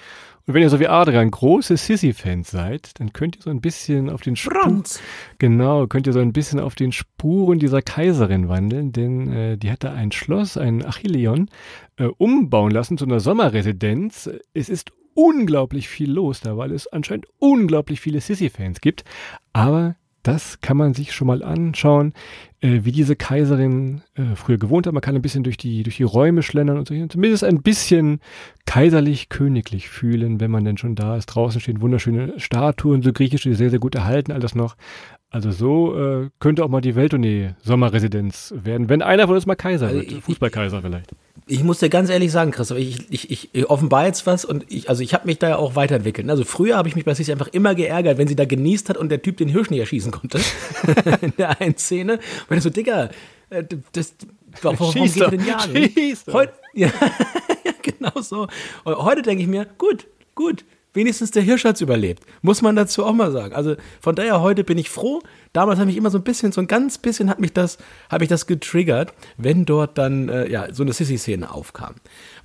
Und 0.46 0.54
wenn 0.54 0.62
ihr 0.62 0.70
so 0.70 0.80
wie 0.80 0.88
Adrian 0.88 1.30
große 1.30 1.76
Sissy-Fans 1.76 2.50
seid, 2.50 2.98
dann 2.98 3.12
könnt 3.12 3.36
ihr 3.36 3.42
so 3.42 3.50
ein 3.50 3.60
bisschen 3.60 4.10
auf 4.10 4.22
den 4.22 4.36
Spuren, 4.36 4.82
genau, 5.38 5.86
könnt 5.86 6.06
ihr 6.06 6.12
so 6.12 6.18
ein 6.18 6.32
bisschen 6.32 6.60
auf 6.60 6.74
den 6.74 6.92
Spuren 6.92 7.58
dieser 7.58 7.82
Kaiserin 7.82 8.48
wandeln, 8.48 8.92
denn 8.92 9.32
äh, 9.32 9.56
die 9.58 9.70
hatte 9.70 9.92
ein 9.92 10.12
Schloss, 10.12 10.56
ein 10.56 10.84
Achilleon, 10.84 11.48
äh, 11.96 12.04
umbauen 12.04 12.70
lassen 12.70 12.98
zu 12.98 13.04
einer 13.04 13.20
Sommerresidenz. 13.20 14.30
Es 14.54 14.68
ist 14.68 14.92
unglaublich 15.14 15.88
viel 15.88 16.10
los 16.10 16.40
da, 16.40 16.56
weil 16.56 16.72
es 16.72 16.86
anscheinend 16.86 17.26
unglaublich 17.38 18.00
viele 18.00 18.20
Sissy-Fans 18.20 18.80
gibt. 18.80 19.04
Aber 19.52 19.96
das 20.22 20.60
kann 20.60 20.76
man 20.76 20.94
sich 20.94 21.12
schon 21.12 21.26
mal 21.26 21.42
anschauen, 21.42 22.12
äh, 22.60 22.80
wie 22.82 22.92
diese 22.92 23.16
Kaiserin 23.16 24.02
äh, 24.14 24.34
früher 24.34 24.58
gewohnt 24.58 24.86
hat. 24.86 24.92
Man 24.92 25.00
kann 25.00 25.16
ein 25.16 25.22
bisschen 25.22 25.44
durch 25.44 25.56
die, 25.56 25.82
durch 25.82 25.96
die 25.96 26.02
Räume 26.02 26.42
schlendern 26.42 26.78
und 26.78 26.88
sich 26.88 27.08
zumindest 27.08 27.44
ein 27.44 27.62
bisschen 27.62 28.20
kaiserlich-königlich 28.66 29.88
fühlen, 29.88 30.40
wenn 30.40 30.50
man 30.50 30.64
denn 30.64 30.76
schon 30.76 30.94
da 30.94 31.16
ist. 31.16 31.26
Draußen 31.26 31.60
stehen 31.60 31.80
wunderschöne 31.80 32.38
Statuen, 32.38 33.02
so 33.02 33.12
griechische, 33.12 33.54
sehr, 33.54 33.70
sehr 33.70 33.78
gut 33.78 33.94
erhalten, 33.94 34.32
alles 34.32 34.54
noch. 34.54 34.76
Also 35.32 35.52
so 35.52 35.96
äh, 35.96 36.30
könnte 36.40 36.64
auch 36.64 36.68
mal 36.68 36.80
die 36.80 36.96
Welttournee 36.96 37.54
Sommerresidenz 37.62 38.52
werden, 38.56 38.88
wenn 38.88 39.00
einer 39.00 39.26
von 39.28 39.36
uns 39.36 39.46
mal 39.46 39.54
Kaiser 39.54 39.86
also 39.86 40.00
wird, 40.00 40.24
Fußballkaiser 40.24 40.82
vielleicht. 40.82 41.10
Ich 41.46 41.62
muss 41.62 41.78
dir 41.78 41.88
ganz 41.88 42.10
ehrlich 42.10 42.32
sagen, 42.32 42.50
Christoph, 42.50 42.78
ich, 42.78 43.10
ich, 43.10 43.30
ich, 43.30 43.48
ich 43.52 43.70
offenbar 43.70 44.06
jetzt 44.06 44.26
was 44.26 44.44
und 44.44 44.64
ich, 44.68 44.88
also 44.88 45.04
ich 45.04 45.14
habe 45.14 45.28
mich 45.28 45.38
da 45.38 45.50
ja 45.50 45.56
auch 45.56 45.76
weiterentwickelt. 45.76 46.28
Also 46.28 46.44
früher 46.44 46.76
habe 46.76 46.88
ich 46.88 46.96
mich 46.96 47.04
bei 47.04 47.14
Sissi 47.14 47.30
einfach 47.30 47.46
immer 47.46 47.76
geärgert, 47.76 48.18
wenn 48.18 48.26
sie 48.26 48.34
da 48.34 48.44
genießt 48.44 48.88
hat 48.88 48.96
und 48.96 49.08
der 49.08 49.22
Typ 49.22 49.36
den 49.36 49.48
Hirsch 49.48 49.70
nicht 49.70 49.78
erschießen 49.78 50.10
konnte. 50.10 50.40
in 51.20 51.32
der 51.38 51.60
einen 51.60 51.76
Szene. 51.76 52.18
Weil 52.48 52.58
er 52.58 52.62
so, 52.62 52.70
Digga, 52.70 53.10
äh, 53.50 53.62
das, 53.92 54.14
warum 54.62 54.92
Schieß 54.92 55.14
geht 55.14 55.22
er 55.22 55.30
denn 55.30 55.46
jagen? 55.46 55.90
Heute, 56.32 56.52
ja, 56.74 56.90
genau 57.82 58.20
so. 58.20 58.48
Und 58.82 58.96
heute 58.96 59.22
denke 59.22 59.44
ich 59.44 59.48
mir, 59.48 59.66
gut, 59.78 60.08
gut, 60.34 60.64
wenigstens 60.92 61.30
der 61.30 61.42
Hirsch 61.42 61.64
hat's 61.64 61.80
überlebt. 61.80 62.24
Muss 62.42 62.62
man 62.62 62.76
dazu 62.76 63.04
auch 63.04 63.12
mal 63.12 63.32
sagen. 63.32 63.54
Also 63.54 63.76
von 64.00 64.14
daher 64.14 64.40
heute 64.40 64.64
bin 64.64 64.78
ich 64.78 64.90
froh. 64.90 65.20
Damals 65.52 65.78
habe 65.78 65.90
ich 65.90 65.96
immer 65.96 66.10
so 66.10 66.18
ein 66.18 66.24
bisschen, 66.24 66.52
so 66.52 66.60
ein 66.60 66.66
ganz 66.66 66.98
bisschen 66.98 67.28
hat 67.28 67.40
mich 67.40 67.52
das, 67.52 67.78
habe 68.08 68.24
ich 68.24 68.30
das 68.30 68.46
getriggert, 68.46 69.12
wenn 69.36 69.64
dort 69.64 69.98
dann 69.98 70.28
äh, 70.28 70.48
ja 70.48 70.72
so 70.72 70.82
eine 70.82 70.92
Sissy-Szene 70.92 71.52
aufkam. 71.52 71.96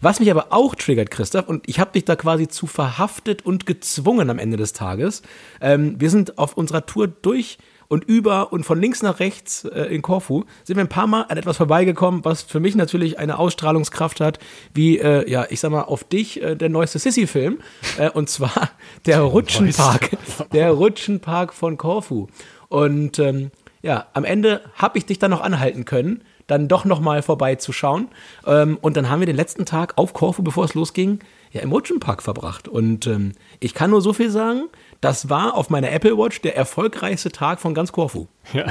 Was 0.01 0.19
mich 0.19 0.31
aber 0.31 0.47
auch 0.51 0.75
triggert, 0.75 1.11
Christoph, 1.11 1.47
und 1.47 1.67
ich 1.67 1.79
habe 1.79 1.91
dich 1.91 2.05
da 2.05 2.15
quasi 2.15 2.47
zu 2.47 2.67
verhaftet 2.67 3.45
und 3.45 3.65
gezwungen 3.65 4.29
am 4.29 4.39
Ende 4.39 4.57
des 4.57 4.73
Tages. 4.73 5.21
Ähm, 5.61 5.99
wir 5.99 6.09
sind 6.09 6.37
auf 6.37 6.57
unserer 6.57 6.85
Tour 6.85 7.07
durch 7.07 7.57
und 7.87 8.03
über 8.03 8.51
und 8.51 8.65
von 8.65 8.79
links 8.79 9.01
nach 9.01 9.19
rechts 9.19 9.65
äh, 9.65 9.83
in 9.83 10.01
Korfu 10.01 10.43
sind 10.63 10.77
wir 10.77 10.83
ein 10.83 10.89
paar 10.89 11.07
Mal 11.07 11.23
an 11.23 11.37
etwas 11.37 11.57
vorbeigekommen, 11.57 12.25
was 12.25 12.41
für 12.41 12.59
mich 12.59 12.75
natürlich 12.75 13.19
eine 13.19 13.37
Ausstrahlungskraft 13.37 14.21
hat, 14.21 14.39
wie, 14.73 14.97
äh, 14.99 15.29
ja, 15.29 15.45
ich 15.49 15.59
sag 15.59 15.71
mal, 15.71 15.83
auf 15.83 16.03
dich 16.03 16.41
äh, 16.41 16.55
der 16.55 16.69
neueste 16.69 16.99
Sissy-Film. 16.99 17.59
Äh, 17.97 18.09
und 18.09 18.29
zwar 18.29 18.71
der 19.05 19.21
Rutschenpark. 19.21 20.17
Der 20.53 20.71
Rutschenpark 20.71 21.53
von 21.53 21.77
Korfu. 21.77 22.27
Und 22.69 23.19
ähm, 23.19 23.51
ja, 23.81 24.07
am 24.13 24.23
Ende 24.23 24.61
habe 24.75 24.97
ich 24.97 25.05
dich 25.05 25.19
dann 25.19 25.31
noch 25.31 25.41
anhalten 25.41 25.85
können, 25.85 26.23
dann 26.47 26.67
doch 26.67 26.85
noch 26.85 26.99
mal 26.99 27.21
vorbeizuschauen. 27.21 28.07
Ähm, 28.45 28.77
und 28.81 28.97
dann 28.97 29.09
haben 29.09 29.19
wir 29.19 29.25
den 29.25 29.35
letzten 29.35 29.65
Tag 29.65 29.97
auf 29.97 30.13
Korfu, 30.13 30.43
bevor 30.43 30.65
es 30.65 30.73
losging, 30.73 31.19
ja 31.51 31.61
im 31.61 31.71
Rutschenpark 31.71 32.21
verbracht. 32.21 32.67
Und 32.67 33.07
ähm, 33.07 33.33
ich 33.59 33.73
kann 33.73 33.89
nur 33.89 34.01
so 34.01 34.13
viel 34.13 34.29
sagen, 34.29 34.65
das 35.05 35.29
war 35.29 35.53
auf 35.53 35.69
meiner 35.69 35.91
Apple 35.91 36.17
Watch 36.17 36.41
der 36.41 36.57
erfolgreichste 36.57 37.31
Tag 37.31 37.59
von 37.59 37.75
ganz 37.75 37.91
Korfu. 37.91 38.25
Ja, 38.53 38.65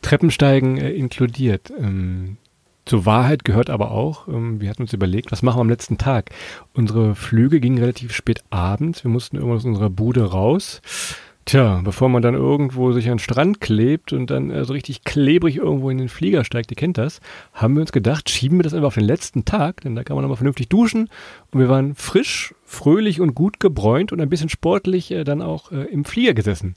Treppensteigen 0.00 0.78
äh, 0.78 0.92
inkludiert. 0.92 1.70
Ähm, 1.78 2.38
zur 2.86 3.04
Wahrheit 3.04 3.44
gehört 3.44 3.68
aber 3.68 3.90
auch, 3.90 4.28
ähm, 4.28 4.62
wir 4.62 4.70
hatten 4.70 4.80
uns 4.80 4.94
überlegt, 4.94 5.30
was 5.30 5.42
machen 5.42 5.58
wir 5.58 5.60
am 5.60 5.68
letzten 5.68 5.98
Tag? 5.98 6.30
Unsere 6.72 7.14
Flüge 7.14 7.60
gingen 7.60 7.76
relativ 7.76 8.14
spät 8.14 8.42
abends, 8.48 9.04
wir 9.04 9.10
mussten 9.10 9.36
irgendwann 9.36 9.58
aus 9.58 9.64
unserer 9.66 9.90
Bude 9.90 10.24
raus. 10.24 10.80
Tja, 11.44 11.82
bevor 11.84 12.08
man 12.08 12.22
dann 12.22 12.34
irgendwo 12.34 12.92
sich 12.92 13.06
an 13.06 13.14
den 13.14 13.18
Strand 13.18 13.60
klebt 13.60 14.14
und 14.14 14.30
dann 14.30 14.50
äh, 14.50 14.64
so 14.64 14.72
richtig 14.72 15.04
klebrig 15.04 15.56
irgendwo 15.56 15.90
in 15.90 15.98
den 15.98 16.08
Flieger 16.08 16.44
steigt, 16.44 16.70
ihr 16.70 16.76
kennt 16.76 16.96
das, 16.96 17.20
haben 17.52 17.74
wir 17.74 17.82
uns 17.82 17.92
gedacht, 17.92 18.30
schieben 18.30 18.58
wir 18.58 18.62
das 18.62 18.72
einfach 18.72 18.86
auf 18.86 18.94
den 18.94 19.04
letzten 19.04 19.44
Tag, 19.44 19.82
denn 19.82 19.94
da 19.94 20.02
kann 20.02 20.16
man 20.16 20.22
nochmal 20.22 20.38
vernünftig 20.38 20.70
duschen 20.70 21.10
und 21.50 21.60
wir 21.60 21.68
waren 21.68 21.94
frisch, 21.94 22.54
fröhlich 22.72 23.20
und 23.20 23.34
gut 23.34 23.60
gebräunt 23.60 24.12
und 24.12 24.20
ein 24.20 24.28
bisschen 24.28 24.48
sportlich 24.48 25.10
äh, 25.10 25.24
dann 25.24 25.42
auch 25.42 25.70
äh, 25.70 25.84
im 25.84 26.04
Flieger 26.04 26.34
gesessen. 26.34 26.74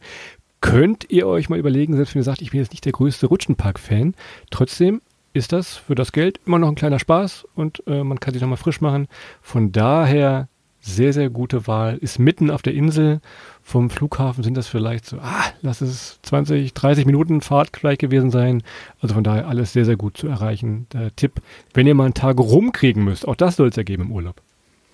Könnt 0.61 1.09
ihr 1.09 1.27
euch 1.27 1.49
mal 1.49 1.59
überlegen, 1.59 1.95
selbst 1.95 2.15
wenn 2.15 2.21
ihr 2.21 2.25
sagt, 2.25 2.41
ich 2.41 2.51
bin 2.51 2.59
jetzt 2.59 2.71
nicht 2.71 2.85
der 2.85 2.91
größte 2.91 3.27
Rutschenpark-Fan, 3.27 4.15
trotzdem 4.49 5.01
ist 5.33 5.51
das 5.51 5.75
für 5.75 5.95
das 5.95 6.11
Geld 6.11 6.39
immer 6.45 6.59
noch 6.59 6.69
ein 6.69 6.75
kleiner 6.75 6.99
Spaß 6.99 7.45
und 7.55 7.83
äh, 7.87 8.03
man 8.03 8.19
kann 8.19 8.33
sich 8.33 8.41
nochmal 8.41 8.57
frisch 8.57 8.81
machen. 8.81 9.07
Von 9.41 9.71
daher 9.71 10.47
sehr, 10.79 11.13
sehr 11.13 11.29
gute 11.29 11.65
Wahl. 11.65 11.97
Ist 11.97 12.19
mitten 12.19 12.51
auf 12.51 12.61
der 12.61 12.73
Insel. 12.73 13.19
Vom 13.63 13.89
Flughafen 13.89 14.43
sind 14.43 14.55
das 14.55 14.67
vielleicht 14.67 15.05
so, 15.05 15.17
ah, 15.17 15.45
lass 15.61 15.81
es 15.81 16.19
20, 16.21 16.73
30 16.73 17.05
Minuten 17.05 17.41
Fahrt 17.41 17.73
gleich 17.73 17.97
gewesen 17.97 18.29
sein. 18.29 18.61
Also 19.01 19.15
von 19.15 19.23
daher 19.23 19.47
alles 19.47 19.73
sehr, 19.73 19.85
sehr 19.85 19.97
gut 19.97 20.15
zu 20.15 20.27
erreichen. 20.27 20.87
Der 20.93 21.15
Tipp, 21.15 21.41
wenn 21.73 21.87
ihr 21.87 21.95
mal 21.95 22.05
einen 22.05 22.13
Tag 22.13 22.37
rumkriegen 22.37 23.03
müsst, 23.03 23.27
auch 23.27 23.35
das 23.35 23.55
soll 23.55 23.69
es 23.69 23.75
ja 23.75 23.83
geben 23.83 24.03
im 24.03 24.11
Urlaub. 24.11 24.41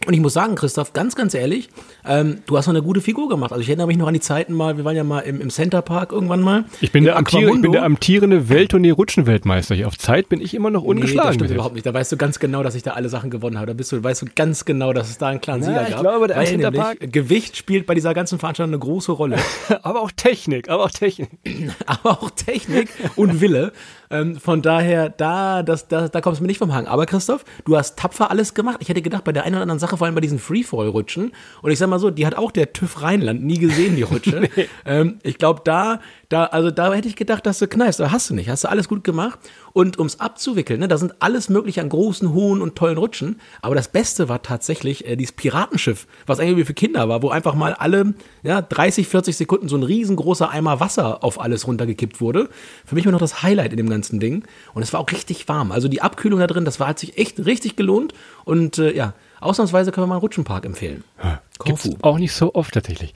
Und 0.08 0.14
ich 0.14 0.20
muss 0.20 0.34
sagen, 0.34 0.56
Christoph, 0.56 0.93
ganz, 0.93 1.16
ganz 1.16 1.34
ehrlich, 1.36 1.70
ähm, 2.06 2.39
du 2.47 2.58
hast 2.58 2.66
noch 2.66 2.74
eine 2.74 2.82
gute 2.82 3.02
Figur 3.02 3.30
gemacht. 3.30 3.52
Also 3.52 3.62
ich 3.62 3.70
erinnere 3.70 3.88
mich 3.88 3.97
noch 3.97 4.08
an 4.08 4.14
die 4.14 4.20
Zeiten 4.20 4.54
mal, 4.54 4.78
wir 4.78 4.84
waren 4.84 4.95
ja 4.95 5.04
mal 5.04 5.20
im, 5.20 5.39
im 5.39 5.49
Center 5.52 5.82
Park 5.84 6.12
irgendwann 6.12 6.41
mal. 6.41 6.66
Ich 6.82 6.91
bin, 6.91 7.04
der, 7.04 7.18
amtier, 7.18 7.47
ich 7.49 7.62
bin 7.62 7.72
der 7.72 7.84
amtierende 7.84 8.49
Welttournee-Rutschenweltmeister. 8.49 9.76
Auf 9.86 9.97
Zeit 9.99 10.28
bin 10.30 10.41
ich 10.41 10.56
immer 10.56 10.72
noch 10.72 10.84
ungeschlagen. 10.84 11.22
Nee, 11.22 11.28
das 11.28 11.36
stimmt 11.36 11.52
überhaupt 11.52 11.76
nicht. 11.76 11.86
Da 11.86 11.93
weißt 11.93 12.12
du 12.12 12.18
ganz 12.18 12.39
genau, 12.39 12.64
dass 12.64 12.74
ich 12.74 12.82
da 12.82 12.91
alle 12.91 13.10
Sachen 13.10 13.30
gewonnen 13.30 13.58
habe. 13.58 13.68
Da 13.68 13.74
bist 13.74 13.91
du, 13.91 14.04
weißt 14.04 14.24
du 14.24 14.26
ganz 14.36 14.66
genau, 14.66 14.91
dass 14.91 15.10
es 15.10 15.20
da 15.20 15.28
einen 15.28 15.41
klaren 15.41 15.62
Sieger 15.62 15.84
ich 15.84 15.93
gab. 15.93 16.02
Glaube, 16.02 16.28
der 16.28 16.43
Center 16.45 16.72
Park 16.72 16.97
Gewicht 16.99 17.56
spielt 17.56 17.86
bei 17.86 17.93
dieser 17.93 18.14
ganzen 18.14 18.39
Veranstaltung 18.39 18.74
eine 18.74 18.80
große 18.80 19.12
Rolle. 19.12 19.38
aber 19.84 20.02
auch 20.02 20.12
Technik, 20.12 20.70
aber 20.70 20.86
auch 20.86 20.91
Technik. 20.91 21.30
aber 21.86 22.24
auch 22.24 22.32
Technik 22.32 22.89
und 23.16 23.39
Wille. 23.39 23.72
Ähm, 24.12 24.36
von 24.38 24.62
daher, 24.62 25.09
da, 25.09 25.64
das, 25.64 25.88
da, 25.88 26.07
da 26.07 26.22
kommst 26.22 26.39
du 26.39 26.43
mir 26.43 26.47
nicht 26.47 26.57
vom 26.57 26.74
Hang. 26.74 26.88
Aber 26.88 27.05
Christoph, 27.05 27.45
du 27.66 27.78
hast 27.78 27.97
tapfer 27.97 28.30
alles 28.30 28.53
gemacht. 28.53 28.78
Ich 28.80 28.89
hätte 28.89 29.01
gedacht, 29.01 29.24
bei 29.24 29.32
der 29.32 29.43
einen 29.43 29.55
oder 29.55 29.64
anderen 29.64 29.80
Sache, 29.80 29.97
vor 29.97 30.05
allem 30.05 30.16
bei 30.16 30.22
diesen 30.22 30.39
Freefall-Rutschen, 30.39 31.32
und 31.62 31.72
ich 31.72 31.80
sag 31.80 31.89
mal 31.89 31.99
so, 31.99 32.12
die 32.12 32.26
hat 32.26 32.36
auch 32.36 32.51
der 32.51 32.74
TÜV 32.74 33.01
Rheinland 33.01 33.43
nie 33.43 33.57
gesehen, 33.57 33.95
die 33.95 34.03
Rutsche. 34.03 34.49
nee. 34.55 34.68
ähm, 34.86 35.20
ich 35.24 35.38
glaube, 35.38 35.62
da, 35.64 35.99
da, 36.30 36.45
also 36.45 36.72
da 36.72 36.93
hätte 36.93 37.07
ich 37.07 37.16
gedacht, 37.16 37.45
dass 37.45 37.59
du 37.59 37.68
kneifst. 37.68 38.01
Aber 38.01 38.12
hast 38.12 38.30
du 38.30 38.34
nicht. 38.34 38.49
Hast 38.49 38.64
du 38.64 38.70
alles 38.70 38.88
gut 38.88 39.03
gemacht. 39.03 39.39
Und 39.74 39.97
ums 39.97 40.19
abzuwickeln, 40.19 40.80
ne, 40.80 40.88
da 40.88 40.97
sind 40.97 41.15
alles 41.19 41.49
mögliche 41.49 41.82
an 41.82 41.89
großen, 41.89 42.34
hohen 42.34 42.61
und 42.61 42.76
tollen 42.76 42.97
Rutschen. 42.97 43.39
Aber 43.61 43.76
das 43.76 43.88
Beste 43.88 44.30
war 44.30 44.41
tatsächlich 44.41 45.07
äh, 45.07 45.15
dieses 45.15 45.32
Piratenschiff, 45.34 46.07
was 46.26 46.39
irgendwie 46.39 46.65
für 46.65 46.74
Kinder 46.74 47.07
war, 47.09 47.22
wo 47.22 47.30
einfach 47.30 47.55
mal 47.55 47.74
alle 47.74 48.13
ja, 48.43 48.61
30, 48.61 49.07
40 49.07 49.38
Sekunden 49.38 49.69
so 49.69 49.78
ein 49.78 49.84
riesengroßer 49.84 50.49
Eimer 50.49 50.80
Wasser 50.80 51.24
auf 51.24 51.39
alles 51.39 51.67
runtergekippt 51.67 52.22
wurde. 52.22 52.49
Für 52.86 52.95
mich 52.95 53.05
war 53.05 53.11
noch 53.11 53.19
das 53.19 53.43
Highlight 53.43 53.72
in 53.72 53.78
dem 53.78 53.89
ganzen 53.89 54.19
Ding. 54.19 54.43
Und 54.74 54.84
es 54.84 54.93
war 54.93 54.99
auch 54.99 55.11
richtig 55.11 55.47
warm. 55.47 55.72
Also 55.72 55.88
die 55.88 56.01
Abkühlung 56.01 56.39
da 56.39 56.47
drin, 56.47 56.65
das 56.65 56.80
war, 56.80 56.88
hat 56.88 56.99
sich 56.99 57.17
echt 57.17 57.45
richtig 57.45 57.76
gelohnt. 57.76 58.13
Und 58.45 58.78
äh, 58.78 58.95
ja, 58.95 59.13
ausnahmsweise 59.39 59.91
können 59.91 60.03
wir 60.03 60.09
mal 60.09 60.15
einen 60.15 60.22
Rutschenpark 60.22 60.65
empfehlen. 60.65 61.03
Ja, 61.24 61.41
Korfu. 61.57 61.97
Auch 62.01 62.17
nicht 62.17 62.34
so 62.34 62.53
oft 62.53 62.74
tatsächlich. 62.74 63.13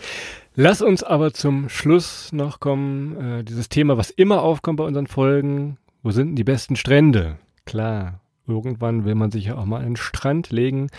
Lass 0.56 0.82
uns 0.82 1.04
aber 1.04 1.34
zum 1.34 1.68
Schluss 1.68 2.32
noch 2.32 2.60
kommen. 2.60 3.40
Äh, 3.40 3.44
dieses 3.44 3.68
Thema, 3.68 3.98
was 3.98 4.10
immer 4.10 4.42
aufkommt 4.42 4.78
bei 4.78 4.86
unseren 4.86 5.08
Folgen. 5.08 5.78
Wo 6.06 6.12
sind 6.12 6.28
denn 6.28 6.36
die 6.36 6.44
besten 6.44 6.76
Strände? 6.76 7.40
Klar, 7.66 8.22
irgendwann 8.46 9.06
will 9.06 9.16
man 9.16 9.32
sich 9.32 9.46
ja 9.46 9.58
auch 9.58 9.66
mal 9.66 9.84
den 9.84 9.96
Strand 9.96 10.52
legen, 10.52 10.92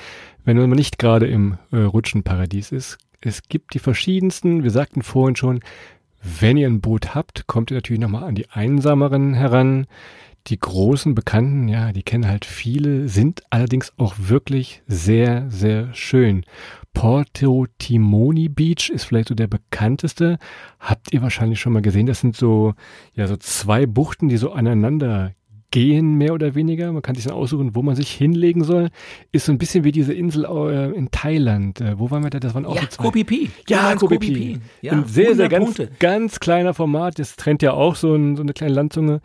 wenn 0.44 0.56
man 0.56 0.70
nicht 0.70 0.98
gerade 0.98 1.28
im 1.28 1.58
äh, 1.70 1.76
Rutschenparadies 1.76 2.72
ist. 2.72 2.98
Es 3.20 3.44
gibt 3.48 3.74
die 3.74 3.78
verschiedensten, 3.78 4.64
wir 4.64 4.72
sagten 4.72 5.02
vorhin 5.02 5.36
schon, 5.36 5.60
wenn 6.40 6.56
ihr 6.56 6.66
ein 6.66 6.80
Boot 6.80 7.14
habt, 7.14 7.46
kommt 7.46 7.70
ihr 7.70 7.76
natürlich 7.76 8.00
nochmal 8.00 8.24
an 8.24 8.34
die 8.34 8.50
einsameren 8.50 9.32
heran. 9.32 9.86
Die 10.48 10.58
großen 10.60 11.14
Bekannten, 11.14 11.66
ja, 11.66 11.92
die 11.92 12.04
kennen 12.04 12.28
halt 12.28 12.44
viele, 12.44 13.08
sind 13.08 13.42
allerdings 13.50 13.92
auch 13.96 14.14
wirklich 14.16 14.82
sehr, 14.86 15.50
sehr 15.50 15.92
schön. 15.92 16.44
Porto 16.94 17.66
Timoni 17.78 18.48
Beach 18.48 18.88
ist 18.90 19.04
vielleicht 19.04 19.28
so 19.28 19.34
der 19.34 19.48
bekannteste. 19.48 20.38
Habt 20.78 21.12
ihr 21.12 21.20
wahrscheinlich 21.20 21.60
schon 21.60 21.72
mal 21.72 21.82
gesehen. 21.82 22.06
Das 22.06 22.20
sind 22.20 22.36
so, 22.36 22.74
ja, 23.14 23.26
so 23.26 23.36
zwei 23.36 23.86
Buchten, 23.86 24.28
die 24.28 24.36
so 24.36 24.52
aneinander 24.52 25.32
gehen, 25.70 26.14
mehr 26.14 26.32
oder 26.32 26.54
weniger. 26.54 26.92
Man 26.92 27.02
kann 27.02 27.16
sich 27.16 27.24
dann 27.24 27.34
aussuchen, 27.34 27.74
wo 27.74 27.82
man 27.82 27.96
sich 27.96 28.10
hinlegen 28.10 28.64
soll. 28.64 28.88
Ist 29.32 29.46
so 29.46 29.52
ein 29.52 29.58
bisschen 29.58 29.84
wie 29.84 29.92
diese 29.92 30.14
Insel 30.14 30.44
äh, 30.44 30.90
in 30.92 31.10
Thailand. 31.10 31.80
Äh, 31.80 31.98
wo 31.98 32.10
waren 32.10 32.22
wir 32.22 32.30
da? 32.30 32.40
Das 32.40 32.54
waren 32.54 32.64
auch 32.64 32.76
ja, 32.76 32.82
die 32.82 32.88
zwei. 32.88 33.04
Koh 33.04 33.10
Phi 33.10 33.24
Phi. 33.24 33.50
Ja, 33.68 33.94
Koh 33.94 34.08
Phi 34.08 34.18
Phi. 34.18 34.58
Ja, 34.80 34.92
ein 34.92 35.04
sehr, 35.04 35.34
sehr 35.34 35.48
ganz, 35.48 35.82
ganz 35.98 36.40
kleiner 36.40 36.72
Format. 36.72 37.18
Das 37.18 37.36
trennt 37.36 37.62
ja 37.62 37.72
auch 37.72 37.96
so, 37.96 38.14
ein, 38.14 38.36
so 38.36 38.42
eine 38.42 38.52
kleine 38.52 38.74
Landzunge. 38.74 39.20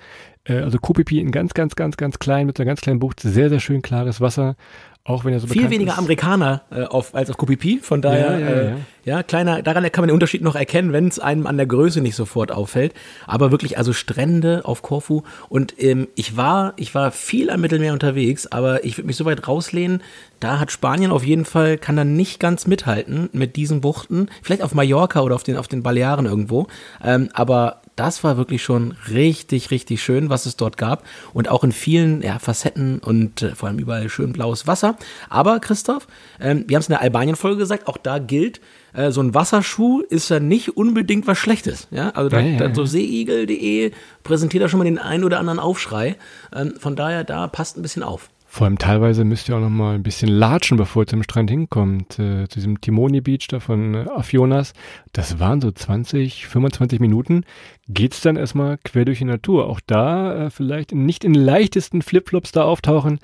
Äh, 0.46 0.60
also 0.60 0.78
Phi 0.80 1.20
in 1.20 1.32
ganz, 1.32 1.54
ganz, 1.54 1.76
ganz, 1.76 1.98
ganz 1.98 2.20
klein, 2.20 2.48
mit 2.48 2.60
einer 2.60 2.66
ganz 2.66 2.82
kleinen 2.82 3.00
Bucht. 3.00 3.20
Sehr, 3.20 3.50
sehr 3.50 3.60
schön 3.60 3.82
klares 3.82 4.22
Wasser. 4.22 4.56
Auch 5.04 5.26
wenn 5.26 5.34
er 5.34 5.40
so 5.40 5.48
Viel 5.48 5.72
weniger 5.72 5.94
ist. 5.94 5.98
Amerikaner 5.98 6.62
äh, 6.70 6.84
auf, 6.84 7.16
als 7.16 7.32
auf 7.32 7.38
Kopipi, 7.38 7.80
von 7.82 8.04
daher, 8.04 8.38
ja, 8.38 8.40
ja, 8.40 8.48
äh, 8.48 8.66
ja. 8.66 8.78
ja, 9.04 9.24
kleiner, 9.24 9.64
daran 9.64 9.84
kann 9.92 10.04
man 10.04 10.10
den 10.10 10.14
Unterschied 10.14 10.44
noch 10.44 10.56
erkennen, 10.56 10.94
wenn 10.94 11.08
es 11.08 11.18
einem 11.18 11.48
an 11.48 11.58
der 11.58 11.66
Größe 11.66 12.02
nicht 12.02 12.16
sofort 12.16 12.52
auffällt. 12.52 12.94
Aber 13.26 13.50
wirklich, 13.50 13.80
also 13.80 13.94
Strände 13.94 14.62
auf 14.64 14.84
Korfu 14.84 15.24
und 15.50 15.74
ähm, 15.82 16.08
ich 16.14 16.38
war, 16.38 16.74
ich 16.76 16.94
war 16.94 17.10
viel 17.10 17.50
am 17.50 17.62
Mittelmeer 17.62 17.94
unterwegs, 17.94 18.46
aber 18.46 18.86
ich 18.86 18.96
würde 19.00 19.08
mich 19.08 19.16
so 19.16 19.26
weit 19.26 19.48
rauslehnen, 19.48 20.04
da 20.40 20.60
hat 20.60 20.72
Spanien 20.72 21.12
auf 21.12 21.24
jeden 21.24 21.46
Fall, 21.46 21.80
kann 21.80 21.96
da 21.96 22.04
nicht 22.04 22.40
ganz 22.40 22.68
mithalten 22.68 23.28
mit 23.34 23.56
diesen 23.56 23.82
Buchten. 23.82 24.30
Vielleicht 24.44 24.62
auf 24.62 24.76
Mallorca 24.76 25.22
oder 25.22 25.34
auf 25.34 25.44
den, 25.44 25.58
auf 25.58 25.68
den 25.68 25.82
Balearen 25.82 26.28
irgendwo. 26.28 26.68
Ähm, 27.04 27.30
aber 27.34 27.81
das 28.02 28.24
war 28.24 28.36
wirklich 28.36 28.64
schon 28.64 28.96
richtig, 29.12 29.70
richtig 29.70 30.02
schön, 30.02 30.32
was 30.32 30.48
es 30.48 30.58
dort 30.58 30.76
gab. 30.76 31.06
Und 31.34 31.50
auch 31.50 31.64
in 31.64 31.72
vielen 31.72 32.24
ja, 32.24 32.40
Facetten 32.40 32.98
und 32.98 33.44
äh, 33.44 33.54
vor 33.54 33.70
allem 33.70 33.78
überall 33.78 34.10
schön 34.10 34.34
blaues 34.34 34.66
Wasser. 34.66 34.98
Aber 35.30 35.60
Christoph, 35.60 36.08
ähm, 36.40 36.66
wir 36.68 36.78
haben 36.78 36.82
es 36.82 36.88
in 36.88 36.94
der 36.94 37.04
Albanien-Folge 37.04 37.60
gesagt, 37.60 37.86
auch 37.86 37.98
da 37.98 38.18
gilt, 38.18 38.60
äh, 38.94 39.12
so 39.12 39.22
ein 39.22 39.36
Wasserschuh 39.36 40.02
ist 40.02 40.30
ja 40.30 40.40
nicht 40.40 40.76
unbedingt 40.78 41.28
was 41.28 41.38
Schlechtes. 41.38 41.88
Ja? 41.92 42.10
Also 42.10 42.30
da, 42.30 42.40
ja, 42.40 42.48
ja, 42.48 42.68
ja. 42.70 42.74
so 42.74 42.86
seeigel.de 42.86 43.92
präsentiert 44.24 44.64
da 44.64 44.68
schon 44.68 44.80
mal 44.80 44.86
den 44.86 44.98
einen 44.98 45.24
oder 45.24 45.38
anderen 45.38 45.60
Aufschrei. 45.60 46.16
Ähm, 46.56 46.74
von 46.80 46.96
daher, 46.96 47.24
da 47.24 47.48
passt 47.50 47.78
ein 47.78 47.84
bisschen 47.84 48.02
auf. 48.02 48.32
Vor 48.54 48.66
allem 48.66 48.78
teilweise 48.78 49.24
müsst 49.24 49.48
ihr 49.48 49.56
auch 49.56 49.62
noch 49.62 49.70
mal 49.70 49.96
ein 49.96 50.04
bisschen 50.04 50.28
latschen, 50.28 50.76
bevor 50.76 51.04
ihr 51.04 51.08
zum 51.08 51.24
Strand 51.24 51.50
hinkommt. 51.50 52.20
Äh, 52.20 52.50
zu 52.50 52.56
diesem 52.56 52.82
Timoni 52.82 53.22
Beach 53.22 53.48
da 53.48 53.62
von 53.62 53.96
äh, 53.96 54.06
Afionas. 54.14 54.74
Das 55.14 55.40
waren 55.40 55.62
so 55.62 55.72
20, 55.72 56.48
25 56.48 57.00
Minuten. 57.00 57.46
Geht's 57.88 58.20
dann 58.20 58.36
erstmal 58.36 58.78
quer 58.84 59.06
durch 59.06 59.20
die 59.20 59.24
Natur. 59.26 59.70
Auch 59.70 59.80
da 59.88 60.48
äh, 60.48 60.50
vielleicht 60.50 60.94
nicht 60.94 61.24
in 61.24 61.34
leichtesten 61.34 62.02
Flipflops 62.02 62.52
da 62.52 62.64
auftauchen. 62.64 63.20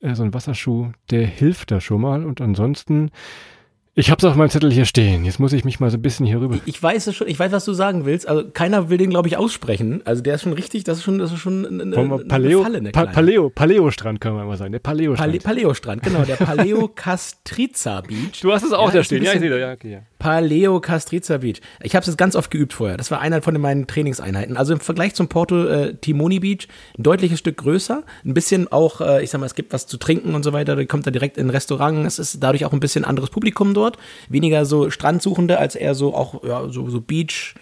Äh, 0.00 0.14
so 0.14 0.22
ein 0.22 0.32
Wasserschuh, 0.32 0.92
der 1.10 1.26
hilft 1.26 1.72
da 1.72 1.80
schon 1.80 2.00
mal. 2.00 2.24
Und 2.24 2.40
ansonsten 2.40 3.10
ich 3.98 4.12
hab's 4.12 4.22
auf 4.22 4.36
meinem 4.36 4.48
Zettel 4.48 4.70
hier 4.72 4.84
stehen. 4.84 5.24
Jetzt 5.24 5.40
muss 5.40 5.52
ich 5.52 5.64
mich 5.64 5.80
mal 5.80 5.90
so 5.90 5.96
ein 5.96 6.02
bisschen 6.02 6.24
hier 6.24 6.40
rüber. 6.40 6.58
Ich, 6.66 6.80
weiß 6.80 7.08
es 7.08 7.16
schon, 7.16 7.26
ich 7.26 7.36
weiß, 7.36 7.50
was 7.50 7.64
du 7.64 7.72
sagen 7.72 8.04
willst. 8.04 8.28
Also 8.28 8.48
keiner 8.48 8.90
will 8.90 8.96
den, 8.96 9.10
glaube 9.10 9.26
ich, 9.26 9.36
aussprechen. 9.36 10.02
Also 10.04 10.22
der 10.22 10.36
ist 10.36 10.42
schon 10.42 10.52
richtig, 10.52 10.84
das 10.84 10.98
ist 10.98 11.04
schon, 11.04 11.18
das 11.18 11.32
ist 11.32 11.40
schon 11.40 11.66
eine, 11.66 11.82
eine, 11.82 12.18
Paleo, 12.24 12.62
Falle, 12.62 12.78
eine 12.78 12.92
pa 12.92 13.06
Paleo, 13.06 13.50
Paleo-Strand 13.50 14.20
kann 14.20 14.34
man 14.34 14.46
mal 14.46 14.56
sagen. 14.56 14.70
Der 14.70 14.78
Paleo-Strand. 14.78 15.42
Paleo-Strand, 15.42 16.02
genau, 16.04 16.22
der 16.22 16.36
Paleo 16.36 16.86
Castriza 16.86 18.00
Beach. 18.02 18.40
Du 18.40 18.52
hast 18.52 18.62
es 18.62 18.72
auch 18.72 18.88
ja, 18.90 18.98
da 18.98 19.02
stehen, 19.04 19.24
ja, 19.24 19.32
ich 19.32 19.40
sehe 19.40 19.50
da, 19.50 19.56
ja, 19.56 19.72
okay, 19.72 19.92
ja. 19.92 19.98
Paleo 20.18 20.80
Castriza 20.80 21.38
Beach. 21.38 21.60
Ich 21.82 21.94
habe 21.94 22.08
es 22.08 22.16
ganz 22.16 22.34
oft 22.34 22.50
geübt 22.50 22.72
vorher. 22.72 22.96
Das 22.96 23.10
war 23.10 23.20
einer 23.20 23.40
von 23.42 23.58
meinen 23.60 23.86
Trainingseinheiten. 23.86 24.56
Also 24.56 24.72
im 24.72 24.80
Vergleich 24.80 25.14
zum 25.14 25.28
Porto 25.28 25.64
äh, 25.66 25.94
Timoni 25.94 26.40
Beach 26.40 26.68
ein 26.98 27.02
deutliches 27.04 27.38
Stück 27.38 27.58
größer. 27.58 28.02
Ein 28.24 28.34
bisschen 28.34 28.70
auch, 28.72 29.00
äh, 29.00 29.22
ich 29.22 29.30
sag 29.30 29.40
mal, 29.40 29.46
es 29.46 29.54
gibt 29.54 29.72
was 29.72 29.86
zu 29.86 29.96
trinken 29.96 30.34
und 30.34 30.42
so 30.42 30.52
weiter. 30.52 30.74
Da 30.74 30.84
kommt 30.84 31.06
da 31.06 31.10
direkt 31.10 31.38
in 31.38 31.46
ein 31.46 31.50
Restaurant. 31.50 32.06
Es 32.06 32.18
ist 32.18 32.42
dadurch 32.42 32.64
auch 32.64 32.72
ein 32.72 32.80
bisschen 32.80 33.04
anderes 33.04 33.30
Publikum 33.30 33.74
dort. 33.74 33.96
Weniger 34.28 34.64
so 34.64 34.90
Strandsuchende 34.90 35.58
als 35.58 35.74
eher 35.74 35.94
so 35.94 36.14
auch 36.14 36.42
ja, 36.44 36.68
so, 36.68 36.88
so 36.90 37.00
Beach. 37.00 37.54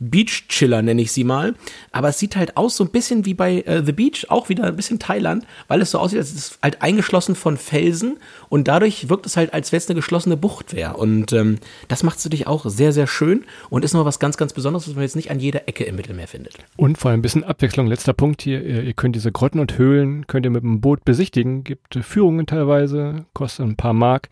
Beach-Chiller, 0.00 0.82
nenne 0.82 1.02
ich 1.02 1.12
sie 1.12 1.24
mal. 1.24 1.54
Aber 1.92 2.08
es 2.08 2.18
sieht 2.18 2.36
halt 2.36 2.56
aus 2.56 2.76
so 2.76 2.84
ein 2.84 2.90
bisschen 2.90 3.24
wie 3.24 3.34
bei 3.34 3.60
äh, 3.62 3.82
The 3.84 3.92
Beach, 3.92 4.26
auch 4.28 4.48
wieder 4.48 4.64
ein 4.64 4.76
bisschen 4.76 4.98
Thailand, 4.98 5.46
weil 5.66 5.80
es 5.80 5.90
so 5.90 5.98
aussieht, 5.98 6.18
als 6.18 6.30
es 6.30 6.36
ist 6.36 6.58
halt 6.62 6.82
eingeschlossen 6.82 7.34
von 7.34 7.56
Felsen 7.56 8.18
und 8.48 8.68
dadurch 8.68 9.08
wirkt 9.08 9.26
es 9.26 9.36
halt, 9.36 9.52
als 9.52 9.72
wenn 9.72 9.78
es 9.78 9.88
eine 9.88 9.96
geschlossene 9.96 10.36
Bucht 10.36 10.74
wäre. 10.74 10.96
Und 10.96 11.32
ähm, 11.32 11.58
das 11.88 12.02
macht 12.02 12.18
es 12.18 12.24
natürlich 12.24 12.46
auch 12.46 12.66
sehr, 12.66 12.92
sehr 12.92 13.06
schön 13.06 13.44
und 13.70 13.84
ist 13.84 13.94
noch 13.94 14.04
was 14.04 14.18
ganz, 14.18 14.36
ganz 14.36 14.52
Besonderes, 14.52 14.88
was 14.88 14.94
man 14.94 15.02
jetzt 15.02 15.16
nicht 15.16 15.30
an 15.30 15.40
jeder 15.40 15.68
Ecke 15.68 15.84
im 15.84 15.96
Mittelmeer 15.96 16.28
findet. 16.28 16.54
Und 16.76 16.98
vor 16.98 17.10
allem 17.10 17.20
ein 17.20 17.22
bisschen 17.22 17.44
Abwechslung. 17.44 17.86
Letzter 17.86 18.12
Punkt 18.12 18.42
hier, 18.42 18.62
ihr 18.62 18.92
könnt 18.94 19.16
diese 19.16 19.32
Grotten 19.32 19.60
und 19.60 19.78
Höhlen, 19.78 20.26
könnt 20.26 20.46
ihr 20.46 20.50
mit 20.50 20.62
dem 20.62 20.80
Boot 20.80 21.04
besichtigen, 21.04 21.64
gibt 21.64 21.98
Führungen 22.02 22.46
teilweise, 22.46 23.26
kostet 23.32 23.66
ein 23.66 23.76
paar 23.76 23.92
Mark. 23.92 24.28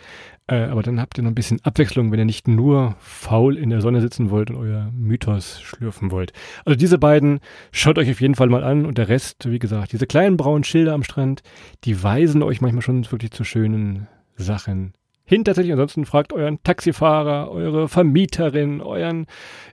Äh, 0.49 0.65
aber 0.65 0.83
dann 0.83 1.01
habt 1.01 1.19
ihr 1.19 1.25
noch 1.25 1.31
ein 1.31 1.35
bisschen 1.35 1.61
Abwechslung, 1.65 2.13
wenn 2.13 2.21
ihr 2.21 2.25
nicht 2.25 2.47
nur 2.47 2.95
faul 3.01 3.57
in 3.57 3.71
der 3.71 3.81
Sonne 3.81 4.01
sitzen 4.01 4.31
wollt 4.31 4.51
und 4.51 4.57
euer 4.57 4.91
Mythos 4.93 5.61
schlürfen 5.61 6.13
wollt. 6.13 6.33
Also 6.65 6.77
diese 6.77 6.99
beiden 6.99 7.41
schaut 7.73 7.99
euch 7.99 8.11
auf 8.11 8.21
jeden 8.21 8.37
Fall 8.37 8.49
mal 8.49 8.63
an 8.63 8.87
und 8.87 8.99
der 8.99 9.09
Rest, 9.09 9.51
wie 9.51 9.59
gesagt, 9.59 9.93
diese 9.93 10.07
kleinen 10.07 10.37
braunen 10.37 10.65
Schilder 10.65 10.95
am 10.95 11.03
Strand, 11.03 11.43
die 11.85 12.01
weisen 12.03 12.43
euch 12.43 12.61
manchmal 12.61 12.83
schon 12.83 13.11
wirklich 13.11 13.33
zu 13.33 13.43
schönen 13.43 14.07
Sachen 14.37 14.93
hin 15.27 15.45
tatsächlich. 15.45 15.73
Ansonsten 15.73 16.07
fragt 16.07 16.33
euren 16.33 16.63
Taxifahrer, 16.63 17.51
eure 17.51 17.89
Vermieterin, 17.89 18.81
euren, 18.81 19.27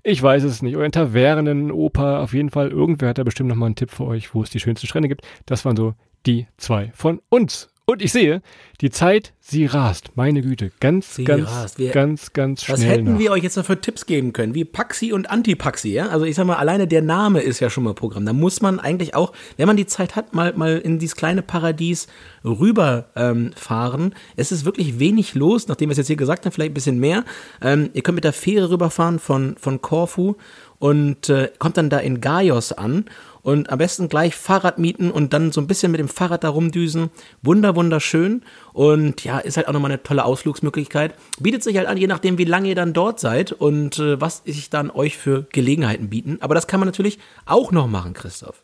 ich 0.03 0.21
weiß 0.21 0.43
es 0.43 0.61
nicht, 0.61 0.75
euren 0.75 0.91
Tavernen-Opa. 0.91 2.21
Auf 2.21 2.33
jeden 2.33 2.49
Fall, 2.49 2.69
irgendwer 2.69 3.09
hat 3.09 3.19
da 3.19 3.23
bestimmt 3.23 3.49
nochmal 3.49 3.67
einen 3.67 3.75
Tipp 3.75 3.91
für 3.91 4.05
euch, 4.05 4.33
wo 4.33 4.41
es 4.41 4.49
die 4.49 4.59
schönsten 4.59 4.87
Strände 4.87 5.07
gibt. 5.07 5.21
Das 5.45 5.63
waren 5.63 5.77
so 5.77 5.93
die 6.25 6.47
zwei 6.57 6.91
von 6.95 7.21
uns. 7.29 7.72
Und 7.85 8.01
ich 8.01 8.13
sehe, 8.13 8.41
die 8.79 8.91
Zeit, 8.91 9.33
sie 9.41 9.65
rast. 9.65 10.11
Meine 10.15 10.41
Güte, 10.41 10.71
ganz, 10.79 11.15
sie 11.15 11.25
ganz. 11.25 11.77
Wir, 11.77 11.91
ganz, 11.91 12.31
ganz 12.31 12.63
schnell. 12.63 12.77
Was 12.77 12.85
hätten 12.85 13.13
noch. 13.13 13.19
wir 13.19 13.31
euch 13.31 13.43
jetzt 13.43 13.57
noch 13.57 13.65
für 13.65 13.81
Tipps 13.81 14.05
geben 14.05 14.31
können? 14.31 14.55
Wie 14.55 14.63
Paxi 14.63 15.11
und 15.11 15.29
Antipaxi, 15.29 15.89
ja? 15.89 16.07
Also 16.07 16.23
ich 16.23 16.35
sag 16.35 16.45
mal, 16.45 16.55
alleine 16.55 16.87
der 16.87 17.01
Name 17.01 17.41
ist 17.41 17.59
ja 17.59 17.69
schon 17.69 17.83
mal 17.83 17.93
Programm. 17.93 18.25
Da 18.25 18.31
muss 18.31 18.61
man 18.61 18.79
eigentlich 18.79 19.15
auch, 19.15 19.33
wenn 19.57 19.67
man 19.67 19.75
die 19.75 19.85
Zeit 19.85 20.15
hat, 20.15 20.33
mal, 20.33 20.53
mal 20.55 20.77
in 20.77 20.97
dieses 20.97 21.17
kleine 21.17 21.41
Paradies 21.41 22.07
rüberfahren. 22.45 24.01
Ähm, 24.01 24.13
es 24.37 24.53
ist 24.53 24.63
wirklich 24.63 24.99
wenig 24.99 25.35
los, 25.35 25.67
nachdem 25.67 25.89
wir 25.89 25.91
es 25.91 25.97
jetzt 25.97 26.07
hier 26.07 26.15
gesagt 26.15 26.45
haben, 26.45 26.53
vielleicht 26.53 26.71
ein 26.71 26.75
bisschen 26.75 26.99
mehr. 26.99 27.25
Ähm, 27.61 27.89
ihr 27.91 28.01
könnt 28.01 28.15
mit 28.15 28.23
der 28.23 28.31
Fähre 28.31 28.69
rüberfahren 28.69 29.19
von, 29.19 29.57
von 29.59 29.81
Korfu 29.81 30.35
und 30.79 31.27
äh, 31.27 31.49
kommt 31.59 31.75
dann 31.75 31.89
da 31.89 31.99
in 31.99 32.21
Gaios 32.21 32.71
an 32.71 33.05
und 33.43 33.69
am 33.69 33.77
besten 33.77 34.09
gleich 34.09 34.35
Fahrrad 34.35 34.79
mieten 34.79 35.11
und 35.11 35.33
dann 35.33 35.51
so 35.51 35.61
ein 35.61 35.67
bisschen 35.67 35.91
mit 35.91 35.99
dem 35.99 36.07
Fahrrad 36.07 36.43
da 36.43 36.49
rumdüsen. 36.49 37.11
Wunder, 37.43 37.75
wunderschön 37.75 38.41
und 38.71 39.23
ja, 39.23 39.37
ist 39.39 39.57
halt 39.57 39.67
auch 39.67 39.73
nochmal 39.73 39.91
eine 39.91 40.01
tolle 40.01 40.25
Ausflugsmöglichkeit. 40.25 41.13
Bietet 41.39 41.63
sich 41.63 41.77
halt 41.77 41.87
an, 41.87 41.97
je 41.97 42.07
nachdem, 42.07 42.37
wie 42.37 42.45
lange 42.45 42.69
ihr 42.69 42.75
dann 42.75 42.93
dort 42.93 43.19
seid 43.19 43.51
und 43.51 43.99
äh, 43.99 44.19
was 44.19 44.41
sich 44.45 44.69
dann 44.69 44.89
euch 44.89 45.17
für 45.17 45.45
Gelegenheiten 45.51 46.09
bieten. 46.09 46.37
Aber 46.39 46.55
das 46.55 46.67
kann 46.67 46.79
man 46.79 46.87
natürlich 46.87 47.19
auch 47.45 47.71
noch 47.71 47.87
machen, 47.87 48.13
Christoph. 48.13 48.62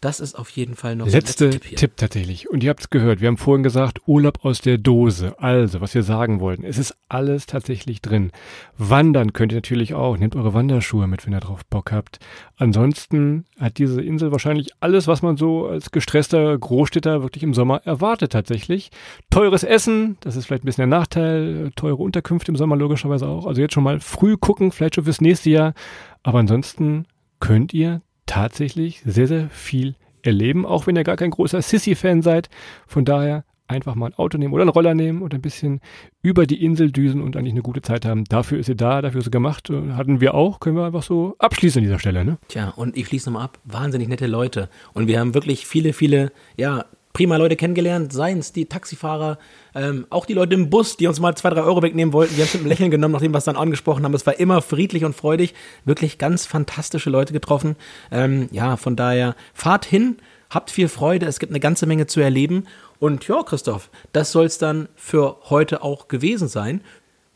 Das 0.00 0.18
ist 0.18 0.34
auf 0.34 0.48
jeden 0.50 0.76
Fall 0.76 0.96
noch 0.96 1.06
Letzte 1.06 1.46
ein 1.46 1.50
Tipp, 1.50 1.76
Tipp, 1.76 1.96
tatsächlich. 1.98 2.48
Und 2.48 2.64
ihr 2.64 2.70
habt 2.70 2.80
es 2.80 2.88
gehört. 2.88 3.20
Wir 3.20 3.28
haben 3.28 3.36
vorhin 3.36 3.62
gesagt, 3.62 4.00
Urlaub 4.06 4.46
aus 4.46 4.62
der 4.62 4.78
Dose. 4.78 5.34
Also, 5.38 5.82
was 5.82 5.94
wir 5.94 6.02
sagen 6.02 6.40
wollten. 6.40 6.64
Es 6.64 6.78
ist 6.78 6.96
alles 7.10 7.44
tatsächlich 7.44 8.00
drin. 8.00 8.32
Wandern 8.78 9.34
könnt 9.34 9.52
ihr 9.52 9.56
natürlich 9.56 9.92
auch. 9.92 10.16
Nehmt 10.16 10.36
eure 10.36 10.54
Wanderschuhe 10.54 11.06
mit, 11.06 11.26
wenn 11.26 11.34
ihr 11.34 11.40
drauf 11.40 11.66
Bock 11.66 11.92
habt. 11.92 12.18
Ansonsten 12.56 13.44
hat 13.58 13.76
diese 13.76 14.00
Insel 14.00 14.32
wahrscheinlich 14.32 14.70
alles, 14.80 15.06
was 15.06 15.20
man 15.20 15.36
so 15.36 15.66
als 15.66 15.90
gestresster 15.90 16.56
Großstädter 16.56 17.22
wirklich 17.22 17.42
im 17.42 17.52
Sommer 17.52 17.82
erwartet 17.84 18.32
tatsächlich. 18.32 18.90
Teures 19.28 19.64
Essen, 19.64 20.16
das 20.20 20.34
ist 20.34 20.46
vielleicht 20.46 20.64
ein 20.64 20.66
bisschen 20.66 20.88
der 20.88 20.98
Nachteil. 20.98 21.72
Teure 21.76 21.96
Unterkünfte 21.96 22.52
im 22.52 22.56
Sommer 22.56 22.76
logischerweise 22.76 23.28
auch. 23.28 23.44
Also 23.44 23.60
jetzt 23.60 23.74
schon 23.74 23.84
mal 23.84 24.00
früh 24.00 24.38
gucken, 24.38 24.72
vielleicht 24.72 24.94
schon 24.94 25.04
fürs 25.04 25.20
nächste 25.20 25.50
Jahr. 25.50 25.74
Aber 26.22 26.38
ansonsten 26.38 27.04
könnt 27.38 27.74
ihr 27.74 28.00
tatsächlich 28.30 29.02
sehr, 29.04 29.26
sehr 29.26 29.50
viel 29.50 29.96
erleben, 30.22 30.64
auch 30.64 30.86
wenn 30.86 30.94
ihr 30.94 31.02
gar 31.02 31.16
kein 31.16 31.30
großer 31.30 31.60
Sissy-Fan 31.60 32.22
seid. 32.22 32.48
Von 32.86 33.04
daher 33.04 33.44
einfach 33.66 33.94
mal 33.96 34.06
ein 34.06 34.14
Auto 34.14 34.38
nehmen 34.38 34.52
oder 34.54 34.62
einen 34.62 34.70
Roller 34.70 34.94
nehmen 34.94 35.22
und 35.22 35.34
ein 35.34 35.40
bisschen 35.40 35.80
über 36.22 36.46
die 36.46 36.64
Insel 36.64 36.92
düsen 36.92 37.22
und 37.22 37.36
eigentlich 37.36 37.54
eine 37.54 37.62
gute 37.62 37.82
Zeit 37.82 38.04
haben. 38.04 38.24
Dafür 38.24 38.58
ist 38.58 38.66
sie 38.66 38.76
da, 38.76 39.02
dafür 39.02 39.18
ist 39.18 39.24
sie 39.24 39.30
gemacht. 39.30 39.70
Hatten 39.70 40.20
wir 40.20 40.34
auch, 40.34 40.60
können 40.60 40.76
wir 40.76 40.84
einfach 40.84 41.02
so 41.02 41.34
abschließen 41.38 41.80
an 41.80 41.84
dieser 41.84 41.98
Stelle. 41.98 42.24
Ne? 42.24 42.38
Tja, 42.48 42.72
und 42.76 42.96
ich 42.96 43.06
schließe 43.06 43.30
nochmal 43.30 43.46
ab. 43.46 43.58
Wahnsinnig 43.64 44.08
nette 44.08 44.26
Leute. 44.26 44.68
Und 44.92 45.08
wir 45.08 45.18
haben 45.18 45.34
wirklich 45.34 45.66
viele, 45.66 45.92
viele, 45.92 46.32
ja, 46.56 46.84
prima 47.20 47.36
Leute 47.36 47.54
kennengelernt, 47.54 48.14
seien 48.14 48.38
es 48.38 48.50
die 48.50 48.64
Taxifahrer, 48.64 49.36
ähm, 49.74 50.06
auch 50.08 50.24
die 50.24 50.32
Leute 50.32 50.54
im 50.54 50.70
Bus, 50.70 50.96
die 50.96 51.06
uns 51.06 51.20
mal 51.20 51.36
zwei, 51.36 51.50
drei 51.50 51.60
Euro 51.60 51.82
wegnehmen 51.82 52.14
wollten, 52.14 52.34
die 52.34 52.40
haben 52.40 52.48
mit 52.50 52.60
einem 52.60 52.68
Lächeln 52.68 52.90
genommen, 52.90 53.12
nachdem 53.12 53.34
wir 53.34 53.36
es 53.36 53.44
dann 53.44 53.56
angesprochen 53.56 54.04
haben. 54.04 54.14
Es 54.14 54.24
war 54.24 54.40
immer 54.40 54.62
friedlich 54.62 55.04
und 55.04 55.14
freudig, 55.14 55.52
wirklich 55.84 56.16
ganz 56.16 56.46
fantastische 56.46 57.10
Leute 57.10 57.34
getroffen. 57.34 57.76
Ähm, 58.10 58.48
ja, 58.52 58.78
von 58.78 58.96
daher 58.96 59.36
fahrt 59.52 59.84
hin, 59.84 60.16
habt 60.48 60.70
viel 60.70 60.88
Freude, 60.88 61.26
es 61.26 61.40
gibt 61.40 61.52
eine 61.52 61.60
ganze 61.60 61.84
Menge 61.84 62.06
zu 62.06 62.20
erleben. 62.20 62.64
Und 63.00 63.28
ja, 63.28 63.42
Christoph, 63.42 63.90
das 64.14 64.32
soll 64.32 64.46
es 64.46 64.56
dann 64.56 64.88
für 64.96 65.36
heute 65.50 65.82
auch 65.82 66.08
gewesen 66.08 66.48
sein. 66.48 66.80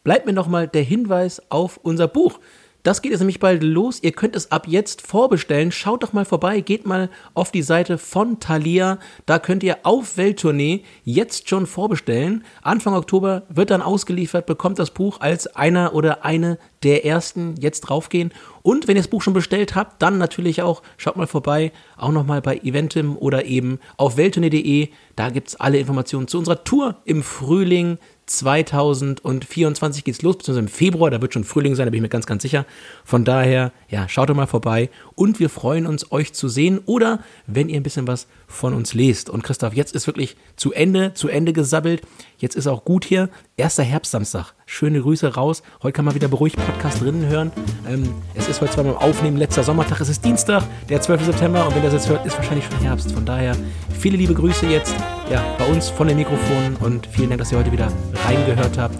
Bleibt 0.02 0.24
mir 0.24 0.32
nochmal 0.32 0.66
der 0.66 0.82
Hinweis 0.82 1.42
auf 1.50 1.78
unser 1.82 2.08
Buch. 2.08 2.40
Das 2.84 3.00
geht 3.00 3.12
jetzt 3.12 3.20
nämlich 3.20 3.40
bald 3.40 3.62
los. 3.62 3.98
Ihr 4.02 4.12
könnt 4.12 4.36
es 4.36 4.52
ab 4.52 4.66
jetzt 4.68 5.00
vorbestellen. 5.00 5.72
Schaut 5.72 6.02
doch 6.02 6.12
mal 6.12 6.26
vorbei. 6.26 6.60
Geht 6.60 6.84
mal 6.84 7.08
auf 7.32 7.50
die 7.50 7.62
Seite 7.62 7.96
von 7.96 8.40
Thalia. 8.40 8.98
Da 9.24 9.38
könnt 9.38 9.62
ihr 9.62 9.78
auf 9.84 10.18
Welttournee 10.18 10.84
jetzt 11.02 11.48
schon 11.48 11.66
vorbestellen. 11.66 12.44
Anfang 12.60 12.92
Oktober 12.92 13.44
wird 13.48 13.70
dann 13.70 13.80
ausgeliefert, 13.80 14.44
bekommt 14.44 14.78
das 14.78 14.90
Buch 14.90 15.20
als 15.20 15.46
einer 15.56 15.94
oder 15.94 16.26
eine 16.26 16.58
der 16.82 17.06
ersten 17.06 17.54
jetzt 17.58 17.80
draufgehen. 17.80 18.32
Und 18.60 18.86
wenn 18.86 18.96
ihr 18.96 19.02
das 19.02 19.08
Buch 19.08 19.22
schon 19.22 19.32
bestellt 19.32 19.74
habt, 19.74 20.02
dann 20.02 20.18
natürlich 20.18 20.60
auch, 20.60 20.82
schaut 20.98 21.16
mal 21.16 21.26
vorbei, 21.26 21.72
auch 21.96 22.12
nochmal 22.12 22.42
bei 22.42 22.58
Eventim 22.58 23.16
oder 23.16 23.46
eben 23.46 23.78
auf 23.96 24.18
welttournee.de. 24.18 24.90
Da 25.16 25.30
gibt 25.30 25.48
es 25.48 25.56
alle 25.56 25.78
Informationen 25.78 26.28
zu 26.28 26.36
unserer 26.36 26.64
Tour 26.64 26.98
im 27.06 27.22
Frühling 27.22 27.96
2024 28.26 30.04
geht's 30.04 30.22
los, 30.22 30.38
beziehungsweise 30.38 30.60
im 30.60 30.68
Februar, 30.68 31.10
da 31.10 31.20
wird 31.20 31.34
schon 31.34 31.44
Frühling 31.44 31.74
sein, 31.74 31.86
da 31.86 31.90
bin 31.90 31.98
ich 31.98 32.02
mir 32.02 32.08
ganz, 32.08 32.26
ganz 32.26 32.42
sicher. 32.42 32.64
Von 33.04 33.24
daher, 33.24 33.72
ja, 33.88 34.08
schaut 34.08 34.30
doch 34.30 34.34
mal 34.34 34.46
vorbei 34.46 34.90
und 35.14 35.40
wir 35.40 35.50
freuen 35.50 35.86
uns, 35.86 36.10
euch 36.10 36.32
zu 36.32 36.48
sehen 36.48 36.80
oder 36.86 37.22
wenn 37.46 37.68
ihr 37.68 37.76
ein 37.76 37.82
bisschen 37.82 38.06
was 38.06 38.26
von 38.46 38.72
uns 38.72 38.94
lest. 38.94 39.28
Und 39.28 39.44
Christoph, 39.44 39.74
jetzt 39.74 39.94
ist 39.94 40.06
wirklich 40.06 40.36
zu 40.56 40.72
Ende, 40.72 41.12
zu 41.14 41.28
Ende 41.28 41.52
gesabbelt. 41.52 42.02
Jetzt 42.38 42.56
ist 42.56 42.66
auch 42.66 42.84
gut 42.84 43.04
hier. 43.04 43.28
Erster 43.56 43.82
Herbstsamstag. 43.82 44.53
Schöne 44.66 45.00
Grüße 45.00 45.34
raus. 45.34 45.62
Heute 45.82 45.92
kann 45.92 46.04
man 46.04 46.14
wieder 46.14 46.28
beruhigt 46.28 46.56
Podcast 46.56 47.02
drinnen 47.02 47.26
hören. 47.26 47.52
Ähm, 47.88 48.14
es 48.34 48.48
ist 48.48 48.60
heute 48.60 48.72
zwar 48.72 48.84
beim 48.84 48.96
Aufnehmen 48.96 49.36
letzter 49.36 49.62
Sommertag, 49.62 50.00
es 50.00 50.08
ist 50.08 50.24
Dienstag, 50.24 50.64
der 50.88 51.00
12. 51.00 51.26
September 51.26 51.66
und 51.66 51.74
wenn 51.74 51.82
ihr 51.82 51.90
das 51.90 51.94
jetzt 51.94 52.08
hört, 52.08 52.24
ist 52.26 52.36
wahrscheinlich 52.36 52.64
schon 52.64 52.78
Herbst. 52.78 53.12
Von 53.12 53.24
daher 53.24 53.56
viele 53.98 54.16
liebe 54.16 54.34
Grüße 54.34 54.66
jetzt 54.66 54.94
ja, 55.30 55.42
bei 55.58 55.66
uns 55.66 55.88
von 55.88 56.08
den 56.08 56.16
Mikrofonen 56.16 56.76
und 56.76 57.06
vielen 57.06 57.30
Dank, 57.30 57.40
dass 57.40 57.52
ihr 57.52 57.58
heute 57.58 57.72
wieder 57.72 57.88
reingehört 58.26 58.78
habt. 58.78 58.96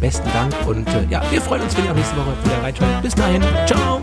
Besten 0.00 0.28
Dank 0.32 0.54
und 0.66 0.88
äh, 0.88 1.06
ja, 1.08 1.22
wir 1.30 1.40
freuen 1.40 1.62
uns, 1.62 1.76
wenn 1.76 1.84
ihr 1.84 1.92
auch 1.92 1.96
nächste 1.96 2.16
Woche 2.16 2.32
wieder 2.44 2.62
reinschaut. 2.62 3.02
Bis 3.02 3.14
dahin, 3.14 3.42
ciao! 3.66 4.02